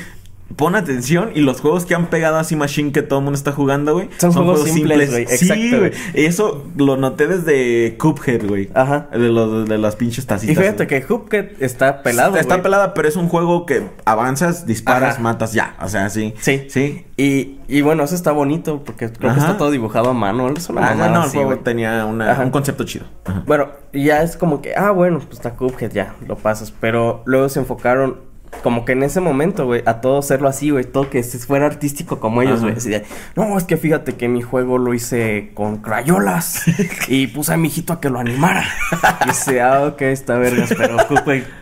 pon 0.56 0.76
atención 0.76 1.32
y 1.36 1.42
los 1.42 1.62
juegos 1.62 1.86
que 1.86 1.96
han 1.96 2.08
pegado 2.08 2.38
así 2.38 2.56
Machine 2.56 2.92
que 2.92 3.02
todo 3.02 3.20
el 3.20 3.26
mundo 3.26 3.38
está 3.38 3.52
jugando, 3.52 3.94
güey. 3.94 4.10
Son, 4.18 4.32
juegos, 4.32 4.64
simples, 4.64 5.12
güey. 5.12 5.28
Sí, 5.28 5.76
güey. 5.78 5.92
Eso 6.14 6.66
lo 6.76 6.98
noté 6.98 7.28
desde 7.28 7.98
Cuphead, 7.98 8.48
güey. 8.48 8.70
Ajá. 8.74 9.08
De, 9.12 9.30
los, 9.30 9.68
de 9.68 9.78
las 9.78 9.96
pinches 9.96 10.26
tacitas. 10.26 10.56
Y 10.56 10.60
fíjate 10.60 10.88
que 10.88 11.04
Cuphead 11.04 11.52
está 11.60 12.04
pelado, 12.04 12.38
Está 12.38 12.62
pelada, 12.62 12.94
pero 12.94 13.08
es 13.08 13.16
un 13.16 13.28
juego 13.28 13.66
que 13.66 13.84
avanzas, 14.06 14.66
disparas, 14.66 15.20
matas, 15.20 15.54
ya. 15.54 15.76
O 15.82 15.90
sea, 15.90 16.10
sí. 16.10 16.34
Sí. 16.40 16.66
Sí. 16.70 17.06
Y, 17.18 17.60
y 17.68 17.82
bueno, 17.82 18.04
eso 18.04 18.16
está 18.16 18.32
bonito 18.32 18.84
porque 18.84 19.12
creo 19.12 19.34
que 19.34 19.40
está 19.40 19.58
todo 19.58 19.72
dibujado 19.72 20.10
a 20.10 20.14
mano. 20.14 20.50
Es 20.50 20.70
una 20.70 20.90
ah, 20.90 21.10
no, 21.10 21.24
el 21.24 21.30
juego 21.30 21.58
tenía 21.60 22.06
una, 22.06 22.40
un 22.42 22.50
concepto 22.50 22.84
chido. 22.84 23.06
Bueno, 23.46 23.70
ya 23.94 24.24
es 24.24 24.38
como 24.38 24.62
que, 24.62 24.76
ah, 24.76 24.92
bueno, 24.92 25.20
pues 25.20 25.34
está 25.34 25.52
Cuphead, 25.52 25.92
ya, 25.92 26.16
lo 26.28 26.36
pasas. 26.36 26.74
Pero 26.80 27.22
luego 27.26 27.50
se 27.50 27.60
enfocaron 27.60 28.31
como 28.64 28.86
que 28.86 28.92
en 28.92 29.04
ese 29.04 29.22
momento, 29.22 29.66
güey, 29.66 29.82
a 29.86 30.02
todo 30.02 30.20
hacerlo 30.20 30.48
así, 30.48 30.70
güey, 30.70 30.84
todo 30.84 31.10
que 31.10 31.24
fuera 31.24 31.66
artístico 31.66 32.20
como 32.20 32.42
ellos, 32.42 32.62
güey. 32.62 32.76
no, 33.36 33.58
es 33.58 33.64
que 33.64 33.78
fíjate 33.78 34.14
que 34.14 34.28
mi 34.28 34.42
juego 34.42 34.78
lo 34.78 34.94
hice 34.94 35.52
con 35.54 35.78
crayolas 35.78 36.64
y 37.08 37.28
puse 37.28 37.54
a 37.54 37.58
mi 37.58 37.70
hijito 37.70 37.94
a 37.94 38.00
que 38.00 38.10
lo 38.10 38.20
animara. 38.20 38.66
y 39.26 39.30
dice, 39.30 39.62
ah, 39.62 39.86
ok, 39.86 40.02
está 40.04 40.38
vergas, 40.38 40.74
pero 40.78 40.98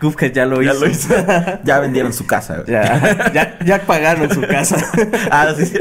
Cuphead, 0.00 0.32
ya 0.32 0.44
lo 0.44 0.62
hizo. 0.62 0.72
Ya 0.72 0.78
lo 0.78 0.88
hizo. 0.88 1.14
ya 1.64 1.78
vendieron 1.78 2.12
su 2.12 2.26
casa, 2.26 2.56
güey. 2.56 2.70
Ya, 2.70 3.32
ya, 3.32 3.58
ya 3.64 3.86
pagaron 3.86 4.32
su 4.32 4.42
casa. 4.42 4.76
ah, 5.30 5.54
sí, 5.56 5.72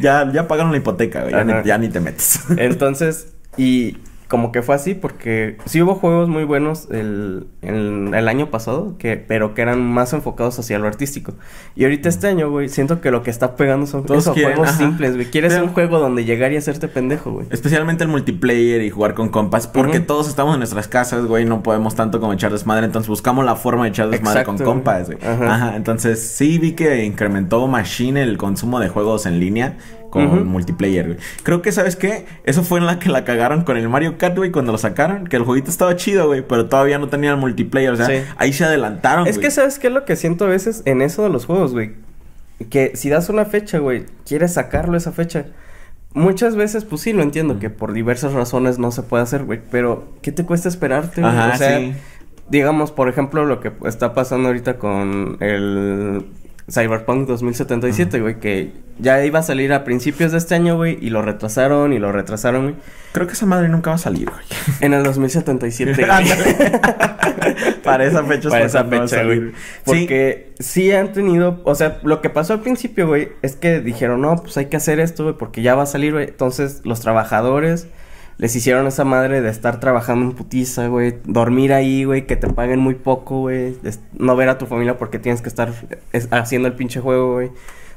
Ya, 0.00 0.30
ya 0.32 0.48
pagaron 0.48 0.72
la 0.72 0.78
hipoteca, 0.78 1.22
güey. 1.22 1.32
Ya, 1.32 1.62
ya 1.62 1.78
ni 1.78 1.88
te 1.88 2.00
metes. 2.00 2.40
Entonces, 2.56 3.28
y 3.56 3.98
como 4.30 4.52
que 4.52 4.62
fue 4.62 4.76
así 4.76 4.94
porque 4.94 5.58
sí 5.64 5.82
hubo 5.82 5.96
juegos 5.96 6.28
muy 6.28 6.44
buenos 6.44 6.86
el, 6.92 7.48
el, 7.62 8.28
año 8.28 8.48
pasado, 8.48 8.94
que, 8.96 9.16
pero 9.16 9.54
que 9.54 9.62
eran 9.62 9.82
más 9.82 10.12
enfocados 10.12 10.56
hacia 10.60 10.78
lo 10.78 10.86
artístico. 10.86 11.34
Y 11.74 11.82
ahorita 11.82 12.08
este 12.08 12.28
año, 12.28 12.48
güey, 12.48 12.68
siento 12.68 13.00
que 13.00 13.10
lo 13.10 13.24
que 13.24 13.30
está 13.30 13.56
pegando 13.56 13.88
son 13.88 14.06
Todos 14.06 14.28
juegos 14.28 14.70
simples, 14.70 15.16
güey. 15.16 15.26
Quieres 15.26 15.54
un 15.60 15.70
juego 15.70 15.98
donde 15.98 16.24
llegar 16.24 16.52
y 16.52 16.56
hacerte 16.56 16.86
pendejo, 16.86 17.32
güey. 17.32 17.48
Especialmente 17.50 18.04
el 18.04 18.08
multiplayer 18.08 18.82
y 18.82 18.90
jugar 18.90 19.14
con 19.14 19.30
compas, 19.30 19.66
porque 19.66 19.98
todos 19.98 20.28
estamos 20.28 20.54
en 20.54 20.60
nuestras 20.60 20.86
casas, 20.86 21.26
güey, 21.26 21.44
no 21.44 21.64
podemos 21.64 21.96
tanto 21.96 22.20
como 22.20 22.32
echar 22.32 22.52
desmadre, 22.52 22.86
entonces 22.86 23.08
buscamos 23.08 23.44
la 23.44 23.56
forma 23.56 23.82
de 23.82 23.90
echar 23.90 24.10
desmadre 24.10 24.44
con 24.44 24.58
compas, 24.58 25.08
güey. 25.08 25.18
Ajá. 25.24 25.74
Entonces 25.74 26.22
sí 26.22 26.58
vi 26.58 26.74
que 26.74 27.04
incrementó 27.04 27.66
Machine 27.66 28.22
el 28.22 28.38
consumo 28.38 28.78
de 28.78 28.90
juegos 28.90 29.26
en 29.26 29.40
línea 29.40 29.76
con 30.10 30.46
multiplayer, 30.46 31.06
güey. 31.06 31.18
Creo 31.42 31.62
que, 31.62 31.72
¿sabes 31.72 31.96
qué? 31.96 32.26
Eso 32.44 32.62
fue 32.62 32.80
en 32.80 32.86
la 32.86 32.98
que 32.98 33.08
la 33.08 33.24
cagaron 33.24 33.62
con 33.62 33.76
el 33.76 33.88
Mario 33.88 34.18
Kart, 34.18 34.36
güey, 34.36 34.50
cuando 34.50 34.72
lo 34.72 34.78
sacaron. 34.78 35.26
Que 35.26 35.36
el 35.36 35.44
jueguito 35.44 35.70
estaba 35.70 35.96
chido, 35.96 36.26
güey, 36.26 36.42
pero 36.46 36.66
todavía 36.66 36.98
no 36.98 37.08
tenía 37.08 37.30
el 37.30 37.36
multiplayer. 37.36 37.92
O 37.92 37.96
sea, 37.96 38.08
ahí 38.36 38.52
se 38.52 38.64
adelantaron, 38.64 39.26
Es 39.26 39.38
que, 39.38 39.50
¿sabes 39.50 39.78
qué 39.78 39.86
es 39.86 39.92
lo 39.92 40.04
que 40.04 40.16
siento 40.16 40.44
a 40.44 40.48
veces 40.48 40.82
en 40.84 41.00
eso 41.00 41.22
de 41.22 41.30
los 41.30 41.46
juegos, 41.46 41.72
güey? 41.72 41.92
Que 42.68 42.92
si 42.94 43.08
das 43.08 43.28
una 43.28 43.46
fecha, 43.46 43.78
güey, 43.78 44.04
quieres 44.26 44.52
sacarlo 44.54 44.96
esa 44.96 45.12
fecha. 45.12 45.46
Muchas 46.12 46.56
veces, 46.56 46.84
pues 46.84 47.02
sí, 47.02 47.12
lo 47.12 47.22
entiendo, 47.22 47.60
que 47.60 47.70
por 47.70 47.92
diversas 47.92 48.32
razones 48.32 48.78
no 48.78 48.90
se 48.90 49.02
puede 49.02 49.22
hacer, 49.22 49.44
güey. 49.44 49.60
Pero, 49.70 50.08
¿qué 50.22 50.32
te 50.32 50.44
cuesta 50.44 50.68
esperarte, 50.68 51.20
güey? 51.20 51.32
o 51.32 51.56
sea, 51.56 51.80
digamos, 52.48 52.90
por 52.90 53.08
ejemplo, 53.08 53.44
lo 53.46 53.60
que 53.60 53.72
está 53.86 54.12
pasando 54.12 54.48
ahorita 54.48 54.76
con 54.76 55.36
el 55.40 56.26
Cyberpunk 56.70 57.26
2077, 57.26 58.20
güey, 58.20 58.38
que 58.38 58.72
ya 58.98 59.24
iba 59.24 59.40
a 59.40 59.42
salir 59.42 59.72
a 59.72 59.82
principios 59.82 60.32
de 60.32 60.38
este 60.38 60.54
año, 60.54 60.76
güey, 60.76 60.98
y 61.00 61.10
lo 61.10 61.22
retrasaron 61.22 61.92
y 61.92 61.98
lo 61.98 62.12
retrasaron, 62.12 62.62
güey. 62.62 62.74
Creo 63.12 63.26
que 63.26 63.32
esa 63.32 63.46
madre 63.46 63.68
nunca 63.68 63.90
va 63.90 63.96
a 63.96 63.98
salir, 63.98 64.30
güey. 64.30 64.44
En 64.80 64.94
el 64.94 65.02
2077, 65.02 66.06
Para 67.84 68.04
esa 68.04 68.22
fecha, 68.24 68.48
Para 68.50 68.64
esa 68.64 68.84
fecha, 68.84 69.24
güey. 69.24 69.52
Porque 69.84 70.52
sí. 70.58 70.92
han 70.92 71.12
tenido, 71.12 71.60
o 71.64 71.74
sea, 71.74 71.98
lo 72.02 72.20
que 72.20 72.30
pasó 72.30 72.52
al 72.52 72.60
principio, 72.60 73.08
güey, 73.08 73.30
es 73.42 73.56
que 73.56 73.80
dijeron, 73.80 74.20
no, 74.20 74.36
pues 74.36 74.56
hay 74.56 74.66
que 74.66 74.76
hacer 74.76 75.00
esto, 75.00 75.24
güey, 75.24 75.36
porque 75.36 75.62
ya 75.62 75.74
va 75.74 75.82
a 75.82 75.86
salir, 75.86 76.12
güey. 76.12 76.28
Entonces, 76.28 76.82
los 76.84 77.00
trabajadores 77.00 77.88
les 78.40 78.56
hicieron 78.56 78.86
esa 78.86 79.04
madre 79.04 79.42
de 79.42 79.50
estar 79.50 79.80
trabajando 79.80 80.24
en 80.24 80.32
putiza, 80.32 80.86
güey. 80.86 81.16
Dormir 81.26 81.74
ahí, 81.74 82.04
güey, 82.04 82.26
que 82.26 82.36
te 82.36 82.48
paguen 82.48 82.80
muy 82.80 82.94
poco, 82.94 83.40
güey. 83.40 83.76
No 84.18 84.34
ver 84.34 84.48
a 84.48 84.56
tu 84.56 84.64
familia 84.64 84.96
porque 84.96 85.18
tienes 85.18 85.42
que 85.42 85.50
estar 85.50 85.74
haciendo 86.30 86.66
el 86.66 86.72
pinche 86.72 87.00
juego, 87.00 87.34
güey. 87.34 87.50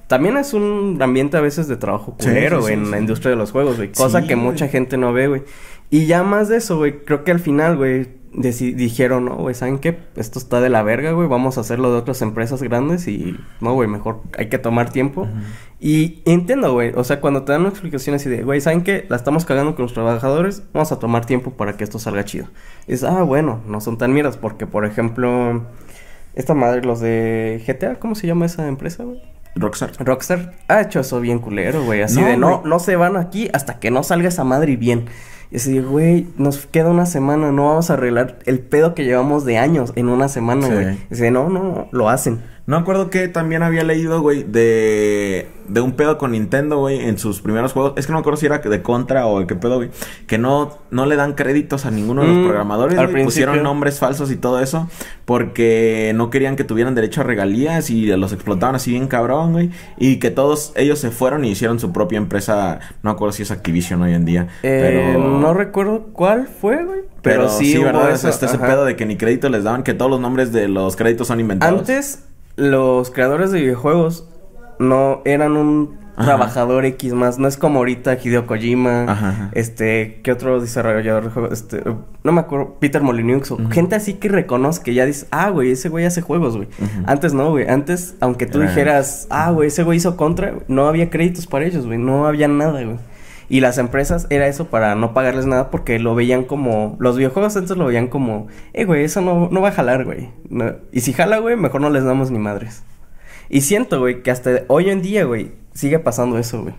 También 0.07 0.35
es 0.35 0.53
un 0.53 0.99
ambiente 1.01 1.37
a 1.37 1.39
veces 1.39 1.69
de 1.69 1.77
trabajo 1.77 2.17
culero, 2.19 2.59
güey, 2.59 2.73
en 2.73 2.91
la 2.91 2.99
industria 2.99 3.29
de 3.29 3.37
los 3.37 3.53
juegos, 3.53 3.77
güey. 3.77 3.93
Cosa 3.93 4.27
que 4.27 4.35
mucha 4.35 4.67
gente 4.67 4.97
no 4.97 5.13
ve, 5.13 5.29
güey. 5.29 5.43
Y 5.89 6.07
ya 6.07 6.23
más 6.23 6.49
de 6.49 6.57
eso, 6.57 6.75
güey, 6.75 7.05
creo 7.05 7.23
que 7.23 7.31
al 7.31 7.39
final, 7.39 7.77
güey, 7.77 8.09
dijeron, 8.33 9.25
no, 9.25 9.35
güey, 9.35 9.55
¿saben 9.55 9.79
qué? 9.79 9.99
Esto 10.15 10.39
está 10.39 10.59
de 10.61 10.69
la 10.69 10.83
verga, 10.83 11.11
güey, 11.11 11.27
vamos 11.27 11.57
a 11.57 11.61
hacerlo 11.61 11.91
de 11.91 11.97
otras 11.97 12.21
empresas 12.21 12.61
grandes 12.63 13.07
y, 13.07 13.37
no, 13.61 13.73
güey, 13.73 13.87
mejor 13.87 14.21
hay 14.37 14.49
que 14.49 14.57
tomar 14.57 14.91
tiempo. 14.91 15.27
Y 15.79 16.21
entiendo, 16.25 16.73
güey, 16.73 16.93
o 16.95 17.03
sea, 17.03 17.21
cuando 17.21 17.43
te 17.43 17.51
dan 17.51 17.61
una 17.61 17.69
explicación 17.69 18.15
así 18.15 18.29
de, 18.29 18.43
güey, 18.43 18.61
¿saben 18.61 18.81
qué? 18.83 19.05
La 19.09 19.15
estamos 19.15 19.45
cagando 19.45 19.75
con 19.75 19.83
los 19.83 19.93
trabajadores, 19.93 20.63
vamos 20.73 20.91
a 20.91 20.99
tomar 20.99 21.25
tiempo 21.25 21.51
para 21.51 21.77
que 21.77 21.83
esto 21.83 21.99
salga 21.99 22.25
chido. 22.25 22.47
Y 22.87 22.93
es, 22.93 23.03
ah, 23.03 23.23
bueno, 23.23 23.61
no 23.67 23.81
son 23.81 23.97
tan 23.97 24.13
mieras, 24.13 24.37
porque, 24.37 24.65
por 24.65 24.85
ejemplo, 24.85 25.63
esta 26.35 26.53
madre, 26.53 26.83
los 26.83 26.99
de 26.99 27.63
GTA, 27.67 27.99
¿cómo 27.99 28.15
se 28.15 28.27
llama 28.27 28.45
esa 28.45 28.67
empresa, 28.67 29.03
güey? 29.03 29.21
Rockstar. 29.55 29.91
Rockstar 29.99 30.53
ha 30.67 30.81
hecho 30.81 30.99
eso 30.99 31.19
bien 31.19 31.39
culero, 31.39 31.83
güey. 31.83 32.01
Así 32.01 32.21
de 32.21 32.37
no, 32.37 32.63
no 32.65 32.79
se 32.79 32.95
van 32.95 33.17
aquí 33.17 33.49
hasta 33.53 33.79
que 33.79 33.91
no 33.91 34.01
salga 34.01 34.29
esa 34.29 34.43
madre 34.43 34.75
bien. 34.77 35.05
Y 35.53 35.57
así, 35.57 35.79
güey, 35.79 36.25
nos 36.35 36.65
queda 36.65 36.89
una 36.89 37.05
semana, 37.05 37.51
no 37.51 37.67
vamos 37.67 37.91
a 37.91 37.93
arreglar 37.93 38.39
el 38.47 38.59
pedo 38.59 38.95
que 38.95 39.03
llevamos 39.03 39.45
de 39.45 39.59
años 39.59 39.93
en 39.95 40.09
una 40.09 40.27
semana, 40.27 40.67
güey. 40.67 40.93
Y 40.95 41.07
dice, 41.11 41.29
no, 41.29 41.47
no, 41.47 41.89
lo 41.91 42.09
hacen. 42.09 42.41
No 42.65 42.77
acuerdo 42.77 43.09
que 43.09 43.27
también 43.27 43.61
había 43.61 43.83
leído, 43.83 44.21
güey, 44.21 44.43
de, 44.43 45.49
de 45.67 45.81
un 45.81 45.93
pedo 45.93 46.17
con 46.17 46.31
Nintendo, 46.31 46.77
güey, 46.77 46.97
en 47.01 47.17
sus 47.17 47.41
primeros 47.41 47.73
juegos. 47.73 47.91
Es 47.97 48.05
que 48.05 48.13
no 48.13 48.19
me 48.19 48.21
acuerdo 48.21 48.37
si 48.37 48.45
era 48.45 48.59
de 48.59 48.81
Contra 48.81 49.27
o 49.27 49.41
de 49.41 49.47
qué 49.47 49.55
pedo, 49.55 49.75
güey. 49.75 49.89
Que 50.27 50.37
no, 50.37 50.77
no 50.89 51.05
le 51.05 51.17
dan 51.17 51.33
créditos 51.33 51.85
a 51.85 51.91
ninguno 51.91 52.21
de 52.21 52.29
los 52.29 52.37
mm, 52.37 52.45
programadores, 52.45 52.95
güey. 52.95 53.25
Pusieron 53.25 53.61
nombres 53.63 53.99
falsos 53.99 54.31
y 54.31 54.37
todo 54.37 54.61
eso. 54.61 54.89
Porque 55.25 56.13
no 56.15 56.29
querían 56.29 56.55
que 56.55 56.63
tuvieran 56.63 56.95
derecho 56.95 57.19
a 57.19 57.25
regalías 57.25 57.89
y 57.89 58.05
los 58.15 58.31
explotaban 58.31 58.75
así 58.75 58.91
bien 58.91 59.07
cabrón, 59.07 59.51
güey. 59.51 59.69
Y 59.97 60.19
que 60.19 60.31
todos 60.31 60.71
ellos 60.77 60.99
se 60.99 61.11
fueron 61.11 61.43
y 61.43 61.51
hicieron 61.51 61.81
su 61.81 61.91
propia 61.91 62.17
empresa. 62.17 62.79
No 63.01 63.09
me 63.09 63.11
acuerdo 63.11 63.33
si 63.33 63.43
es 63.43 63.51
Activision 63.51 64.01
hoy 64.03 64.13
en 64.13 64.23
día. 64.23 64.47
Eh, 64.63 65.11
pero... 65.11 65.37
No 65.37 65.53
recuerdo 65.53 66.07
cuál 66.13 66.47
fue, 66.47 66.81
güey. 66.85 67.01
Pero, 67.21 67.49
sí, 67.49 67.77
¿verdad? 67.77 68.11
Eso, 68.11 68.29
este, 68.29 68.45
ese 68.45 68.57
pedo 68.57 68.85
de 68.85 68.95
que 68.95 69.05
ni 69.05 69.17
crédito 69.17 69.49
les 69.49 69.65
daban, 69.65 69.83
que 69.83 69.93
todos 69.93 70.11
los 70.11 70.21
nombres 70.21 70.53
de 70.53 70.69
los 70.69 70.95
créditos 70.95 71.27
son 71.27 71.41
inventados. 71.41 71.79
Antes 71.79 72.23
los 72.55 73.09
creadores 73.11 73.51
de 73.51 73.61
videojuegos 73.61 74.27
no 74.79 75.21
eran 75.25 75.57
un 75.57 76.03
trabajador 76.15 76.85
X 76.85 77.13
más, 77.13 77.39
no 77.39 77.47
es 77.47 77.57
como 77.57 77.79
ahorita 77.79 78.17
Hideo 78.21 78.45
Kojima, 78.45 79.49
este, 79.53 80.21
¿qué 80.23 80.31
otro 80.31 80.61
desarrollador 80.61 81.23
de 81.25 81.29
juegos? 81.31 81.51
Este, 81.53 81.83
no 82.23 82.31
me 82.31 82.41
acuerdo, 82.41 82.77
Peter 82.79 83.01
Molyneux, 83.01 83.49
o 83.51 83.57
gente 83.69 83.95
así 83.95 84.13
que 84.15 84.29
reconoce 84.29 84.83
que 84.83 84.93
ya 84.93 85.05
dice, 85.05 85.27
ah, 85.31 85.49
güey, 85.49 85.71
ese 85.71 85.89
güey 85.89 86.05
hace 86.05 86.21
juegos, 86.21 86.55
güey. 86.55 86.67
Antes 87.05 87.33
no, 87.33 87.49
güey, 87.49 87.67
antes, 87.67 88.15
aunque 88.19 88.45
tú 88.45 88.59
dijeras, 88.59 89.27
ah, 89.29 89.51
güey, 89.51 89.69
ese 89.69 89.83
güey 89.83 89.97
hizo 89.97 90.15
contra, 90.15 90.53
no 90.67 90.87
había 90.87 91.09
créditos 91.09 91.47
para 91.47 91.65
ellos, 91.65 91.85
güey, 91.85 91.97
no 91.97 92.27
había 92.27 92.47
nada, 92.47 92.83
güey. 92.83 92.99
Y 93.53 93.59
las 93.59 93.77
empresas 93.77 94.25
era 94.31 94.47
eso 94.47 94.65
para 94.65 94.95
no 94.95 95.13
pagarles 95.13 95.45
nada 95.45 95.69
porque 95.69 95.99
lo 95.99 96.15
veían 96.15 96.43
como... 96.43 96.97
Los 96.99 97.17
videojuegos 97.17 97.55
antes 97.55 97.77
lo 97.77 97.85
veían 97.85 98.07
como... 98.07 98.47
Eh, 98.73 98.83
güey, 98.83 99.03
eso 99.03 99.21
no, 99.21 99.47
no 99.51 99.61
va 99.61 99.69
a 99.69 99.71
jalar, 99.73 100.05
güey. 100.05 100.31
y 100.91 101.01
si 101.01 101.13
jala, 101.13 101.37
güey, 101.37 101.55
mejor 101.55 101.79
no 101.79 101.91
les 101.91 102.03
damos 102.03 102.31
ni 102.31 102.39
madres. 102.39 102.81
Y 103.49 103.61
siento, 103.61 103.99
güey, 103.99 104.23
que 104.23 104.31
hasta 104.31 104.63
hoy 104.69 104.89
en 104.89 105.03
día, 105.03 105.25
güey, 105.25 105.51
sigue 105.75 105.99
pasando 105.99 106.39
eso, 106.39 106.63
güey. 106.63 106.73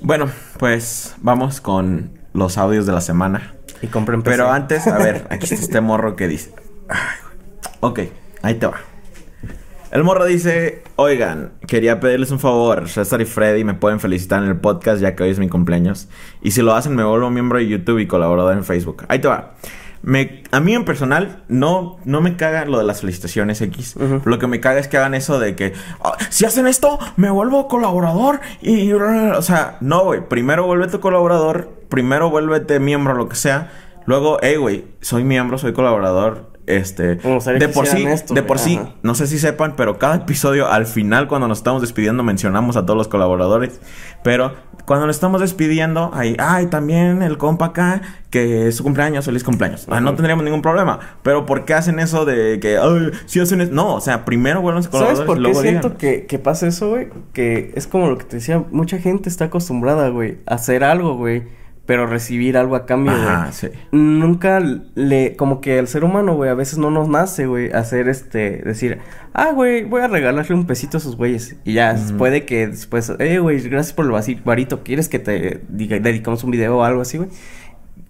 Bueno, 0.00 0.30
pues 0.60 1.16
vamos 1.22 1.60
con 1.60 2.12
los 2.34 2.56
audios 2.56 2.86
de 2.86 2.92
la 2.92 3.00
semana. 3.00 3.56
Y 3.82 3.88
compren 3.88 4.22
Pero 4.22 4.52
antes, 4.52 4.86
a 4.86 4.98
ver, 4.98 5.26
aquí 5.28 5.42
está 5.42 5.56
este 5.56 5.80
morro 5.80 6.14
que 6.14 6.28
dice... 6.28 6.52
ok, 7.80 7.98
ahí 8.42 8.54
te 8.54 8.66
va. 8.68 8.78
El 9.90 10.04
morro 10.04 10.26
dice, 10.26 10.82
oigan, 10.96 11.52
quería 11.66 11.98
pedirles 11.98 12.30
un 12.30 12.38
favor, 12.38 12.90
César 12.90 13.22
y 13.22 13.24
Freddy 13.24 13.64
me 13.64 13.72
pueden 13.72 14.00
felicitar 14.00 14.42
en 14.42 14.50
el 14.50 14.58
podcast 14.58 15.00
ya 15.00 15.16
que 15.16 15.22
hoy 15.22 15.30
es 15.30 15.38
mi 15.38 15.48
cumpleaños. 15.48 16.08
Y 16.42 16.50
si 16.50 16.60
lo 16.60 16.74
hacen 16.74 16.94
me 16.94 17.04
vuelvo 17.04 17.30
miembro 17.30 17.58
de 17.58 17.68
YouTube 17.68 17.98
y 17.98 18.06
colaborador 18.06 18.52
en 18.52 18.64
Facebook. 18.64 19.06
Ahí 19.08 19.18
te 19.18 19.28
va. 19.28 19.54
Me, 20.02 20.42
a 20.52 20.60
mí 20.60 20.74
en 20.74 20.84
personal 20.84 21.42
no, 21.48 21.96
no 22.04 22.20
me 22.20 22.36
caga 22.36 22.66
lo 22.66 22.76
de 22.76 22.84
las 22.84 23.00
felicitaciones 23.00 23.62
X. 23.62 23.96
Lo 24.26 24.38
que 24.38 24.46
me 24.46 24.60
caga 24.60 24.78
es 24.78 24.88
que 24.88 24.98
hagan 24.98 25.14
eso 25.14 25.40
de 25.40 25.56
que 25.56 25.72
ah, 26.04 26.18
si 26.28 26.44
hacen 26.44 26.66
esto, 26.66 26.98
me 27.16 27.30
vuelvo 27.30 27.66
colaborador 27.66 28.40
y... 28.60 28.92
O 28.92 29.42
sea, 29.42 29.78
no, 29.80 30.04
güey. 30.04 30.28
Primero 30.28 30.66
vuélvete 30.66 31.00
colaborador, 31.00 31.70
primero 31.88 32.28
vuélvete 32.28 32.78
miembro, 32.78 33.14
lo 33.14 33.30
que 33.30 33.36
sea. 33.36 33.72
Luego, 34.04 34.38
hey, 34.42 34.56
güey, 34.56 34.84
soy 35.00 35.24
miembro, 35.24 35.56
soy 35.56 35.72
colaborador. 35.72 36.57
Este, 36.68 37.14
de 37.14 37.68
por 37.68 37.86
sí, 37.86 38.04
de 38.30 38.42
por 38.42 38.58
sí, 38.58 38.78
no 39.02 39.14
sé 39.14 39.26
si 39.26 39.38
sepan, 39.38 39.72
pero 39.74 39.98
cada 39.98 40.16
episodio 40.16 40.68
al 40.68 40.84
final 40.84 41.26
cuando 41.26 41.48
nos 41.48 41.58
estamos 41.58 41.80
despidiendo 41.80 42.22
mencionamos 42.22 42.76
a 42.76 42.84
todos 42.84 42.98
los 42.98 43.08
colaboradores, 43.08 43.80
pero 44.22 44.52
cuando 44.84 45.06
nos 45.06 45.16
estamos 45.16 45.40
despidiendo, 45.40 46.10
hay, 46.12 46.36
ay, 46.38 46.66
también 46.66 47.22
el 47.22 47.38
compa 47.38 47.66
acá 47.66 48.02
que 48.28 48.68
es 48.68 48.76
su 48.76 48.82
cumpleaños, 48.82 49.24
feliz 49.24 49.44
cumpleaños. 49.44 49.86
Ah, 49.88 50.00
no 50.00 50.14
tendríamos 50.14 50.44
ningún 50.44 50.60
problema, 50.60 50.98
pero 51.22 51.46
¿por 51.46 51.64
qué 51.64 51.72
hacen 51.72 51.98
eso 52.00 52.26
de 52.26 52.60
que, 52.60 52.76
ay, 52.76 53.12
si 53.24 53.40
hacen 53.40 53.62
eso? 53.62 53.72
No, 53.72 53.94
o 53.94 54.00
sea, 54.02 54.26
primero 54.26 54.60
vuelven 54.60 54.84
a 54.84 54.90
colaboradores 54.90 55.26
¿Sabes 55.26 55.42
por 55.42 55.42
qué 55.42 55.54
siento 55.54 55.96
que, 55.96 56.26
que 56.26 56.38
pasa 56.38 56.66
eso, 56.66 56.90
güey? 56.90 57.08
Que 57.32 57.72
es 57.76 57.86
como 57.86 58.08
lo 58.08 58.18
que 58.18 58.24
te 58.24 58.36
decía, 58.36 58.62
mucha 58.70 58.98
gente 58.98 59.30
está 59.30 59.46
acostumbrada, 59.46 60.10
güey, 60.10 60.36
a 60.44 60.56
hacer 60.56 60.84
algo, 60.84 61.16
güey 61.16 61.44
pero 61.88 62.06
recibir 62.06 62.58
algo 62.58 62.76
a 62.76 62.84
cambio, 62.84 63.14
güey. 63.14 63.52
Sí. 63.52 63.68
Nunca 63.92 64.60
le, 64.94 65.36
como 65.36 65.62
que 65.62 65.78
el 65.78 65.88
ser 65.88 66.04
humano, 66.04 66.34
güey, 66.36 66.50
a 66.50 66.54
veces 66.54 66.76
no 66.76 66.90
nos 66.90 67.08
nace, 67.08 67.46
güey, 67.46 67.72
hacer 67.72 68.10
este, 68.10 68.60
decir, 68.62 68.98
ah, 69.32 69.52
güey, 69.52 69.84
voy 69.84 70.02
a 70.02 70.06
regalarle 70.06 70.54
un 70.54 70.66
pesito 70.66 70.98
a 70.98 71.00
esos 71.00 71.16
güeyes. 71.16 71.56
Y 71.64 71.72
ya, 71.72 71.96
puede 72.18 72.44
que 72.44 72.66
después, 72.66 73.10
eh, 73.18 73.38
güey, 73.38 73.66
gracias 73.70 73.94
por 73.94 74.04
el 74.04 74.42
varito, 74.44 74.82
¿quieres 74.84 75.08
que 75.08 75.18
te 75.18 75.62
diga, 75.70 75.98
dedicamos 75.98 76.44
un 76.44 76.50
video 76.50 76.76
o 76.76 76.84
algo 76.84 77.00
así, 77.00 77.16
güey? 77.16 77.30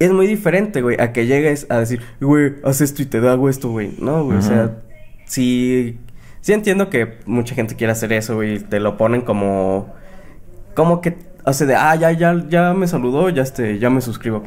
Es 0.00 0.10
muy 0.10 0.26
diferente, 0.26 0.82
güey, 0.82 1.00
a 1.00 1.12
que 1.12 1.26
llegues 1.26 1.68
a 1.70 1.78
decir, 1.78 2.02
güey, 2.20 2.54
haz 2.64 2.80
esto 2.80 3.02
y 3.02 3.06
te 3.06 3.18
hago 3.18 3.48
esto, 3.48 3.70
güey. 3.70 3.94
No, 4.00 4.24
güey, 4.24 4.38
o 4.38 4.42
sea, 4.42 4.82
sí, 5.24 6.00
sí 6.40 6.52
entiendo 6.52 6.90
que 6.90 7.18
mucha 7.26 7.54
gente 7.54 7.76
quiere 7.76 7.92
hacer 7.92 8.12
eso, 8.12 8.34
güey, 8.34 8.58
te 8.58 8.80
lo 8.80 8.96
ponen 8.96 9.20
como, 9.20 9.94
como 10.74 11.00
que 11.00 11.27
hace 11.48 11.66
de, 11.66 11.74
ah, 11.74 11.94
ya, 11.96 12.12
ya, 12.12 12.44
ya 12.48 12.74
me 12.74 12.86
saludó, 12.86 13.28
ya 13.28 13.42
este, 13.42 13.78
ya 13.78 13.90
me 13.90 14.00
suscribo. 14.00 14.42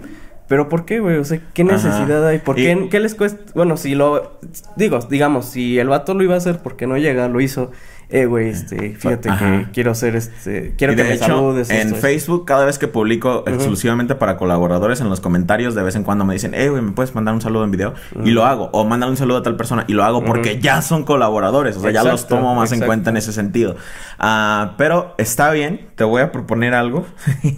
Pero 0.47 0.67
¿por 0.67 0.85
qué, 0.85 0.99
güey? 0.99 1.17
O 1.17 1.23
sea, 1.23 1.39
¿qué 1.53 1.63
necesidad 1.63 2.27
hay? 2.27 2.39
¿Por 2.39 2.57
qué, 2.57 2.87
qué 2.91 2.99
les 2.99 3.15
cuesta? 3.15 3.39
Bueno, 3.55 3.77
si 3.77 3.95
lo... 3.95 4.39
Digo, 4.75 4.99
digamos, 4.99 5.45
si 5.45 5.79
el 5.79 5.87
vato 5.87 6.13
lo 6.13 6.23
iba 6.23 6.35
a 6.35 6.37
hacer 6.37 6.59
porque 6.59 6.87
no 6.87 6.97
llega, 6.97 7.29
lo 7.29 7.39
hizo 7.39 7.71
eh, 8.11 8.25
güey, 8.25 8.49
este, 8.49 8.93
fíjate 8.95 9.29
que 9.29 9.67
quiero 9.73 9.91
hacer 9.91 10.17
este, 10.17 10.73
quiero 10.77 10.95
que 10.97 11.03
me 11.05 11.17
saludes. 11.17 11.69
En 11.69 11.95
Facebook, 11.95 12.45
cada 12.45 12.65
vez 12.65 12.77
que 12.77 12.89
publico 12.89 13.45
exclusivamente 13.47 14.15
para 14.15 14.35
colaboradores, 14.35 14.99
en 14.99 15.09
los 15.09 15.21
comentarios 15.21 15.75
de 15.75 15.83
vez 15.83 15.95
en 15.95 16.03
cuando 16.03 16.25
me 16.25 16.33
dicen, 16.33 16.53
eh, 16.53 16.67
güey, 16.67 16.81
¿me 16.81 16.91
puedes 16.91 17.15
mandar 17.15 17.33
un 17.33 17.39
saludo 17.39 17.63
en 17.63 17.71
video? 17.71 17.93
Y 18.25 18.31
lo 18.31 18.45
hago. 18.45 18.69
O 18.73 18.83
mandar 18.83 19.09
un 19.09 19.15
saludo 19.15 19.37
a 19.37 19.43
tal 19.43 19.55
persona 19.55 19.85
y 19.87 19.93
lo 19.93 20.03
hago 20.03 20.25
porque 20.25 20.59
ya 20.59 20.81
son 20.81 21.05
colaboradores. 21.05 21.77
O 21.77 21.79
sea, 21.79 21.91
ya 21.91 22.03
los 22.03 22.27
tomo 22.27 22.53
más 22.53 22.73
en 22.73 22.81
cuenta 22.81 23.11
en 23.11 23.17
ese 23.17 23.31
sentido. 23.31 23.77
Ah, 24.19 24.73
pero 24.77 25.15
está 25.17 25.51
bien, 25.51 25.87
te 25.95 26.03
voy 26.03 26.21
a 26.21 26.33
proponer 26.33 26.73
algo. 26.73 27.05
y 27.43 27.55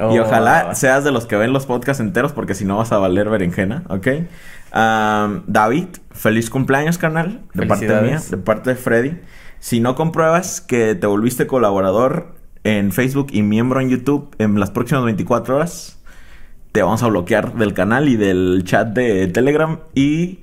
oh, 0.00 0.22
ojalá 0.22 0.74
seas 0.74 1.04
de 1.04 1.12
los 1.12 1.26
que 1.26 1.36
ven 1.36 1.52
los 1.52 1.66
podcasts 1.66 2.00
enteros 2.00 2.32
porque 2.32 2.54
si 2.54 2.64
no 2.64 2.78
vas 2.78 2.92
a 2.92 2.98
valer 2.98 3.28
berenjena, 3.28 3.82
¿ok? 3.88 4.08
Ah, 4.72 5.42
David, 5.46 5.88
feliz 6.12 6.48
cumpleaños, 6.48 6.96
carnal. 6.96 7.42
De 7.52 7.66
parte 7.66 8.00
mía, 8.00 8.22
de 8.30 8.36
parte 8.38 8.70
de 8.70 8.76
Freddy. 8.76 9.20
Si 9.62 9.78
no 9.78 9.94
compruebas 9.94 10.60
que 10.60 10.96
te 10.96 11.06
volviste 11.06 11.46
colaborador 11.46 12.34
en 12.64 12.90
Facebook 12.90 13.28
y 13.30 13.42
miembro 13.42 13.80
en 13.80 13.90
YouTube 13.90 14.34
en 14.38 14.58
las 14.58 14.72
próximas 14.72 15.04
24 15.04 15.54
horas, 15.54 16.00
te 16.72 16.82
vamos 16.82 17.04
a 17.04 17.06
bloquear 17.06 17.54
del 17.54 17.72
canal 17.72 18.08
y 18.08 18.16
del 18.16 18.64
chat 18.64 18.88
de 18.88 19.28
Telegram 19.28 19.78
y 19.94 20.40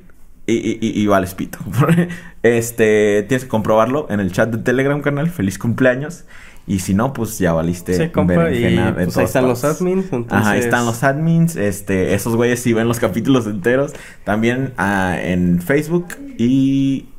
y, 0.47 0.53
y, 0.53 1.01
y, 1.01 1.05
vale, 1.07 1.27
pito. 1.35 1.59
este, 2.43 3.25
tienes 3.27 3.43
que 3.43 3.49
comprobarlo 3.49 4.07
en 4.09 4.21
el 4.21 4.31
chat 4.31 4.49
de 4.49 4.57
Telegram 4.59 5.01
canal. 5.01 5.29
Feliz 5.29 5.59
cumpleaños. 5.59 6.23
Y 6.65 6.79
si 6.79 6.93
no, 6.93 7.11
pues 7.11 7.37
ya 7.39 7.51
valiste. 7.51 7.95
Sí, 7.95 8.09
compa, 8.09 8.49
y 8.49 8.79
pues 9.03 9.17
ahí 9.17 9.25
están 9.25 9.47
los 9.47 9.65
admins. 9.65 10.05
Ajá, 10.29 10.51
ahí 10.51 10.61
están 10.61 10.85
los 10.85 11.03
admins. 11.03 11.57
Este, 11.57 12.13
esos 12.13 12.37
güeyes 12.37 12.61
sí 12.61 12.71
ven 12.71 12.87
los 12.87 12.99
capítulos 12.99 13.45
enteros. 13.47 13.93
También 14.23 14.73
ah, 14.77 15.17
en 15.21 15.61
Facebook 15.61 16.07
y 16.37 17.09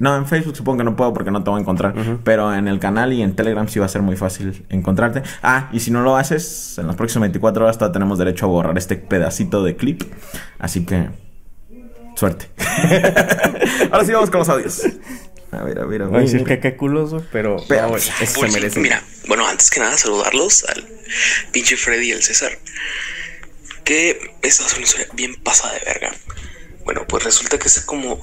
no, 0.00 0.16
en 0.16 0.26
Facebook 0.26 0.56
supongo 0.56 0.78
que 0.78 0.84
no 0.84 0.96
puedo 0.96 1.12
porque 1.12 1.30
no 1.30 1.42
te 1.42 1.50
voy 1.50 1.58
a 1.58 1.62
encontrar. 1.62 1.94
Pero 2.24 2.54
en 2.54 2.68
el 2.68 2.78
canal 2.78 3.12
y 3.12 3.22
en 3.22 3.34
Telegram 3.34 3.68
sí 3.68 3.78
va 3.78 3.86
a 3.86 3.88
ser 3.88 4.02
muy 4.02 4.16
fácil 4.16 4.64
encontrarte. 4.68 5.22
Ah, 5.42 5.68
y 5.72 5.80
si 5.80 5.90
no 5.90 6.02
lo 6.02 6.16
haces, 6.16 6.78
en 6.78 6.86
las 6.86 6.96
próximas 6.96 7.22
24 7.22 7.64
horas 7.64 7.78
todavía 7.78 7.92
tenemos 7.92 8.18
derecho 8.18 8.46
a 8.46 8.48
borrar 8.48 8.78
este 8.78 8.96
pedacito 8.96 9.62
de 9.62 9.76
clip. 9.76 10.02
Así 10.58 10.84
que. 10.84 11.08
Suerte. 12.14 12.50
Ahora 13.92 14.04
sí 14.04 14.12
vamos 14.12 14.30
con 14.30 14.40
los 14.40 14.48
audios. 14.48 14.82
A 15.52 15.62
ver, 15.62 15.78
a 15.78 15.86
ver, 15.86 16.02
a 16.02 16.08
ver. 16.08 16.20
Ay, 16.20 16.28
sí, 16.28 16.44
que 16.44 16.60
qué 16.60 16.76
culoso, 16.76 17.24
pero, 17.32 17.56
pero 17.68 17.88
bueno, 17.88 18.04
eso 18.20 18.40
se 18.40 18.48
merece. 18.48 18.80
Mira, 18.80 19.02
bueno, 19.28 19.46
antes 19.46 19.70
que 19.70 19.80
nada, 19.80 19.96
saludarlos 19.96 20.64
al 20.64 20.84
pinche 21.52 21.76
Freddy 21.76 22.08
y 22.08 22.12
al 22.12 22.22
César. 22.22 22.52
Que 23.84 24.34
esta 24.42 24.66
es 24.66 24.74
una 24.74 24.82
historia 24.82 25.06
bien 25.14 25.36
pasada 25.36 25.74
de 25.74 25.80
verga. 25.86 26.12
Bueno, 26.88 27.04
pues 27.06 27.22
resulta 27.22 27.58
que 27.58 27.66
hace 27.68 27.84
como 27.84 28.18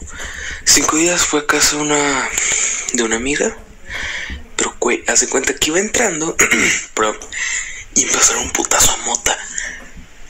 cinco 0.63 0.97
días 0.97 1.23
fue 1.23 1.41
a 1.41 1.45
casa 1.45 1.75
una 1.75 2.27
de 2.93 3.03
una 3.03 3.17
amiga. 3.17 3.55
Pero, 4.55 4.75
güey, 4.79 5.03
hace 5.05 5.29
cuenta 5.29 5.53
que 5.53 5.69
iba 5.69 5.77
entrando 5.77 6.35
pero, 6.95 7.15
y 7.93 8.01
empezaron 8.01 8.41
un 8.41 8.49
putazo 8.49 8.91
a 8.91 8.97
mota. 9.05 9.37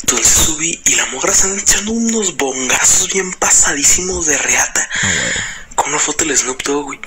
Entonces 0.02 0.28
subí 0.28 0.82
y 0.84 0.96
la 0.96 1.06
mogra 1.06 1.32
están 1.32 1.58
echando 1.58 1.94
unos 1.94 2.36
bongazos 2.36 3.08
bien 3.14 3.32
pasadísimos 3.36 4.26
de 4.26 4.38
reata. 4.38 4.90
Ah, 5.02 5.68
con 5.76 5.92
una 5.92 6.00
foto 6.00 6.26
del 6.26 6.38
Snoop 6.38 6.62
Dogg, 6.64 6.84
güey. 6.88 7.00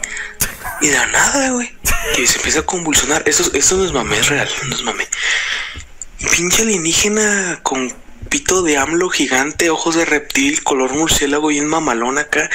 Y 0.81 0.87
de 0.87 1.07
nada, 1.09 1.51
güey. 1.51 1.70
Que 2.16 2.26
se 2.26 2.37
empieza 2.37 2.61
a 2.61 2.64
convulsionar. 2.64 3.22
Eso, 3.29 3.53
eso 3.53 3.76
no 3.76 3.85
es 3.85 3.93
mame, 3.93 4.18
es 4.18 4.29
real, 4.29 4.49
no 4.66 4.74
es 4.74 4.83
mame. 4.83 5.07
Pinche 6.35 6.62
alienígena 6.62 7.61
con 7.62 8.08
pito 8.29 8.62
de 8.62 8.77
AMLO 8.77 9.09
gigante, 9.09 9.71
ojos 9.71 9.97
de 9.97 10.05
reptil, 10.05 10.62
color 10.62 10.93
murciélago 10.95 11.51
y 11.51 11.59
en 11.59 11.66
mamalón 11.66 12.19
acá. 12.19 12.51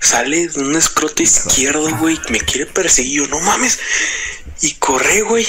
Sale 0.00 0.48
de 0.48 0.60
un 0.60 0.76
escroto 0.76 1.22
izquierdo, 1.22 1.88
güey. 1.96 2.18
Me 2.30 2.40
quiere 2.40 2.66
perseguir. 2.66 3.28
no 3.30 3.40
mames. 3.40 3.80
Y 4.62 4.74
corre, 4.74 5.22
güey. 5.22 5.46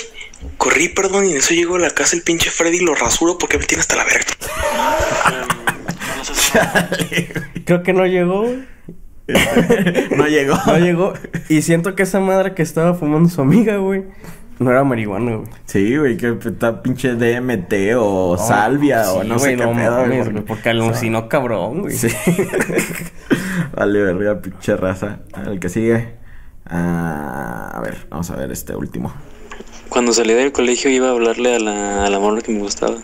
Corrí, 0.57 0.89
perdón, 0.89 1.25
y 1.25 1.31
en 1.31 1.37
eso 1.37 1.53
llego 1.53 1.75
a 1.75 1.79
la 1.79 1.89
casa 1.89 2.15
el 2.15 2.21
pinche 2.21 2.51
Freddy 2.51 2.79
lo 2.79 2.93
rasuro 2.93 3.37
porque 3.37 3.57
me 3.57 3.65
tiene 3.65 3.81
hasta 3.81 3.95
la 3.95 4.03
verga. 4.03 4.31
Creo 7.65 7.83
que 7.83 7.93
no 7.93 8.05
llegó, 8.05 8.47
no 10.11 10.27
llegó. 10.27 10.57
No 10.65 10.77
llegó. 10.77 11.13
Y 11.49 11.61
siento 11.61 11.95
que 11.95 12.03
esa 12.03 12.19
madre 12.19 12.53
que 12.53 12.61
estaba 12.61 12.93
fumando 12.93 13.29
su 13.29 13.41
amiga, 13.41 13.77
güey. 13.77 14.03
No 14.57 14.71
era 14.71 14.83
marihuana, 14.83 15.35
güey. 15.35 15.47
Sí, 15.65 15.97
güey, 15.97 16.17
que 16.17 16.37
está 16.45 16.81
pinche 16.81 17.15
DMT 17.15 17.73
o 17.97 18.37
salvia 18.37 19.11
o 19.11 19.23
no 19.23 19.37
sé 19.37 19.57
qué 19.57 19.67
pedo, 19.67 20.45
Porque 20.45 20.69
alucinó 20.69 21.27
cabrón, 21.27 21.81
güey. 21.81 21.95
Sí. 21.95 22.07
vale, 23.75 24.01
verga, 24.01 24.41
pinche 24.41 24.77
raza. 24.77 25.19
El 25.45 25.59
que 25.59 25.67
sigue. 25.67 26.15
Ah, 26.65 27.71
a 27.73 27.81
ver, 27.81 28.07
vamos 28.09 28.29
a 28.31 28.35
ver 28.37 28.51
este 28.51 28.75
último. 28.75 29.13
Cuando 29.89 30.13
salí 30.13 30.33
del 30.33 30.51
colegio 30.51 30.89
iba 30.89 31.09
a 31.09 31.11
hablarle 31.11 31.55
a 31.55 31.59
la, 31.59 32.05
a 32.05 32.09
la 32.09 32.41
que 32.41 32.51
me 32.51 32.59
gustaba. 32.59 32.97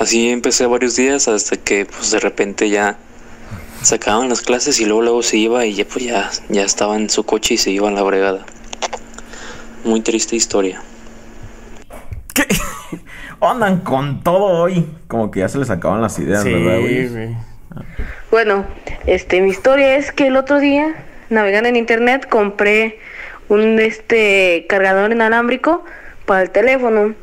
Así 0.00 0.30
empecé 0.30 0.66
varios 0.66 0.96
días 0.96 1.28
hasta 1.28 1.56
que, 1.56 1.86
pues, 1.86 2.10
de 2.10 2.18
repente 2.18 2.68
ya 2.68 2.98
se 3.82 3.96
acababan 3.96 4.28
las 4.28 4.40
clases 4.40 4.80
y 4.80 4.84
luego 4.84 5.02
luego 5.02 5.22
se 5.22 5.36
iba 5.36 5.66
y 5.66 5.74
ya 5.74 5.84
pues 5.84 6.04
ya, 6.04 6.30
ya 6.48 6.62
estaba 6.62 6.96
en 6.96 7.10
su 7.10 7.24
coche 7.24 7.54
y 7.54 7.58
se 7.58 7.70
iba 7.70 7.88
a 7.88 7.92
la 7.92 8.02
bregada. 8.02 8.46
Muy 9.84 10.00
triste 10.00 10.36
historia. 10.36 10.82
¿Qué? 12.34 12.46
Andan 13.40 13.80
con 13.80 14.22
todo 14.22 14.44
hoy. 14.44 14.86
Como 15.08 15.30
que 15.30 15.40
ya 15.40 15.48
se 15.48 15.58
les 15.58 15.70
acaban 15.70 16.00
las 16.00 16.18
ideas, 16.18 16.44
¿verdad, 16.44 16.80
güey? 16.80 17.36
Bueno, 18.30 18.66
este, 19.06 19.40
mi 19.40 19.48
historia 19.48 19.96
es 19.96 20.12
que 20.12 20.26
el 20.28 20.36
otro 20.36 20.60
día, 20.60 20.94
navegando 21.30 21.68
en 21.68 21.76
internet, 21.76 22.28
compré 22.28 22.98
un 23.48 23.78
este 23.78 24.66
cargador 24.68 25.12
inalámbrico 25.12 25.84
para 26.26 26.42
el 26.42 26.50
teléfono. 26.50 27.14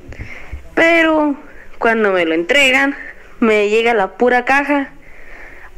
Pero 0.76 1.36
cuando 1.78 2.12
me 2.12 2.26
lo 2.26 2.34
entregan, 2.34 2.95
me 3.39 3.70
llega 3.70 3.93
la 3.93 4.18
pura 4.18 4.45
caja 4.45 4.91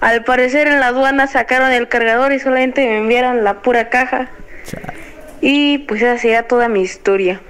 al 0.02 0.24
parecer 0.24 0.68
en 0.68 0.80
la 0.80 0.88
aduana 0.88 1.28
sacaron 1.28 1.72
el 1.72 1.88
cargador 1.88 2.34
y 2.34 2.40
solamente 2.40 2.84
me 2.84 2.98
enviaron 2.98 3.44
la 3.44 3.62
pura 3.62 3.90
caja. 3.90 4.30
Y 5.42 5.80
pues 5.80 6.02
esa 6.02 6.18
sería 6.18 6.48
toda 6.48 6.70
mi 6.70 6.82
historia. 6.82 7.42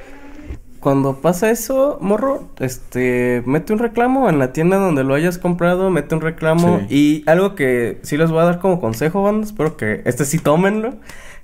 Cuando 0.80 1.22
pasa 1.22 1.52
eso, 1.52 2.00
morro, 2.02 2.50
este, 2.60 3.44
mete 3.46 3.72
un 3.72 3.78
reclamo 3.78 4.28
en 4.30 4.40
la 4.40 4.52
tienda 4.52 4.78
donde 4.78 5.04
lo 5.04 5.14
hayas 5.14 5.38
comprado, 5.38 5.92
mete 5.92 6.16
un 6.16 6.22
reclamo 6.22 6.82
y 6.90 7.24
algo 7.28 7.54
que 7.54 8.00
sí 8.02 8.18
les 8.18 8.32
voy 8.32 8.40
a 8.40 8.46
dar 8.46 8.60
como 8.60 8.82
consejo, 8.82 9.22
banda, 9.22 9.46
espero 9.46 9.78
que 9.78 10.02
este 10.06 10.26
sí 10.26 10.40
tómenlo. 10.40 10.96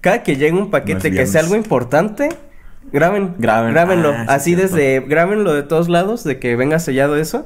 Cada 0.01 0.23
que 0.23 0.37
llegue 0.37 0.57
un 0.57 0.71
paquete 0.71 1.11
que 1.11 1.27
sea 1.27 1.41
algo 1.41 1.55
importante, 1.55 2.29
graben, 2.91 3.35
graben, 3.37 3.73
grábenlo, 3.73 4.11
ah, 4.11 4.25
así 4.29 4.55
desde, 4.55 5.01
grábenlo 5.01 5.53
de 5.53 5.61
todos 5.61 5.87
lados, 5.87 6.23
de 6.23 6.39
que 6.39 6.55
venga 6.55 6.79
sellado 6.79 7.15
eso. 7.15 7.45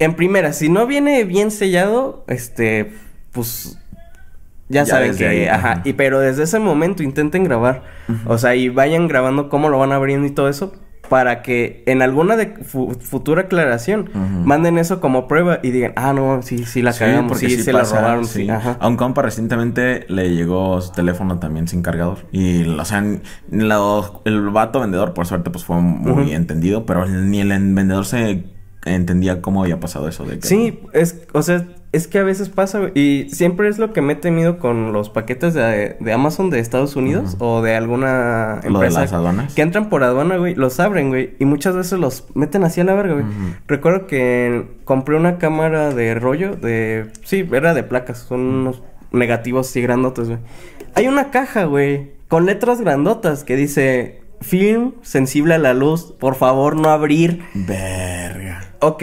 En 0.00 0.14
primera, 0.14 0.52
si 0.52 0.68
no 0.68 0.88
viene 0.88 1.22
bien 1.22 1.52
sellado, 1.52 2.24
este, 2.26 2.92
pues 3.30 3.78
ya, 4.74 4.84
saben 4.84 5.16
que, 5.16 5.48
ajá, 5.48 5.82
y 5.84 5.92
pero 5.92 6.20
desde 6.20 6.42
ese 6.42 6.58
momento 6.58 7.02
intenten 7.02 7.44
grabar, 7.44 7.84
o 8.26 8.36
sea, 8.38 8.54
y 8.54 8.68
vayan 8.68 9.08
grabando 9.08 9.48
cómo 9.48 9.68
lo 9.68 9.78
van 9.78 9.92
abriendo 9.92 10.26
y 10.26 10.30
todo 10.30 10.48
eso 10.48 10.74
para 11.08 11.42
que 11.42 11.82
en 11.86 12.02
alguna 12.02 12.36
de 12.36 12.54
futura 12.64 13.42
aclaración 13.42 14.10
manden 14.44 14.78
eso 14.78 15.00
como 15.00 15.28
prueba 15.28 15.60
y 15.62 15.70
digan, 15.70 15.92
ah, 15.96 16.12
no, 16.12 16.40
sí, 16.42 16.64
sí 16.64 16.82
la 16.82 16.92
sí, 16.92 17.00
cagamos, 17.00 17.38
sí, 17.38 17.50
se 17.62 17.72
la 17.72 17.82
robaron, 17.82 18.26
sí. 18.26 18.48
A 18.48 18.88
un 18.88 18.96
compa 18.96 19.22
recientemente 19.22 20.06
le 20.08 20.34
llegó 20.34 20.80
su 20.80 20.92
teléfono 20.92 21.38
también 21.38 21.68
sin 21.68 21.82
cargador 21.82 22.18
y, 22.32 22.66
o 22.66 22.84
sea, 22.84 23.04
el 23.50 24.50
vato 24.50 24.80
vendedor, 24.80 25.14
por 25.14 25.26
suerte, 25.26 25.50
pues 25.50 25.64
fue 25.64 25.76
muy 25.80 26.32
entendido, 26.32 26.86
pero 26.86 27.06
ni 27.06 27.40
el 27.40 27.48
vendedor 27.48 28.06
se 28.06 28.44
entendía 28.84 29.40
cómo 29.40 29.62
había 29.62 29.80
pasado 29.80 30.08
eso 30.08 30.24
de 30.24 30.40
Sí, 30.42 30.80
es, 30.92 31.22
o 31.32 31.42
sea, 31.42 31.66
es 31.92 32.08
que 32.08 32.18
a 32.18 32.24
veces 32.24 32.48
pasa, 32.48 32.90
y 32.94 33.28
siempre 33.30 33.68
es 33.68 33.78
lo 33.78 33.92
que 33.92 34.02
me 34.02 34.14
he 34.14 34.16
temido 34.16 34.58
con 34.58 34.92
los 34.92 35.10
paquetes 35.10 35.54
de, 35.54 35.96
Amazon 36.12 36.50
de 36.50 36.58
Estados 36.58 36.96
Unidos 36.96 37.36
o 37.38 37.62
de 37.62 37.76
alguna 37.76 38.60
empresa. 38.64 39.00
de 39.00 39.04
las 39.06 39.12
aduanas. 39.12 39.54
Que 39.54 39.62
entran 39.62 39.88
por 39.88 40.02
aduana, 40.02 40.36
güey, 40.36 40.54
los 40.54 40.80
abren, 40.80 41.08
güey, 41.08 41.34
y 41.38 41.44
muchas 41.44 41.76
veces 41.76 41.98
los 41.98 42.24
meten 42.34 42.64
así 42.64 42.80
a 42.80 42.84
la 42.84 42.94
verga, 42.94 43.14
güey. 43.14 43.26
Recuerdo 43.68 44.06
que 44.06 44.66
compré 44.84 45.16
una 45.16 45.38
cámara 45.38 45.94
de 45.94 46.14
rollo 46.14 46.56
de... 46.56 47.06
Sí, 47.22 47.48
era 47.52 47.74
de 47.74 47.84
placas, 47.84 48.18
son 48.18 48.40
unos 48.40 48.82
negativos 49.12 49.68
así 49.68 49.80
grandotes, 49.80 50.28
güey. 50.28 50.40
Hay 50.96 51.06
una 51.06 51.30
caja, 51.30 51.64
güey, 51.64 52.12
con 52.26 52.46
letras 52.46 52.80
grandotas 52.80 53.44
que 53.44 53.54
dice 53.54 54.23
film 54.44 54.92
sensible 55.02 55.54
a 55.54 55.58
la 55.58 55.74
luz, 55.74 56.14
por 56.18 56.34
favor 56.34 56.76
no 56.76 56.90
abrir. 56.90 57.42
Verga. 57.54 58.74
Ok, 58.80 59.02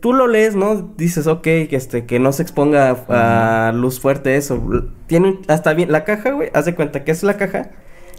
tú 0.00 0.12
lo 0.12 0.26
lees, 0.26 0.54
¿no? 0.54 0.92
Dices, 0.96 1.26
ok, 1.26 1.42
que 1.42 1.68
este, 1.72 2.04
que 2.04 2.20
no 2.20 2.32
se 2.32 2.42
exponga 2.42 2.90
a 3.08 3.72
luz 3.72 4.00
fuerte 4.00 4.36
eso. 4.36 4.62
Tiene 5.06 5.40
hasta 5.48 5.72
bien, 5.72 5.90
la 5.90 6.04
caja, 6.04 6.30
güey, 6.32 6.50
haz 6.54 6.66
de 6.66 6.74
cuenta 6.74 7.04
que 7.04 7.10
es 7.12 7.22
la 7.22 7.36
caja. 7.36 7.70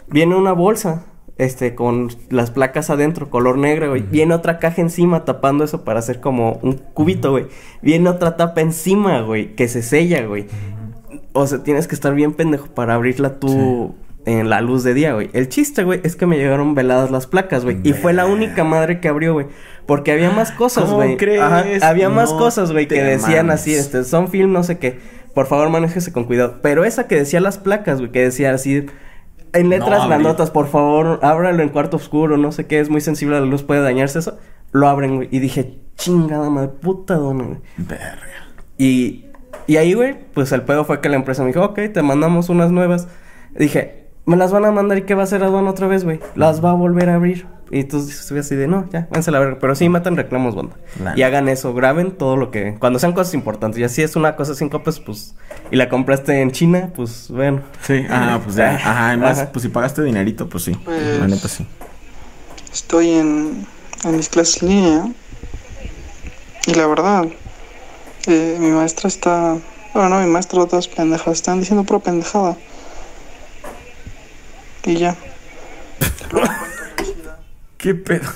Viene 0.07 0.36
una 0.36 0.51
bolsa, 0.51 1.05
este, 1.38 1.76
con 1.76 2.09
las 2.30 2.51
placas 2.51 2.89
adentro, 2.89 3.30
color 3.30 3.57
negro, 3.57 3.89
güey. 3.89 4.01
Viene 4.01 4.34
otra 4.34 4.59
caja 4.59 4.82
encima 4.82 5.26
tapando 5.26 5.63
eso 5.63 5.84
para 5.84 5.99
hacer 5.99 6.20
como 6.20 6.59
un 6.63 6.74
cubito, 6.74 7.32
güey. 7.32 7.47
Viene 7.82 8.09
otra 8.09 8.36
tapa 8.36 8.61
encima, 8.61 9.22
güey, 9.22 9.55
que 9.55 9.68
se 9.68 9.84
sella, 9.84 10.26
güey. 10.26 10.47
O 11.34 11.45
sea, 11.45 11.63
tienes 11.63 11.88
que 11.88 11.95
estar 11.95 12.13
bien 12.16 12.34
pendejo 12.34 12.68
para 12.68 12.95
abrirla 12.95 13.39
tú 13.39 13.95
en 14.26 14.49
la 14.49 14.61
luz 14.61 14.84
de 14.84 14.93
día, 14.93 15.13
güey. 15.13 15.30
El 15.34 15.49
chiste, 15.49 15.84
güey, 15.84 16.01
es 16.03 16.15
que 16.15 16.26
me 16.26 16.38
llegaron 16.38 16.73
veladas 16.76 17.11
las 17.11 17.28
placas, 17.28 17.63
güey. 17.63 17.78
Y 17.84 17.93
fue 17.93 18.11
la 18.13 18.26
única 18.26 18.63
madre 18.63 18.99
que 18.99 19.07
abrió, 19.07 19.34
güey. 19.34 19.47
Porque 19.86 20.11
había 20.11 20.32
más 20.32 20.51
cosas, 20.51 20.91
güey. 20.91 21.17
había 21.82 22.09
más 22.09 22.34
cosas, 22.34 22.71
güey, 22.71 22.88
que 22.88 23.03
decían 23.03 23.51
así, 23.51 23.73
este, 23.73 24.03
son 24.03 24.28
film, 24.30 24.51
no 24.51 24.63
sé 24.63 24.80
qué. 24.80 24.99
Por 25.34 25.47
favor, 25.47 25.69
manéjese 25.69 26.11
con 26.11 26.23
cuidado. 26.23 26.59
Pero 26.61 26.86
esa 26.86 27.07
que 27.07 27.15
decía 27.15 27.39
las 27.39 27.57
placas, 27.57 27.99
güey, 27.99 28.11
que 28.11 28.21
decía 28.21 28.53
así, 28.53 28.88
en 29.53 29.69
letras 29.69 30.07
grandotas, 30.07 30.49
por 30.49 30.67
favor, 30.67 31.19
ábralo 31.21 31.61
en 31.61 31.69
cuarto 31.69 31.97
oscuro, 31.97 32.38
no 32.38 32.51
sé 32.51 32.65
qué, 32.65 32.80
es 32.80 32.89
muy 32.89 33.01
sensible 33.01 33.38
a 33.38 33.41
la 33.41 33.45
luz, 33.45 33.63
puede 33.63 33.82
dañarse 33.82 34.19
eso. 34.19 34.39
Lo 34.71 34.88
abren, 34.88 35.17
güey. 35.17 35.30
Y 35.32 35.39
dije, 35.39 35.78
chingada 35.95 36.49
madre, 36.49 36.69
puta 36.69 37.15
dona, 37.15 37.43
güey. 37.43 37.59
Verga. 37.78 38.17
Y, 38.78 39.26
y 39.67 39.78
ahí, 39.78 39.93
güey, 39.93 40.17
pues 40.34 40.51
el 40.51 40.63
pedo 40.63 40.84
fue 40.84 40.99
que 40.99 41.09
la 41.09 41.15
empresa 41.15 41.43
me 41.43 41.49
dijo, 41.49 41.63
ok, 41.63 41.80
te 41.93 42.01
mandamos 42.01 42.49
unas 42.49 42.71
nuevas. 42.71 43.07
Dije, 43.53 44.05
me 44.26 44.36
las 44.38 44.51
van 44.51 44.65
a 44.65 44.71
mandar 44.71 44.97
y 44.97 45.03
¿qué 45.03 45.13
va 45.13 45.21
a 45.21 45.23
hacer 45.26 45.43
aduana 45.43 45.69
otra 45.69 45.88
vez, 45.88 46.03
güey? 46.03 46.19
Las 46.36 46.63
va 46.63 46.71
a 46.71 46.73
volver 46.73 47.09
a 47.09 47.15
abrir. 47.15 47.47
Y 47.71 47.84
tú 47.84 47.97
estoy 47.97 48.39
así 48.39 48.55
de, 48.55 48.67
no, 48.67 48.88
ya, 48.91 49.07
váyanse 49.09 49.32
a 49.32 49.34
la 49.34 49.39
verga. 49.39 49.57
Pero 49.59 49.76
sí, 49.76 49.89
matan 49.89 50.15
reclamos, 50.15 50.55
banda. 50.55 50.76
Y 51.15 51.23
hagan 51.23 51.49
eso, 51.49 51.73
graben 51.73 52.11
todo 52.11 52.38
lo 52.38 52.51
que... 52.51 52.76
Cuando 52.80 52.99
sean 52.99 53.13
cosas 53.13 53.34
importantes. 53.34 53.80
Y 53.80 53.84
así 53.84 54.03
es 54.03 54.15
una 54.15 54.36
cosa 54.36 54.53
sin 54.53 54.69
copias, 54.69 54.99
pues... 54.99 55.36
Y 55.71 55.76
la 55.76 55.89
compraste 55.89 56.41
en 56.41 56.51
China, 56.51 56.91
pues, 56.95 57.28
bueno. 57.30 57.61
Sí, 57.82 58.05
ah, 58.09 58.39
pues 58.43 58.55
ya. 58.55 58.76
Ajá, 58.76 59.07
además, 59.09 59.47
pues 59.51 59.63
si 59.63 59.69
pagaste 59.69 60.03
dinerito, 60.03 60.47
pues 60.47 60.63
sí. 60.63 60.73
Pues, 60.86 61.19
la 61.19 61.28
neta 61.28 61.47
sí. 61.47 61.65
estoy 62.71 63.09
en, 63.11 63.65
en 64.03 64.17
mis 64.17 64.30
clases 64.30 64.61
en 64.61 64.69
línea 64.69 65.07
y 66.67 66.73
la 66.73 66.88
verdad, 66.88 67.26
eh, 68.28 68.57
mi 68.59 68.71
maestra 68.71 69.07
está... 69.07 69.57
Bueno, 69.93 70.09
no, 70.09 70.19
mi 70.21 70.28
maestra 70.28 70.61
otras 70.61 70.88
pendejadas, 70.88 71.38
están 71.38 71.59
diciendo 71.59 71.84
pura 71.84 71.99
pendejada. 71.99 72.57
Y 74.86 74.98
ya. 74.98 75.16
¿Qué 77.78 77.96
pedo? 77.96 78.30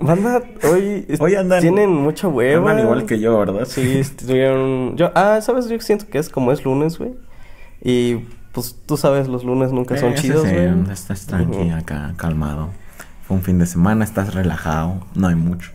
Banda, 0.00 0.42
hoy, 0.70 1.06
hoy 1.18 1.34
andan. 1.34 1.60
Tienen 1.60 1.90
mucha 1.90 2.28
hueva. 2.28 2.70
Andan 2.70 2.84
igual 2.84 3.06
que 3.06 3.18
yo, 3.18 3.38
¿verdad? 3.38 3.64
Sí, 3.66 3.98
estuvieron. 3.98 4.96
Yo, 4.96 5.10
ah, 5.14 5.40
¿sabes? 5.40 5.68
Yo 5.68 5.80
siento 5.80 6.06
que 6.06 6.18
es 6.18 6.28
como 6.28 6.52
es 6.52 6.64
lunes, 6.64 6.98
güey. 6.98 7.14
Y 7.82 8.16
pues 8.52 8.76
tú 8.86 8.96
sabes, 8.96 9.28
los 9.28 9.44
lunes 9.44 9.72
nunca 9.72 9.96
son 9.96 10.14
chidos, 10.14 10.42
güey. 10.42 10.92
estás 10.92 11.26
tranquilo 11.26 11.74
acá, 11.74 12.14
calmado. 12.16 12.70
Fue 13.26 13.36
un 13.36 13.42
fin 13.42 13.58
de 13.58 13.66
semana, 13.66 14.04
estás 14.04 14.34
relajado, 14.34 15.04
no 15.14 15.28
hay 15.28 15.34
mucho. 15.34 15.70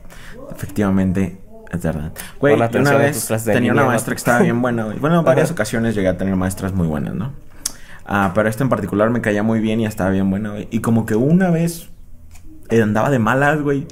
Efectivamente, 0.52 1.40
es 1.72 1.82
verdad. 1.82 2.14
Güey, 2.40 2.56
una 2.56 2.98
vez 2.98 3.28
tenía 3.44 3.74
una 3.74 3.86
maestra 3.86 4.14
que 4.14 4.20
estaba 4.20 4.40
bien 4.40 4.62
buena, 4.62 4.86
güey. 4.86 4.98
Bueno, 5.00 5.20
en 5.20 5.26
varias 5.26 5.52
ocasiones 5.52 5.96
llegué 5.96 6.08
a 6.08 6.18
tener 6.18 6.36
maestras 6.36 6.74
muy 6.74 6.88
buenas, 6.88 7.16
¿no? 7.16 7.32
Ah, 8.12 8.32
pero 8.34 8.50
esta 8.50 8.64
en 8.64 8.70
particular 8.70 9.12
me 9.12 9.22
caía 9.22 9.44
muy 9.44 9.60
bien 9.60 9.80
y 9.80 9.86
estaba 9.86 10.10
bien 10.10 10.32
buena, 10.32 10.50
güey. 10.50 10.68
Y 10.72 10.80
como 10.80 11.06
que 11.06 11.14
una 11.14 11.52
vez 11.52 11.90
eh, 12.70 12.82
andaba 12.82 13.12
de 13.12 13.20
malas, 13.20 13.62
güey. 13.62 13.86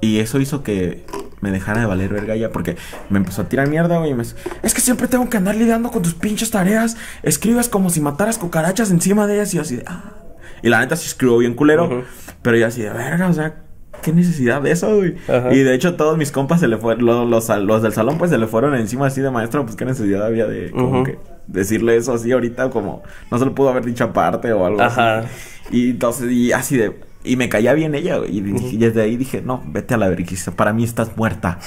Y 0.00 0.20
eso 0.20 0.38
hizo 0.38 0.62
que 0.62 1.04
me 1.40 1.50
dejara 1.50 1.80
de 1.80 1.86
valer 1.86 2.12
verga 2.12 2.36
ya 2.36 2.52
porque 2.52 2.76
me 3.08 3.18
empezó 3.18 3.42
a 3.42 3.48
tirar 3.48 3.68
mierda, 3.68 3.98
güey. 3.98 4.14
Me... 4.14 4.22
Es 4.22 4.72
que 4.72 4.80
siempre 4.80 5.08
tengo 5.08 5.28
que 5.28 5.36
andar 5.36 5.56
lidiando 5.56 5.90
con 5.90 6.00
tus 6.00 6.14
pinches 6.14 6.52
tareas. 6.52 6.96
Escribes 7.24 7.68
como 7.68 7.90
si 7.90 8.00
mataras 8.00 8.38
cucarachas 8.38 8.92
encima 8.92 9.26
de 9.26 9.34
ellas 9.34 9.52
y 9.52 9.58
así 9.58 9.76
de... 9.76 9.84
Ah. 9.88 10.14
Y 10.62 10.68
la 10.68 10.78
neta 10.78 10.94
sí 10.94 11.08
escribo 11.08 11.38
bien 11.38 11.54
culero. 11.54 12.04
Pero 12.42 12.56
yo 12.56 12.68
así 12.68 12.82
de 12.82 12.90
verga, 12.90 13.26
o 13.26 13.32
sea, 13.32 13.64
¿qué 14.00 14.12
necesidad 14.12 14.62
de 14.62 14.70
eso, 14.70 14.94
güey? 14.94 15.16
Y 15.50 15.58
de 15.58 15.74
hecho 15.74 15.96
todos 15.96 16.16
mis 16.16 16.30
compas 16.30 16.60
se 16.60 16.68
le 16.68 16.78
fueron, 16.78 17.04
los, 17.04 17.48
los, 17.48 17.82
del 17.82 17.92
salón 17.92 18.16
pues 18.16 18.30
se 18.30 18.38
le 18.38 18.46
fueron 18.46 18.76
encima 18.76 19.06
así 19.06 19.20
de 19.20 19.30
maestro, 19.32 19.64
pues 19.64 19.74
qué 19.74 19.84
necesidad 19.84 20.24
había 20.24 20.46
de 20.46 20.70
como 20.70 21.02
que 21.02 21.18
decirle 21.50 21.96
eso 21.96 22.14
así 22.14 22.32
ahorita 22.32 22.70
como 22.70 23.02
no 23.30 23.38
se 23.38 23.44
lo 23.44 23.54
pudo 23.54 23.70
haber 23.70 23.84
dicho 23.84 24.04
aparte 24.04 24.52
o 24.52 24.64
algo 24.64 24.80
Ajá. 24.80 25.24
Y 25.70 25.90
entonces, 25.90 26.30
y 26.32 26.52
así 26.52 26.76
de, 26.76 26.96
y 27.22 27.36
me 27.36 27.48
caía 27.48 27.74
bien 27.74 27.94
ella, 27.94 28.18
güey. 28.18 28.38
Y, 28.38 28.76
desde 28.76 29.02
ahí 29.02 29.16
dije, 29.16 29.42
no, 29.42 29.62
vete 29.66 29.94
a 29.94 29.96
la 29.98 30.08
vergüenza. 30.08 30.52
Para 30.52 30.72
mí 30.72 30.84
estás 30.84 31.16
muerta. 31.16 31.58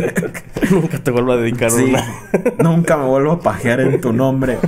nunca 0.70 0.98
te 0.98 1.10
vuelvo 1.10 1.32
a 1.32 1.36
dedicar 1.36 1.70
sí, 1.70 1.92
nunca 2.58 2.96
me 2.96 3.04
vuelvo 3.04 3.32
a 3.32 3.40
pajear 3.40 3.80
en 3.80 4.00
tu 4.00 4.12
nombre. 4.12 4.58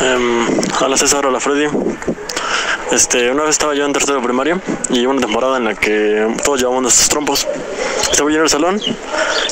Um, 0.00 0.46
hola 0.84 0.96
César, 0.96 1.24
hola 1.24 1.40
Freddy. 1.40 1.66
Este, 2.90 3.30
una 3.30 3.42
vez 3.42 3.50
estaba 3.50 3.72
yo 3.74 3.86
en 3.86 3.92
tercero 3.92 4.16
de 4.16 4.24
primaria 4.24 4.60
y 4.88 5.06
una 5.06 5.20
temporada 5.20 5.58
en 5.58 5.64
la 5.64 5.74
que 5.76 6.26
todos 6.44 6.58
llevábamos 6.58 6.82
nuestros 6.82 7.08
trompos. 7.08 7.46
Estaba 8.10 8.28
yo 8.30 8.36
en 8.38 8.42
el 8.42 8.48
salón 8.48 8.80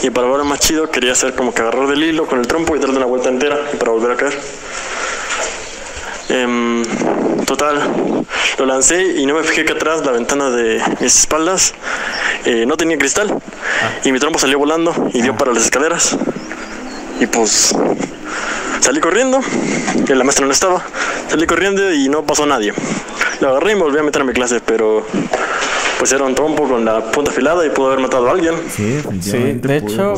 y 0.03 0.11
para 0.11 0.27
verlo 0.27 0.45
más 0.45 0.59
chido 0.59 0.91
quería 0.91 1.13
hacer 1.13 1.35
como 1.35 1.55
que 1.55 1.63
agarrar 1.63 1.87
del 1.87 2.03
hilo 2.03 2.27
con 2.27 2.41
el 2.41 2.49
trompo 2.49 2.75
y 2.75 2.81
darle 2.81 2.97
una 2.97 3.07
vuelta 3.07 3.29
entera 3.29 3.57
para 3.79 3.93
volver 3.93 4.11
a 4.11 4.17
caer. 4.17 4.39
Em, 6.31 6.85
total, 7.47 8.25
lo 8.59 8.67
lancé 8.67 9.03
y 9.03 9.25
no 9.25 9.35
me 9.35 9.45
fijé 9.45 9.65
que 9.65 9.73
atrás 9.73 10.05
la 10.05 10.11
ventana 10.11 10.51
de 10.51 10.83
mis 11.01 11.17
espaldas 11.21 11.75
eh, 12.45 12.67
no 12.67 12.77
tenía 12.77 12.99
cristal 12.99 13.33
ah. 13.33 13.91
y 14.05 14.11
mi 14.11 14.19
trompo 14.19 14.41
salió 14.41 14.59
volando 14.59 15.11
y 15.15 15.23
dio 15.23 15.37
para 15.37 15.53
las 15.53 15.65
escaleras. 15.65 16.17
Y 17.21 17.27
pues 17.27 17.73
salí 18.81 19.01
corriendo, 19.01 19.41
que 20.07 20.15
la 20.15 20.25
maestra 20.25 20.47
no 20.47 20.53
estaba, 20.53 20.83
salí 21.29 21.47
corriendo 21.47 21.93
y 21.93 22.09
no 22.09 22.25
pasó 22.25 22.47
nadie. 22.47 22.73
Lo 23.41 23.51
agarré 23.51 23.73
y 23.73 23.75
me 23.77 23.83
volví 23.83 23.99
a 23.99 24.03
meter 24.03 24.23
a 24.23 24.25
mi 24.25 24.33
clase, 24.33 24.61
pero 24.65 25.05
pues 25.99 26.13
era 26.13 26.25
un 26.25 26.35
trompo 26.35 26.69
con 26.69 26.85
la 26.85 27.11
punta 27.11 27.31
afilada 27.31 27.67
y 27.67 27.71
pudo 27.71 27.89
haber 27.89 28.01
matado 28.01 28.29
a 28.29 28.33
alguien. 28.33 28.55
Sí, 28.71 29.01
sí 29.21 29.39
de 29.39 29.77
hecho, 29.77 30.15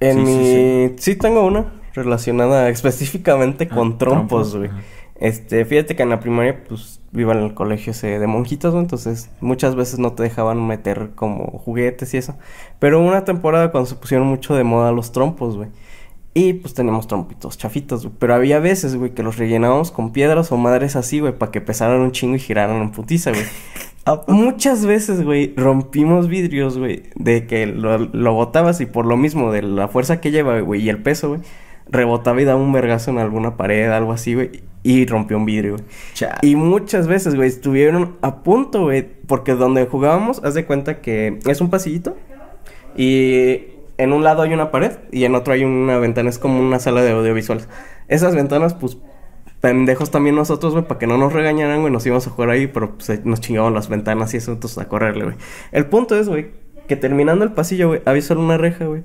En 0.00 0.24
mi... 0.24 0.94
sí 0.98 1.16
tengo 1.16 1.44
una 1.44 1.66
relacionada 1.94 2.68
específicamente 2.68 3.68
ah, 3.70 3.74
con 3.74 3.98
trompos, 3.98 4.56
güey. 4.56 4.70
Este, 5.16 5.64
fíjate 5.64 5.96
que 5.96 6.04
en 6.04 6.10
la 6.10 6.20
primaria, 6.20 6.62
pues, 6.68 7.00
viva 7.10 7.32
en 7.32 7.40
el 7.40 7.54
colegio 7.54 7.90
ese 7.90 8.18
de 8.18 8.26
monjitos, 8.26 8.74
Entonces, 8.74 9.30
muchas 9.40 9.74
veces 9.74 9.98
no 9.98 10.12
te 10.12 10.22
dejaban 10.22 10.64
meter 10.64 11.10
como 11.16 11.58
juguetes 11.64 12.14
y 12.14 12.18
eso. 12.18 12.36
Pero 12.78 13.00
una 13.00 13.24
temporada 13.24 13.72
cuando 13.72 13.90
se 13.90 13.96
pusieron 13.96 14.26
mucho 14.28 14.54
de 14.54 14.64
moda 14.64 14.92
los 14.92 15.10
trompos, 15.10 15.56
güey. 15.56 15.70
Y 16.38 16.52
pues 16.52 16.72
teníamos 16.72 17.08
trompitos 17.08 17.58
chafitos, 17.58 18.04
güey. 18.04 18.14
Pero 18.16 18.32
había 18.32 18.60
veces, 18.60 18.94
güey, 18.94 19.10
que 19.10 19.24
los 19.24 19.38
rellenábamos 19.38 19.90
con 19.90 20.12
piedras 20.12 20.52
o 20.52 20.56
madres 20.56 20.94
así, 20.94 21.18
güey, 21.18 21.36
para 21.36 21.50
que 21.50 21.60
pesaran 21.60 22.00
un 22.00 22.12
chingo 22.12 22.36
y 22.36 22.38
giraran 22.38 22.80
en 22.80 22.92
putiza, 22.92 23.32
güey. 23.32 23.42
Ah. 24.06 24.22
Muchas 24.26 24.86
veces, 24.86 25.22
güey, 25.22 25.52
rompimos 25.54 26.28
vidrios, 26.28 26.78
güey, 26.78 27.02
de 27.14 27.46
que 27.46 27.66
lo, 27.66 27.98
lo 27.98 28.32
botabas 28.32 28.80
y 28.80 28.86
por 28.86 29.04
lo 29.04 29.18
mismo 29.18 29.52
de 29.52 29.60
la 29.60 29.88
fuerza 29.88 30.18
que 30.18 30.30
lleva, 30.30 30.58
güey, 30.60 30.80
y 30.80 30.88
el 30.88 31.02
peso, 31.02 31.28
güey 31.28 31.40
rebotaba 31.90 32.40
y 32.40 32.44
daba 32.44 32.60
un 32.60 32.72
vergazo 32.72 33.10
en 33.10 33.18
alguna 33.18 33.56
pared, 33.56 33.90
algo 33.90 34.12
así, 34.12 34.34
güey. 34.34 34.62
Y 34.82 35.06
rompió 35.06 35.36
un 35.36 35.44
vidrio, 35.44 35.72
güey. 35.72 35.84
Y 36.42 36.56
muchas 36.56 37.08
veces, 37.08 37.34
güey, 37.34 37.48
estuvieron 37.48 38.16
a 38.22 38.42
punto, 38.42 38.84
güey. 38.84 39.06
Porque 39.26 39.52
donde 39.52 39.86
jugábamos, 39.86 40.42
haz 40.44 40.54
de 40.54 40.64
cuenta 40.64 41.00
que 41.00 41.38
es 41.46 41.60
un 41.60 41.70
pasillito. 41.70 42.16
Y 42.96 43.77
en 43.98 44.12
un 44.12 44.24
lado 44.24 44.42
hay 44.42 44.54
una 44.54 44.70
pared 44.70 44.92
y 45.10 45.24
en 45.24 45.34
otro 45.34 45.52
hay 45.52 45.64
una 45.64 45.98
ventana. 45.98 46.30
Es 46.30 46.38
como 46.38 46.60
una 46.60 46.78
sala 46.78 47.02
de 47.02 47.10
audiovisuales. 47.10 47.68
Esas 48.06 48.34
ventanas, 48.34 48.74
pues, 48.74 48.96
pendejos 49.60 50.10
también 50.10 50.36
nosotros, 50.36 50.72
güey, 50.72 50.86
para 50.86 50.98
que 50.98 51.06
no 51.06 51.18
nos 51.18 51.32
regañaran, 51.32 51.80
güey. 51.80 51.92
Nos 51.92 52.06
íbamos 52.06 52.26
a 52.26 52.30
jugar 52.30 52.50
ahí, 52.50 52.68
pero 52.68 52.94
pues 52.94 53.24
nos 53.24 53.40
chingaban 53.40 53.74
las 53.74 53.88
ventanas 53.88 54.32
y 54.34 54.38
eso, 54.38 54.52
entonces 54.52 54.78
a 54.78 54.88
correrle, 54.88 55.24
güey. 55.24 55.36
El 55.72 55.86
punto 55.86 56.18
es, 56.18 56.28
güey, 56.28 56.52
que 56.86 56.96
terminando 56.96 57.44
el 57.44 57.52
pasillo, 57.52 57.88
güey, 57.88 58.02
había 58.04 58.22
solo 58.22 58.40
una 58.40 58.56
reja, 58.56 58.86
güey. 58.86 59.02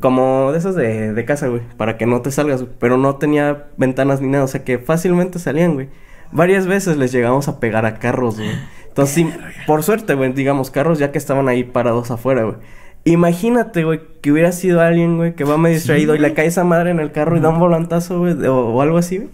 Como 0.00 0.50
de 0.52 0.58
esas 0.58 0.74
de, 0.74 1.12
de 1.12 1.24
casa, 1.24 1.48
güey, 1.48 1.62
para 1.76 1.96
que 1.96 2.06
no 2.06 2.20
te 2.20 2.32
salgas, 2.32 2.64
Pero 2.80 2.96
no 2.96 3.16
tenía 3.16 3.68
ventanas 3.76 4.20
ni 4.20 4.28
nada, 4.28 4.44
o 4.44 4.48
sea 4.48 4.64
que 4.64 4.78
fácilmente 4.78 5.38
salían, 5.38 5.74
güey. 5.74 5.88
Varias 6.32 6.66
veces 6.66 6.96
les 6.96 7.12
llegamos 7.12 7.48
a 7.48 7.60
pegar 7.60 7.86
a 7.86 7.98
carros, 7.98 8.38
güey. 8.38 8.50
Entonces, 8.88 9.14
sí, 9.14 9.32
por 9.66 9.82
suerte, 9.82 10.14
güey, 10.14 10.32
digamos, 10.32 10.70
carros 10.70 10.98
ya 10.98 11.12
que 11.12 11.18
estaban 11.18 11.48
ahí 11.48 11.64
parados 11.64 12.10
afuera, 12.10 12.44
güey. 12.44 12.56
Imagínate, 13.04 13.84
güey, 13.84 14.00
que 14.22 14.32
hubiera 14.32 14.52
sido 14.52 14.80
alguien, 14.80 15.18
güey, 15.18 15.34
que 15.34 15.44
va 15.44 15.58
medio 15.58 15.76
distraído 15.76 16.14
y 16.14 16.18
le 16.18 16.32
cae 16.32 16.46
esa 16.46 16.64
madre 16.64 16.90
en 16.90 17.00
el 17.00 17.12
carro 17.12 17.36
y 17.36 17.40
da 17.40 17.50
un 17.50 17.58
volantazo, 17.58 18.18
güey, 18.18 18.32
o, 18.46 18.68
o, 18.68 18.80
algo 18.80 18.96
así, 18.96 19.18
güey. 19.18 19.28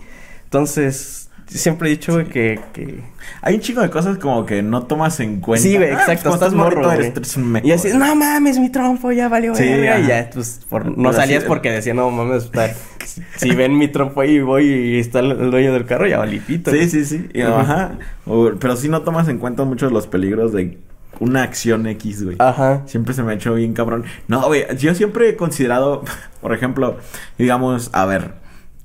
Entonces, 0.44 1.30
siempre 1.46 1.88
he 1.88 1.92
dicho, 1.92 2.14
güey, 2.14 2.26
que, 2.26 2.58
que... 2.72 3.00
Hay 3.42 3.54
un 3.54 3.60
chingo 3.60 3.80
de 3.80 3.90
cosas 3.90 4.18
como 4.18 4.44
que 4.44 4.62
no 4.62 4.82
tomas 4.82 5.20
en 5.20 5.40
cuenta. 5.40 5.62
Sí, 5.62 5.76
güey, 5.76 5.90
ah, 5.90 6.00
exacto. 6.00 6.30
Pues, 6.30 6.34
estás 6.34 6.52
morro, 6.52 6.82
güey. 6.82 7.12
Y 7.62 7.70
así, 7.70 7.90
no 7.94 8.16
mames, 8.16 8.58
mi 8.58 8.70
trompo 8.70 9.12
ya 9.12 9.28
valió, 9.28 9.54
sí, 9.54 9.64
Y 9.64 10.06
ya, 10.06 10.28
pues, 10.34 10.66
por, 10.68 10.98
no 10.98 11.12
salías 11.12 11.44
porque 11.44 11.70
decía, 11.70 11.94
no 11.94 12.10
mames, 12.10 12.50
si 13.36 13.54
ven 13.54 13.78
mi 13.78 13.86
trompo 13.86 14.20
ahí 14.20 14.36
y 14.36 14.40
voy 14.40 14.64
y 14.64 14.98
está 14.98 15.20
el, 15.20 15.50
dueño 15.52 15.72
del 15.72 15.86
carro, 15.86 16.08
ya 16.08 16.18
valipito. 16.18 16.72
Sí, 16.72 16.90
sí, 16.90 17.04
sí. 17.04 17.28
ajá. 17.40 17.98
pero 18.58 18.76
sí 18.76 18.88
no 18.88 19.02
tomas 19.02 19.28
en 19.28 19.38
cuenta 19.38 19.64
mucho 19.64 19.88
los 19.90 20.08
peligros 20.08 20.52
de 20.52 20.78
una 21.18 21.42
acción 21.42 21.86
X, 21.86 22.24
güey. 22.24 22.36
Ajá. 22.38 22.82
Siempre 22.86 23.14
se 23.14 23.22
me 23.22 23.32
ha 23.32 23.34
hecho 23.34 23.54
bien 23.54 23.74
cabrón. 23.74 24.04
No, 24.28 24.46
güey, 24.46 24.64
yo 24.78 24.94
siempre 24.94 25.28
he 25.28 25.36
considerado, 25.36 26.02
por 26.40 26.54
ejemplo, 26.54 26.96
digamos, 27.38 27.90
a 27.92 28.06
ver, 28.06 28.34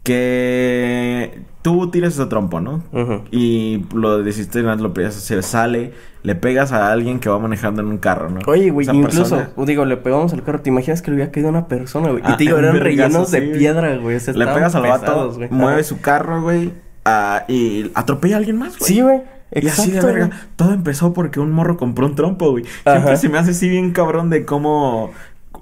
que 0.03 1.41
tú 1.63 1.89
tiras 1.89 2.13
ese 2.13 2.27
trompo, 2.27 2.61
¿no? 2.61 2.83
Y 3.31 3.85
lo 3.93 4.21
deciste, 4.21 4.61
lo 4.61 4.93
pegas, 4.93 5.15
se 5.15 5.41
sale, 5.41 5.93
le 6.21 6.35
pegas 6.35 6.71
a 6.71 6.91
alguien 6.91 7.19
que 7.19 7.27
va 7.27 7.39
manejando 7.39 7.81
en 7.81 7.87
un 7.87 7.97
carro, 7.97 8.29
¿no? 8.29 8.39
Oye, 8.45 8.69
güey, 8.69 8.87
incluso, 8.87 9.47
digo, 9.65 9.83
le 9.85 9.97
pegamos 9.97 10.31
al 10.33 10.43
carro, 10.43 10.61
¿te 10.61 10.69
imaginas 10.69 11.01
que 11.01 11.09
le 11.09 11.15
hubiera 11.15 11.31
caído 11.31 11.49
una 11.49 11.67
persona, 11.67 12.09
güey? 12.11 12.21
y 12.21 12.27
ah, 12.27 12.37
te 12.37 12.43
digo, 12.43 12.57
eran 12.59 12.79
rellenos 12.79 13.31
de 13.31 13.41
piedra, 13.41 13.97
güey. 13.97 14.19
Le 14.19 14.45
pegas 14.45 14.75
al 14.75 14.83
vato, 14.83 15.35
mueve 15.49 15.83
su 15.83 15.99
carro, 16.01 16.43
güey, 16.43 16.71
ah, 17.03 17.45
y 17.47 17.91
atropella 17.95 18.35
a 18.35 18.37
alguien 18.37 18.57
más, 18.57 18.77
güey. 18.77 18.93
Sí, 18.93 19.01
güey. 19.01 19.21
Y 19.55 19.67
así 19.67 19.91
de 19.91 20.01
verga. 20.01 20.29
Todo 20.55 20.73
empezó 20.73 21.13
porque 21.13 21.39
un 21.39 21.51
morro 21.51 21.77
compró 21.77 22.05
un 22.07 22.15
trompo, 22.15 22.51
güey. 22.51 22.65
Siempre 22.83 23.17
se 23.17 23.29
me 23.29 23.37
hace 23.37 23.51
así 23.51 23.69
bien 23.69 23.91
cabrón 23.91 24.29
de 24.29 24.45
cómo 24.45 25.11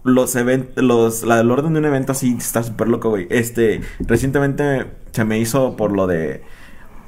los 0.03 0.35
eventos, 0.35 0.83
los, 0.83 1.23
la, 1.23 1.39
el 1.39 1.51
orden 1.51 1.73
de 1.73 1.79
un 1.79 1.85
evento 1.85 2.11
así 2.11 2.35
está 2.37 2.63
súper 2.63 2.87
loco, 2.87 3.09
güey. 3.09 3.27
Este, 3.29 3.81
recientemente 3.99 4.87
se 5.11 5.25
me 5.25 5.39
hizo 5.39 5.75
por 5.77 5.91
lo 5.91 6.07
de 6.07 6.41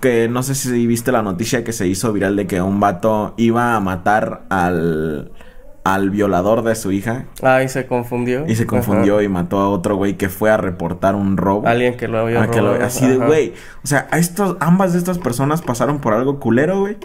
que 0.01 0.27
no 0.29 0.43
sé 0.43 0.55
si 0.55 0.85
viste 0.85 1.11
la 1.11 1.23
noticia 1.23 1.63
que 1.63 1.73
se 1.73 1.87
hizo 1.87 2.13
viral 2.13 2.35
de 2.35 2.45
que 2.47 2.61
un 2.61 2.79
vato 2.79 3.33
iba 3.37 3.75
a 3.75 3.79
matar 3.79 4.45
al 4.49 5.31
al 5.85 6.09
violador 6.09 6.63
de 6.63 6.73
su 6.75 6.91
hija. 6.91 7.25
Ah, 7.43 7.61
y 7.61 7.69
se 7.69 7.85
confundió. 7.85 8.45
Y 8.47 8.55
se 8.55 8.65
confundió 8.65 9.21
y 9.21 9.29
mató 9.29 9.59
a 9.59 9.69
otro 9.69 9.95
güey 9.95 10.17
que 10.17 10.29
fue 10.29 10.49
a 10.49 10.57
reportar 10.57 11.13
un 11.13 11.37
robo. 11.37 11.67
Alguien 11.67 11.95
que 11.95 12.07
lo 12.07 12.17
había 12.19 12.41
ah, 12.41 12.47
robado. 12.47 12.83
así 12.83 13.07
de, 13.07 13.17
güey. 13.17 13.53
O 13.83 13.87
sea, 13.87 14.07
a 14.09 14.17
estos, 14.17 14.57
ambas 14.59 14.93
de 14.93 14.99
estas 14.99 15.19
personas 15.19 15.61
pasaron 15.61 15.99
por 16.01 16.13
algo 16.13 16.39
culero, 16.39 16.79
güey. 16.79 16.97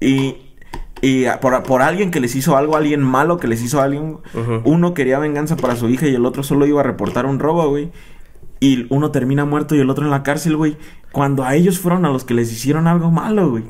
Y 0.00 0.36
y 1.02 1.26
por, 1.42 1.62
por, 1.64 1.82
alguien 1.82 2.10
que 2.10 2.18
les 2.18 2.34
hizo 2.34 2.56
algo, 2.56 2.76
alguien 2.76 3.02
malo 3.02 3.36
que 3.36 3.46
les 3.46 3.60
hizo 3.60 3.78
a 3.78 3.84
alguien. 3.84 4.20
Uno 4.64 4.94
quería 4.94 5.18
venganza 5.18 5.56
para 5.56 5.76
su 5.76 5.90
hija 5.90 6.06
y 6.06 6.14
el 6.14 6.24
otro 6.24 6.42
solo 6.42 6.66
iba 6.66 6.80
a 6.80 6.84
reportar 6.84 7.26
un 7.26 7.38
robo, 7.38 7.68
güey. 7.68 7.92
Y 8.58 8.86
uno 8.88 9.10
termina 9.10 9.44
muerto 9.44 9.74
y 9.74 9.80
el 9.80 9.90
otro 9.90 10.06
en 10.06 10.10
la 10.10 10.22
cárcel, 10.22 10.56
güey. 10.56 10.78
Cuando 11.12 11.44
a 11.44 11.56
ellos 11.56 11.78
fueron 11.78 12.06
a 12.06 12.08
los 12.08 12.24
que 12.24 12.32
les 12.32 12.50
hicieron 12.50 12.86
algo 12.86 13.10
malo, 13.10 13.50
güey. 13.50 13.64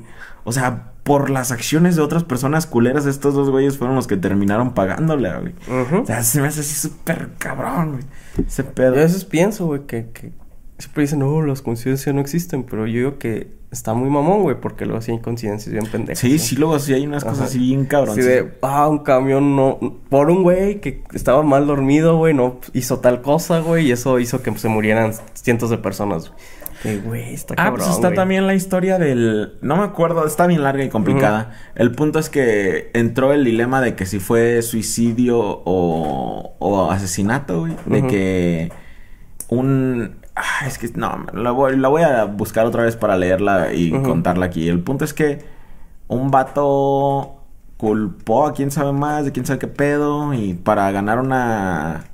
O 0.45 0.53
sea, 0.53 0.93
por 1.05 1.31
las 1.31 1.53
acciones 1.53 1.97
de 1.97 2.03
otras 2.03 2.25
personas 2.25 2.67
culeras, 2.67 3.07
estos 3.07 3.35
dos 3.35 3.51
güeyes 3.51 3.79
fueron 3.79 3.95
los 3.95 4.07
que 4.07 4.17
terminaron 4.17 4.73
pagándole, 4.73 5.31
güey. 5.39 5.55
O 6.03 6.07
sea, 6.07 6.23
se 6.25 6.41
me 6.41 6.49
hace 6.49 6.61
así 6.61 6.75
súper 6.75 7.29
cabrón, 7.39 7.93
güey. 7.93 8.47
Ese 8.47 8.65
pedo. 8.65 8.95
Yo 8.95 9.01
a 9.01 9.05
veces 9.05 9.25
pienso, 9.25 9.67
güey, 9.67 9.83
que, 9.87 10.09
que 10.13 10.33
siempre 10.79 11.03
dicen, 11.03 11.21
no, 11.21 11.43
las 11.43 11.63
coincidencias 11.63 12.15
no 12.15 12.21
existen, 12.21 12.65
pero 12.65 12.87
yo 12.87 12.95
digo 12.95 13.19
que 13.19 13.53
está 13.71 13.93
muy 13.93 14.09
mamón, 14.09 14.43
güey, 14.43 14.61
porque 14.61 14.87
luego 14.87 15.03
sí 15.03 15.13
hay 15.13 15.21
coincidencias 15.21 15.73
bien 15.73 15.87
pendejas. 15.87 16.19
Sí, 16.19 16.39
sí, 16.39 16.57
luego 16.57 16.79
sí 16.79 16.95
hay 16.95 17.07
unas 17.07 17.23
cosas 17.23 17.49
así 17.49 17.59
bien 17.59 17.85
cabrón. 17.85 18.15
Sí, 18.15 18.23
de, 18.23 18.55
ah, 18.63 18.89
un 18.89 19.01
camión 19.01 19.57
no, 19.57 19.79
por 20.09 20.31
un 20.31 20.43
güey 20.43 20.81
que 20.81 21.05
estaba 21.13 21.43
mal 21.43 21.67
dormido, 21.67 22.17
güey, 22.17 22.33
no 22.33 22.61
hizo 22.73 23.01
tal 23.01 23.21
cosa, 23.21 23.61
güey, 23.61 23.89
y 23.89 23.93
eso 23.93 24.19
hizo 24.21 24.43
que 24.43 24.57
se 24.57 24.69
murieran 24.69 25.13
cientos 25.35 25.71
de 25.71 25.79
personas. 25.79 26.33
Qué 26.85 26.99
güey, 26.99 27.33
está 27.33 27.55
cabrón. 27.55 27.81
Ah, 27.81 27.85
pues 27.87 27.97
está 27.97 28.13
también 28.13 28.47
la 28.47 28.55
historia 28.55 28.99
del. 28.99 29.55
No 29.63 29.79
me 29.79 29.85
acuerdo, 29.85 30.27
está 30.27 30.47
bien 30.47 30.63
larga 30.63 30.85
y 30.85 30.91
complicada. 30.91 31.53
El 31.75 31.93
punto 31.93 32.19
es 32.19 32.29
que 32.29 32.91
entró 32.93 33.33
el 33.33 33.43
dilema 33.43 33.81
de 33.81 33.95
que 33.97 34.05
si 34.05 34.21
fue 34.21 34.61
suicidio 34.61 35.39
o, 35.41 36.55
o 36.59 36.91
asesinato, 36.91 37.61
güey. 37.61 37.75
De 37.87 38.07
que 38.07 38.73
un. 39.49 40.17
Ah, 40.37 40.67
es 40.67 40.77
que 40.77 40.91
no, 40.95 41.25
la 41.33 41.53
voy, 41.53 41.75
la 41.79 41.89
voy 41.89 42.03
a 42.03 42.25
buscar 42.25 42.67
otra 42.67 42.83
vez 42.83 42.97
para 42.97 43.17
leerla 43.17 43.73
y 43.73 43.91
contarla 43.91 44.45
aquí. 44.45 44.69
El 44.69 44.81
punto 44.81 45.07
es 45.07 45.15
que 45.15 45.43
un 46.09 46.31
vato 46.31 47.41
culpó 47.79 48.47
a 48.47 48.53
quién 48.53 48.71
sabe 48.71 48.93
más, 48.93 49.25
de 49.25 49.33
quién 49.33 49.47
sabe 49.47 49.59
qué 49.59 49.69
pedo, 49.69 50.35
y 50.35 50.53
para 50.53 50.91
ganar 50.91 51.19
una. 51.19 52.05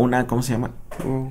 Una, 0.00 0.26
¿cómo 0.26 0.42
se 0.42 0.52
llama? 0.52 0.70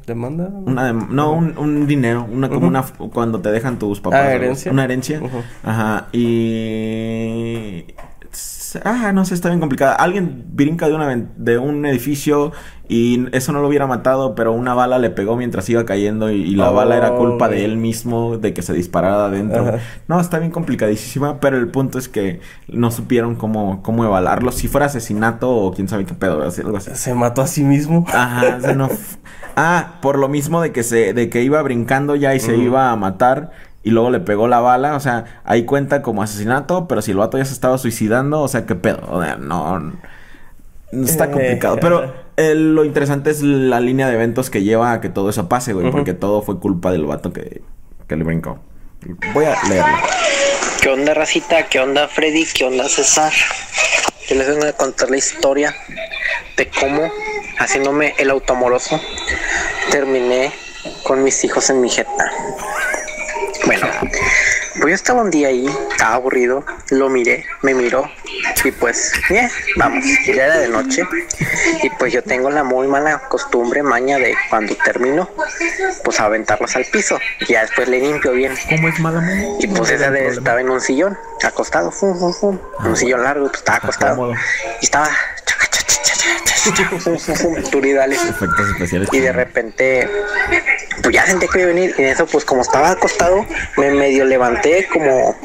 ¿Demanda? 0.06 0.48
Una 0.48 0.94
no, 0.94 1.32
un, 1.34 1.58
un, 1.58 1.88
dinero, 1.88 2.28
una 2.32 2.50
como 2.50 2.68
una 2.68 2.84
cuando 3.14 3.42
te 3.42 3.50
dejan 3.52 3.80
tus 3.80 4.00
papás. 4.00 4.22
Ah, 4.22 4.34
herencia. 4.34 4.72
Una 4.72 4.84
herencia. 4.84 5.22
Ajá. 5.64 6.08
Y 6.12 7.86
ah, 8.84 9.12
no 9.12 9.26
sé, 9.26 9.34
está 9.34 9.50
bien 9.50 9.60
complicada. 9.60 9.96
Alguien 9.96 10.46
brinca 10.54 10.88
de, 10.88 10.94
una, 10.94 11.16
de 11.16 11.58
un 11.58 11.86
edificio 11.86 12.52
y 12.92 13.28
eso 13.34 13.52
no 13.54 13.62
lo 13.62 13.68
hubiera 13.68 13.86
matado, 13.86 14.34
pero 14.34 14.52
una 14.52 14.74
bala 14.74 14.98
le 14.98 15.12
pegó 15.12 15.36
mientras 15.36 15.70
iba 15.70 15.86
cayendo 15.86 16.32
y, 16.32 16.56
la 16.56 16.72
bala 16.72 16.98
era 16.98 17.12
culpa 17.12 17.48
de 17.48 17.64
él 17.64 17.78
mismo, 17.78 18.38
de 18.38 18.52
que 18.56 18.64
se 18.64 18.74
disparara 18.74 19.26
adentro. 19.26 19.78
No, 20.08 20.20
está 20.20 20.40
bien 20.40 20.52
complicadísima, 20.52 21.40
pero 21.40 21.58
el 21.58 21.68
punto 21.68 22.00
es 22.00 22.10
que 22.10 22.42
no 22.68 22.90
supieron 22.90 23.36
cómo, 23.36 23.84
cómo 23.84 24.06
evaluarlo. 24.06 24.52
Si 24.52 24.68
fuera 24.68 24.88
asesinato 24.88 25.52
o 25.52 25.72
quién 25.72 25.88
sabe 25.88 26.06
qué 26.06 26.16
pedo, 26.16 26.42
algo 26.42 26.78
así. 26.78 26.90
Se 26.96 27.14
mató 27.14 27.44
a 27.44 27.48
sí 27.48 27.64
mismo. 27.64 28.06
Ajá, 28.12 28.58
no... 28.74 28.90
Ah, 29.62 29.98
por 30.02 30.18
lo 30.18 30.30
mismo 30.30 30.62
de 30.62 30.72
que 30.72 30.84
se, 30.84 31.14
de 31.14 31.30
que 31.30 31.44
iba 31.44 31.62
brincando 31.62 32.16
ya 32.16 32.34
y 32.34 32.40
se 32.40 32.56
iba 32.56 32.92
a 32.92 32.96
matar 32.96 33.52
y 33.84 33.90
luego 33.90 34.10
le 34.10 34.22
pegó 34.22 34.48
la 34.48 34.62
bala, 34.62 34.96
o 34.96 35.02
sea, 35.02 35.42
ahí 35.44 35.66
cuenta 35.66 36.02
como 36.02 36.24
asesinato, 36.24 36.88
pero 36.88 37.02
si 37.02 37.12
el 37.12 37.18
vato 37.18 37.38
ya 37.38 37.44
se 37.44 37.54
estaba 37.54 37.78
suicidando, 37.78 38.42
o 38.42 38.48
sea, 38.48 38.66
qué 38.66 38.76
pedo, 38.76 39.02
o 39.10 39.22
sea, 39.22 39.36
no, 39.36 39.94
está 40.92 41.26
eh, 41.26 41.32
complicado, 41.32 41.78
pero 41.82 42.14
lo 42.56 42.86
interesante 42.86 43.30
es 43.30 43.42
la 43.42 43.80
línea 43.80 44.08
de 44.08 44.16
eventos 44.16 44.50
que 44.50 44.64
lleva 44.64 44.94
a 44.94 45.02
que 45.02 45.10
todo 45.10 45.30
eso 45.30 45.50
pase, 45.50 45.74
güey, 45.74 45.92
porque 45.92 46.14
todo 46.14 46.42
fue 46.42 46.60
culpa 46.60 46.92
del 46.92 47.06
vato 47.06 47.34
que, 47.34 47.62
que 48.08 48.16
le 48.16 48.24
brincó. 48.24 48.60
Voy 49.34 49.46
a 49.46 49.58
leerlo. 49.68 49.98
¿Qué 50.82 50.90
onda, 50.90 51.14
racita? 51.14 51.68
¿Qué 51.68 51.80
onda, 51.80 52.08
Freddy? 52.08 52.46
¿Qué 52.46 52.66
onda, 52.66 52.88
César? 52.88 53.34
Yo 54.28 54.36
les 54.36 54.48
vengo 54.48 54.66
a 54.66 54.74
contar 54.74 55.10
la 55.10 55.18
historia 55.18 55.76
de 56.56 56.70
cómo, 56.70 57.12
haciéndome 57.58 58.14
el 58.18 58.30
automoroso, 58.30 59.00
terminé 59.92 60.52
con 61.04 61.24
mis 61.24 61.44
hijos 61.44 61.70
en 61.70 61.82
mi 61.82 61.90
jeta. 61.90 62.32
Pues 64.82 64.92
yo 64.92 64.96
estaba 64.96 65.22
un 65.22 65.30
día 65.30 65.50
ahí, 65.50 65.68
estaba 65.92 66.16
aburrido, 66.16 66.64
lo 66.92 67.10
miré, 67.10 67.46
me 67.62 67.74
miró 67.74 68.10
y 68.64 68.72
pues, 68.72 69.12
bien, 69.30 69.50
vamos, 69.78 70.06
ya 70.26 70.46
era 70.46 70.58
de 70.58 70.70
noche 70.70 71.04
y 71.84 71.90
pues 71.92 72.14
yo 72.14 72.24
tengo 72.24 72.50
la 72.50 72.64
muy 72.64 72.88
mala 72.88 73.20
costumbre, 73.28 73.84
maña 73.84 74.18
de 74.18 74.36
cuando 74.50 74.76
termino, 74.76 75.30
pues 76.04 76.20
aventarlos 76.20 76.76
al 76.76 76.86
piso 76.86 77.20
y 77.42 77.54
ya 77.54 77.62
después 77.62 77.88
le 77.90 78.00
limpio 78.00 78.32
bien. 78.32 78.56
¿Cómo 78.70 78.88
es 78.88 79.00
mala 79.00 79.22
Y 79.60 79.68
pues 79.68 79.92
esa 79.92 80.12
de, 80.12 80.28
estaba 80.28 80.62
en 80.62 80.70
un 80.70 80.82
sillón, 80.82 81.18
acostado, 81.44 81.92
fum, 81.92 82.18
fum, 82.18 82.34
fum, 82.34 82.60
un 82.86 82.96
sillón 82.96 83.24
largo, 83.24 83.48
pues 83.48 83.60
estaba 83.60 83.78
acostado. 83.80 84.34
y 84.82 84.86
estaba 84.86 85.10
y 89.12 89.20
de 89.20 89.32
repente, 89.32 90.10
pues 91.02 91.16
ya 91.16 91.26
sentí 91.26 91.48
que 91.48 91.60
iba 91.60 91.70
a 91.70 91.74
venir. 91.74 91.96
Y 91.98 92.02
en 92.02 92.08
eso, 92.10 92.26
pues 92.26 92.46
como 92.46 92.62
estaba 92.62 92.92
acostado, 92.92 93.46
me 93.78 93.92
medio 93.92 94.26
levanté 94.26 94.88
como 94.92 95.36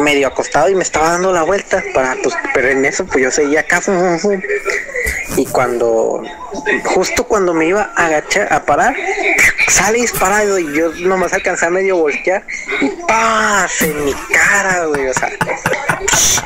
medio 0.00 0.28
acostado 0.28 0.68
y 0.68 0.74
me 0.74 0.82
estaba 0.82 1.12
dando 1.12 1.32
la 1.32 1.42
vuelta 1.42 1.82
para, 1.94 2.16
pues, 2.22 2.34
pero 2.54 2.68
en 2.68 2.84
eso, 2.84 3.06
pues 3.06 3.24
yo 3.24 3.30
seguía 3.30 3.60
acá. 3.60 3.80
Y 5.36 5.46
cuando, 5.46 6.22
justo 6.84 7.24
cuando 7.24 7.52
me 7.52 7.66
iba 7.66 7.92
a 7.94 8.06
agachar, 8.06 8.52
a 8.52 8.64
parar, 8.64 8.94
sale 9.68 9.98
disparado 9.98 10.58
y 10.58 10.74
yo 10.74 10.92
nomás 11.00 11.32
alcancé 11.32 11.66
a 11.66 11.70
medio 11.70 11.96
voltear 11.96 12.42
y 12.80 12.88
¡paz! 13.06 13.82
en 13.82 14.04
mi 14.04 14.14
cara, 14.32 14.86
güey, 14.86 15.08
o 15.08 15.14
sea, 15.14 15.30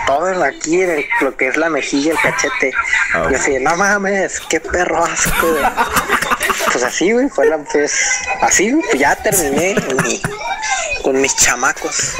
todo 0.06 0.44
aquí 0.44 0.82
en 0.82 1.04
lo 1.20 1.36
que 1.36 1.48
es 1.48 1.56
la 1.56 1.70
mejilla, 1.70 2.12
el 2.12 2.18
cachete. 2.18 2.72
Y 3.30 3.34
así, 3.34 3.58
no 3.60 3.76
mames, 3.98 4.40
qué 4.48 4.60
perro 4.60 5.04
asco, 5.04 5.50
güey. 5.50 5.64
Pues 6.72 6.84
así, 6.84 7.10
güey, 7.12 7.28
fue 7.28 7.46
la, 7.46 7.58
pues, 7.58 7.92
así, 8.40 8.72
pues 8.72 8.98
ya 9.00 9.16
terminé 9.16 9.74
con 11.02 11.20
mis 11.20 11.34
chamacos. 11.34 12.14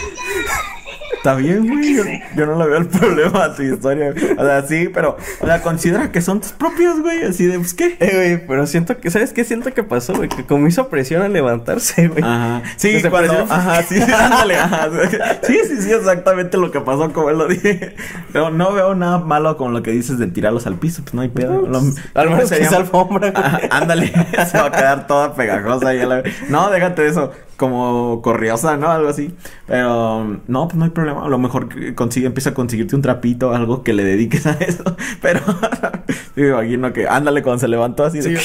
Está 1.21 1.35
bien, 1.35 1.69
güey. 1.69 2.23
Yo, 2.35 2.47
no 2.47 2.57
le 2.57 2.67
veo 2.67 2.79
el 2.79 2.87
problema 2.87 3.45
a 3.45 3.55
tu 3.55 3.63
historia. 3.63 4.15
O 4.39 4.43
sea, 4.43 4.67
sí, 4.67 4.89
pero, 4.89 5.19
o 5.41 5.45
sea, 5.45 5.61
considera 5.61 6.11
que 6.11 6.23
son 6.23 6.41
tus 6.41 6.53
propios, 6.53 7.03
güey. 7.03 7.25
Así 7.25 7.45
de, 7.45 7.59
pues, 7.59 7.75
¿qué? 7.75 7.99
Eh, 8.01 8.11
güey, 8.15 8.47
pero 8.47 8.67
siento 8.67 8.97
que, 8.97 9.11
¿sabes 9.11 9.35
qué? 9.35 9.45
Siento 9.45 9.75
que 9.75 9.83
pasó, 9.83 10.15
güey. 10.15 10.31
Que 10.31 10.47
como 10.47 10.67
hizo 10.67 10.89
presión 10.89 11.21
a 11.21 11.29
levantarse, 11.29 12.09
güey. 12.09 12.25
Ajá. 12.25 12.63
Sí, 12.77 13.03
cuando, 13.11 13.35
ajá, 13.35 13.83
sí, 13.83 14.01
sí, 14.01 14.13
ándale, 14.19 14.57
ajá. 14.57 14.89
Sí, 15.43 15.59
sí, 15.69 15.83
sí, 15.83 15.93
exactamente 15.93 16.57
lo 16.57 16.71
que 16.71 16.81
pasó, 16.81 17.13
como 17.13 17.29
él 17.29 17.37
lo 17.37 17.49
dije. 17.49 17.97
Pero 18.33 18.51
no 18.51 18.73
veo 18.73 18.95
nada 18.95 19.19
malo 19.19 19.59
con 19.59 19.75
lo 19.75 19.83
que 19.83 19.91
dices 19.91 20.19
de 20.19 20.27
tirarlos 20.27 20.67
al 20.67 20.79
piso. 20.79 21.03
Pues 21.03 21.13
no 21.13 21.21
hay 21.21 21.29
pedo. 21.29 21.67
Lo, 21.67 21.83
al 22.15 22.31
menos 22.31 22.51
que 22.51 22.65
alfombra, 22.65 23.31
güey. 23.31 23.69
ándale, 23.71 24.07
se 24.51 24.57
va 24.57 24.69
a 24.69 24.73
quedar 24.73 25.07
toda 25.07 25.35
pegajosa. 25.35 25.95
Y 25.95 25.99
la... 25.99 26.23
No, 26.49 26.71
déjate 26.71 27.03
de 27.03 27.09
eso 27.11 27.31
como 27.61 28.23
corriosa, 28.23 28.79
¿no? 28.79 28.91
Algo 28.91 29.11
así. 29.11 29.35
Pero 29.67 30.41
no, 30.49 30.67
pues 30.67 30.79
no 30.79 30.85
hay 30.85 30.91
problema. 30.91 31.27
A 31.27 31.29
lo 31.29 31.37
mejor 31.37 31.69
consigue, 31.95 32.27
empieza 32.27 32.51
a 32.51 32.55
conseguirte 32.55 32.97
un 32.97 33.03
trapito, 33.03 33.55
algo 33.55 33.83
que 33.83 33.93
le 33.93 34.03
dediques 34.03 34.47
a 34.47 34.53
eso. 34.53 34.83
Pero 35.21 35.41
me 36.37 36.49
imagino 36.49 36.91
que 36.95 37.07
ándale 37.07 37.43
cuando 37.43 37.61
se 37.61 37.69
levantó 37.69 38.07
así. 38.07 38.21
De... 38.21 38.41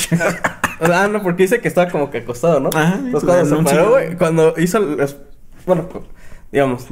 ah, 0.82 1.08
no, 1.10 1.24
porque 1.24 1.44
dice 1.44 1.62
que 1.62 1.70
estaba 1.70 1.90
como 1.90 2.12
que 2.12 2.18
acostado, 2.18 2.60
¿no? 2.60 2.70
Ajá. 2.76 2.96
Entonces 2.96 3.24
cuando 3.24 3.58
se 3.58 3.64
paró, 3.64 3.90
güey, 3.92 4.18
cuando 4.18 4.54
hizo 4.58 4.82
bueno, 5.66 5.88
digamos, 6.52 6.88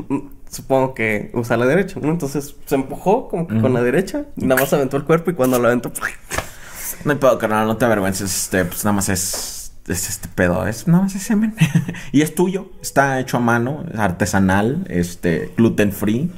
supongo 0.49 0.93
que 0.93 1.29
usa 1.33 1.57
la 1.57 1.65
derecha, 1.65 1.99
¿no? 2.01 2.09
Entonces 2.09 2.55
se 2.65 2.75
empujó 2.75 3.27
como 3.27 3.47
que 3.47 3.59
con 3.59 3.73
la 3.73 3.83
derecha, 3.83 4.27
nada 4.37 4.61
más 4.61 4.71
aventó 4.71 4.95
el 4.95 5.03
cuerpo 5.03 5.29
y 5.29 5.33
cuando 5.33 5.59
lo 5.59 5.67
aventó, 5.67 5.91
no 7.03 7.11
hay 7.11 7.17
pedo, 7.17 7.37
carnal, 7.37 7.67
no 7.67 7.75
te 7.75 7.83
avergüences, 7.83 8.33
este, 8.33 8.63
pues 8.63 8.85
nada 8.85 8.93
más 8.93 9.09
es 9.09 9.62
es 9.87 10.09
este 10.09 10.27
pedo, 10.33 10.65
es 10.67 10.87
no, 10.87 11.05
es 11.05 11.13
semen. 11.13 11.55
y 12.11 12.21
es 12.21 12.35
tuyo, 12.35 12.71
está 12.81 13.19
hecho 13.19 13.37
a 13.37 13.39
mano, 13.39 13.83
es 13.91 13.99
artesanal, 13.99 14.85
este, 14.89 15.51
gluten 15.57 15.91
free. 15.91 16.31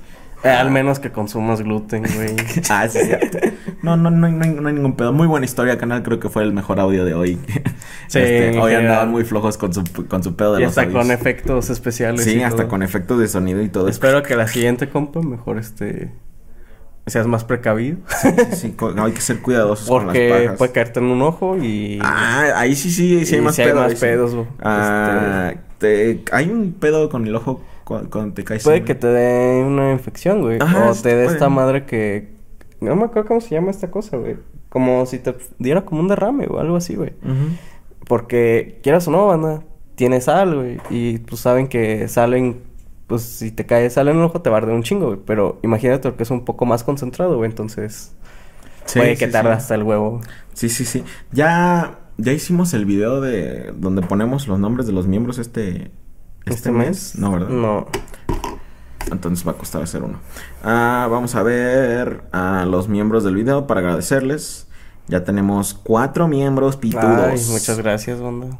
Eh, 0.43 0.49
al 0.49 0.69
menos 0.69 0.99
que 0.99 1.11
consumas 1.11 1.61
gluten, 1.61 2.03
güey. 2.15 2.35
ah, 2.69 2.87
sí, 2.87 2.99
cierto. 2.99 3.39
No, 3.81 3.97
no, 3.97 4.11
no, 4.11 4.29
no, 4.29 4.45
no 4.45 4.67
hay 4.67 4.73
ningún 4.75 4.95
pedo. 4.95 5.11
Muy 5.11 5.25
buena 5.25 5.45
historia, 5.45 5.79
canal. 5.79 6.03
Creo 6.03 6.19
que 6.19 6.29
fue 6.29 6.43
el 6.43 6.53
mejor 6.53 6.79
audio 6.79 7.03
de 7.03 7.13
hoy. 7.13 7.39
Sí. 8.07 8.19
Este, 8.19 8.59
hoy 8.59 8.75
andaban 8.75 9.09
muy 9.09 9.23
flojos 9.23 9.57
con 9.57 9.73
su, 9.73 9.83
con 10.07 10.21
su 10.21 10.35
pedo 10.35 10.53
de 10.53 10.61
y 10.61 10.65
hasta 10.65 10.87
con 10.91 11.09
efectos 11.09 11.71
especiales. 11.71 12.23
Sí, 12.23 12.39
hasta 12.43 12.67
con 12.67 12.83
efectos 12.83 13.19
de 13.19 13.27
sonido 13.27 13.63
y 13.63 13.69
todo. 13.69 13.89
Espero 13.89 14.21
que 14.21 14.35
la 14.35 14.47
siguiente 14.47 14.89
compa 14.89 15.21
mejor 15.23 15.57
este 15.57 16.11
seas 17.07 17.27
más 17.27 17.43
precavido. 17.43 17.97
Sí, 18.53 18.75
hay 18.97 19.11
que 19.11 19.21
ser 19.21 19.41
cuidadosos 19.41 19.87
con 19.87 20.07
las 20.07 20.17
pajas. 20.17 20.57
puede 20.57 20.71
caerte 20.71 20.99
en 20.99 21.05
un 21.05 21.21
ojo 21.21 21.57
y... 21.57 21.99
Ah, 22.01 22.53
ahí 22.55 22.75
sí, 22.75 22.89
sí, 22.89 23.25
sí 23.25 23.35
hay 23.35 23.41
más 23.41 23.55
pedos. 23.55 23.75
más 23.75 23.95
pedos. 23.95 24.47
Ah, 24.61 25.53
este... 25.53 26.23
hay 26.31 26.49
un 26.49 26.73
pedo 26.73 27.09
con 27.09 27.27
el 27.27 27.35
ojo 27.35 27.61
cuando, 27.83 28.33
te 28.33 28.43
caes. 28.43 28.63
Puede 28.63 28.83
que 28.83 28.95
te 28.95 29.07
dé 29.07 29.63
una 29.63 29.91
infección, 29.91 30.41
güey. 30.41 30.59
o 30.59 30.93
te 30.95 31.15
dé 31.15 31.25
esta 31.25 31.49
madre 31.49 31.85
que... 31.85 32.33
No 32.81 32.95
me 32.95 33.05
acuerdo 33.05 33.27
cómo 33.27 33.41
se 33.41 33.51
llama 33.51 33.71
esta 33.71 33.91
cosa, 33.91 34.17
güey. 34.17 34.37
Como 34.69 35.05
si 35.05 35.19
te 35.19 35.35
diera 35.59 35.85
como 35.85 36.01
un 36.01 36.07
derrame 36.07 36.47
o 36.47 36.59
algo 36.59 36.75
así, 36.75 36.95
güey. 36.95 37.13
Porque 38.07 38.79
quieras 38.83 39.07
o 39.07 39.11
no, 39.11 39.27
banda, 39.27 39.63
tienes 39.95 40.25
sal, 40.25 40.55
güey. 40.55 40.77
Y 40.89 41.19
pues 41.19 41.41
saben 41.41 41.67
que 41.67 42.07
salen 42.07 42.61
pues 43.07 43.21
si 43.21 43.51
te 43.51 43.65
cae 43.65 43.89
sale 43.89 44.11
en 44.11 44.17
el 44.17 44.23
ojo 44.23 44.41
te 44.41 44.49
va 44.49 44.57
a 44.57 44.59
arder 44.59 44.75
un 44.75 44.83
chingo, 44.83 45.07
güey. 45.07 45.19
Pero 45.25 45.59
imagínate 45.63 46.13
que 46.13 46.23
es 46.23 46.31
un 46.31 46.45
poco 46.45 46.65
más 46.65 46.83
concentrado, 46.83 47.37
güey. 47.37 47.49
Entonces 47.49 48.13
puede 48.93 49.15
que 49.17 49.27
tarde 49.27 49.51
hasta 49.51 49.75
el 49.75 49.83
huevo. 49.83 50.21
Sí, 50.53 50.69
sí, 50.69 50.85
sí. 50.85 51.03
Ya, 51.31 51.99
ya 52.17 52.31
hicimos 52.31 52.73
el 52.73 52.85
video 52.85 53.21
de 53.21 53.73
donde 53.75 54.01
ponemos 54.01 54.47
los 54.47 54.59
nombres 54.59 54.87
de 54.87 54.93
los 54.93 55.07
miembros 55.07 55.37
este, 55.37 55.91
este, 56.45 56.53
¿Este 56.53 56.71
mes? 56.71 57.15
No, 57.17 57.31
¿verdad? 57.31 57.49
No. 57.49 57.87
Entonces 59.11 59.47
va 59.47 59.51
a 59.51 59.55
costar 59.55 59.83
hacer 59.83 60.03
uno. 60.03 60.19
Ah, 60.63 61.07
vamos 61.09 61.35
a 61.35 61.43
ver 61.43 62.23
a 62.31 62.65
los 62.65 62.87
miembros 62.87 63.23
del 63.23 63.35
video 63.35 63.67
para 63.67 63.81
agradecerles. 63.81 64.67
Ya 65.07 65.23
tenemos 65.23 65.73
cuatro 65.75 66.27
miembros 66.27 66.77
pitudos. 66.77 67.49
muchas 67.49 67.77
gracias, 67.77 68.19
banda. 68.19 68.57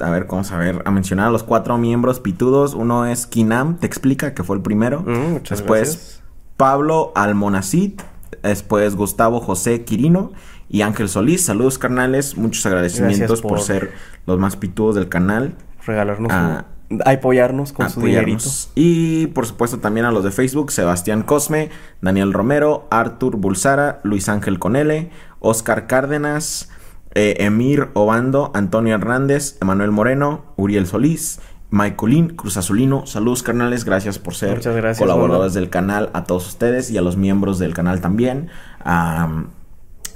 A 0.00 0.10
ver, 0.10 0.26
vamos 0.26 0.52
a 0.52 0.58
ver, 0.58 0.82
a 0.84 0.90
mencionar 0.90 1.28
a 1.28 1.30
los 1.30 1.42
cuatro 1.42 1.76
miembros 1.78 2.20
pitudos. 2.20 2.74
Uno 2.74 3.06
es 3.06 3.26
Kinam, 3.26 3.78
te 3.78 3.86
explica 3.86 4.34
que 4.34 4.44
fue 4.44 4.56
el 4.56 4.62
primero. 4.62 5.00
Mm, 5.00 5.32
muchas 5.32 5.58
Después, 5.58 6.22
Pablo 6.56 7.12
Almonacid. 7.14 8.00
Después, 8.42 8.94
Gustavo 8.94 9.40
José 9.40 9.84
Quirino 9.84 10.32
y 10.68 10.82
Ángel 10.82 11.08
Solís. 11.08 11.44
Saludos, 11.44 11.78
carnales. 11.78 12.36
Muchos 12.36 12.64
agradecimientos 12.66 13.42
por... 13.42 13.60
ser 13.60 13.92
los 14.26 14.38
más 14.38 14.56
pitudos 14.56 14.94
del 14.94 15.08
canal. 15.08 15.54
Regalarnos 15.84 16.30
a, 16.30 16.66
apoyarnos 17.04 17.72
con 17.72 17.90
su 17.90 18.00
dinerito. 18.00 18.44
Y 18.74 19.28
por 19.28 19.46
supuesto 19.46 19.78
también 19.78 20.06
a 20.06 20.12
los 20.12 20.24
de 20.24 20.30
Facebook, 20.30 20.72
Sebastián 20.72 21.22
Cosme, 21.22 21.70
Daniel 22.00 22.32
Romero, 22.32 22.86
Artur 22.90 23.36
Bulsara, 23.36 24.00
Luis 24.04 24.28
Ángel 24.28 24.58
Conele, 24.58 25.10
Oscar 25.40 25.86
Cárdenas, 25.86 26.70
eh, 27.14 27.36
Emir 27.38 27.88
Obando, 27.94 28.50
Antonio 28.54 28.94
Hernández, 28.94 29.56
Emanuel 29.60 29.90
Moreno, 29.90 30.44
Uriel 30.56 30.86
Solís, 30.86 31.40
Michaelín, 31.70 32.30
Cruz 32.30 32.56
Azulino. 32.56 33.06
Saludos 33.06 33.42
carnales, 33.42 33.84
gracias 33.84 34.18
por 34.18 34.34
ser 34.34 34.60
colaboradores 34.98 35.54
del 35.54 35.70
canal 35.70 36.10
a 36.14 36.24
todos 36.24 36.46
ustedes 36.46 36.90
y 36.90 36.98
a 36.98 37.02
los 37.02 37.16
miembros 37.16 37.58
del 37.58 37.74
canal 37.74 38.00
también. 38.00 38.50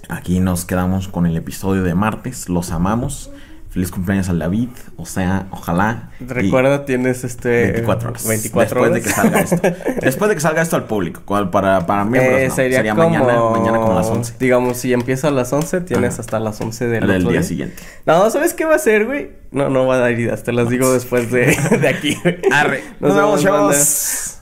aquí 0.08 0.40
nos 0.40 0.64
quedamos 0.64 1.08
con 1.08 1.26
el 1.26 1.36
episodio 1.36 1.82
de 1.82 1.94
martes, 1.94 2.48
los 2.48 2.70
amamos. 2.70 3.30
Feliz 3.72 3.90
cumpleaños 3.90 4.28
al 4.28 4.38
David. 4.38 4.68
O 4.98 5.06
sea, 5.06 5.46
ojalá. 5.50 6.10
Recuerda, 6.20 6.84
tienes 6.84 7.24
este. 7.24 7.72
24 7.72 8.10
horas. 8.10 8.28
24 8.28 8.82
después 8.82 8.92
de 8.92 9.00
que 9.00 9.08
salga 9.08 9.40
esto. 9.40 9.56
después 10.02 10.28
de 10.28 10.34
que 10.34 10.40
salga 10.42 10.60
esto 10.60 10.76
al 10.76 10.84
público. 10.84 11.22
Para, 11.50 11.86
para 11.86 12.04
miembros. 12.04 12.38
Eh, 12.38 12.50
sería, 12.50 12.94
mañana, 12.94 13.40
mañana 13.50 13.78
como 13.78 13.94
las 13.94 14.08
11. 14.08 14.34
Digamos, 14.38 14.76
si 14.76 14.92
empieza 14.92 15.28
a 15.28 15.30
las 15.30 15.54
11, 15.54 15.80
tienes 15.80 16.18
hasta 16.18 16.38
las 16.38 16.60
11 16.60 16.86
del, 16.86 17.06
del 17.06 17.26
día, 17.26 17.42
siguiente. 17.42 17.82
No, 18.04 18.28
¿sabes 18.28 18.52
qué 18.52 18.66
va 18.66 18.74
a 18.74 18.78
ser, 18.78 19.06
güey? 19.06 19.30
No, 19.52 19.70
no 19.70 19.86
va 19.86 19.94
a 19.94 19.98
dar 20.00 20.12
heridas. 20.12 20.42
Te 20.42 20.52
las 20.52 20.68
digo 20.68 20.92
después 20.92 21.30
de, 21.30 21.56
de 21.80 21.88
aquí, 21.88 22.18
Arre. 22.52 22.84
Nos, 23.00 23.16
vemos, 23.16 23.42
chavos. 23.42 24.38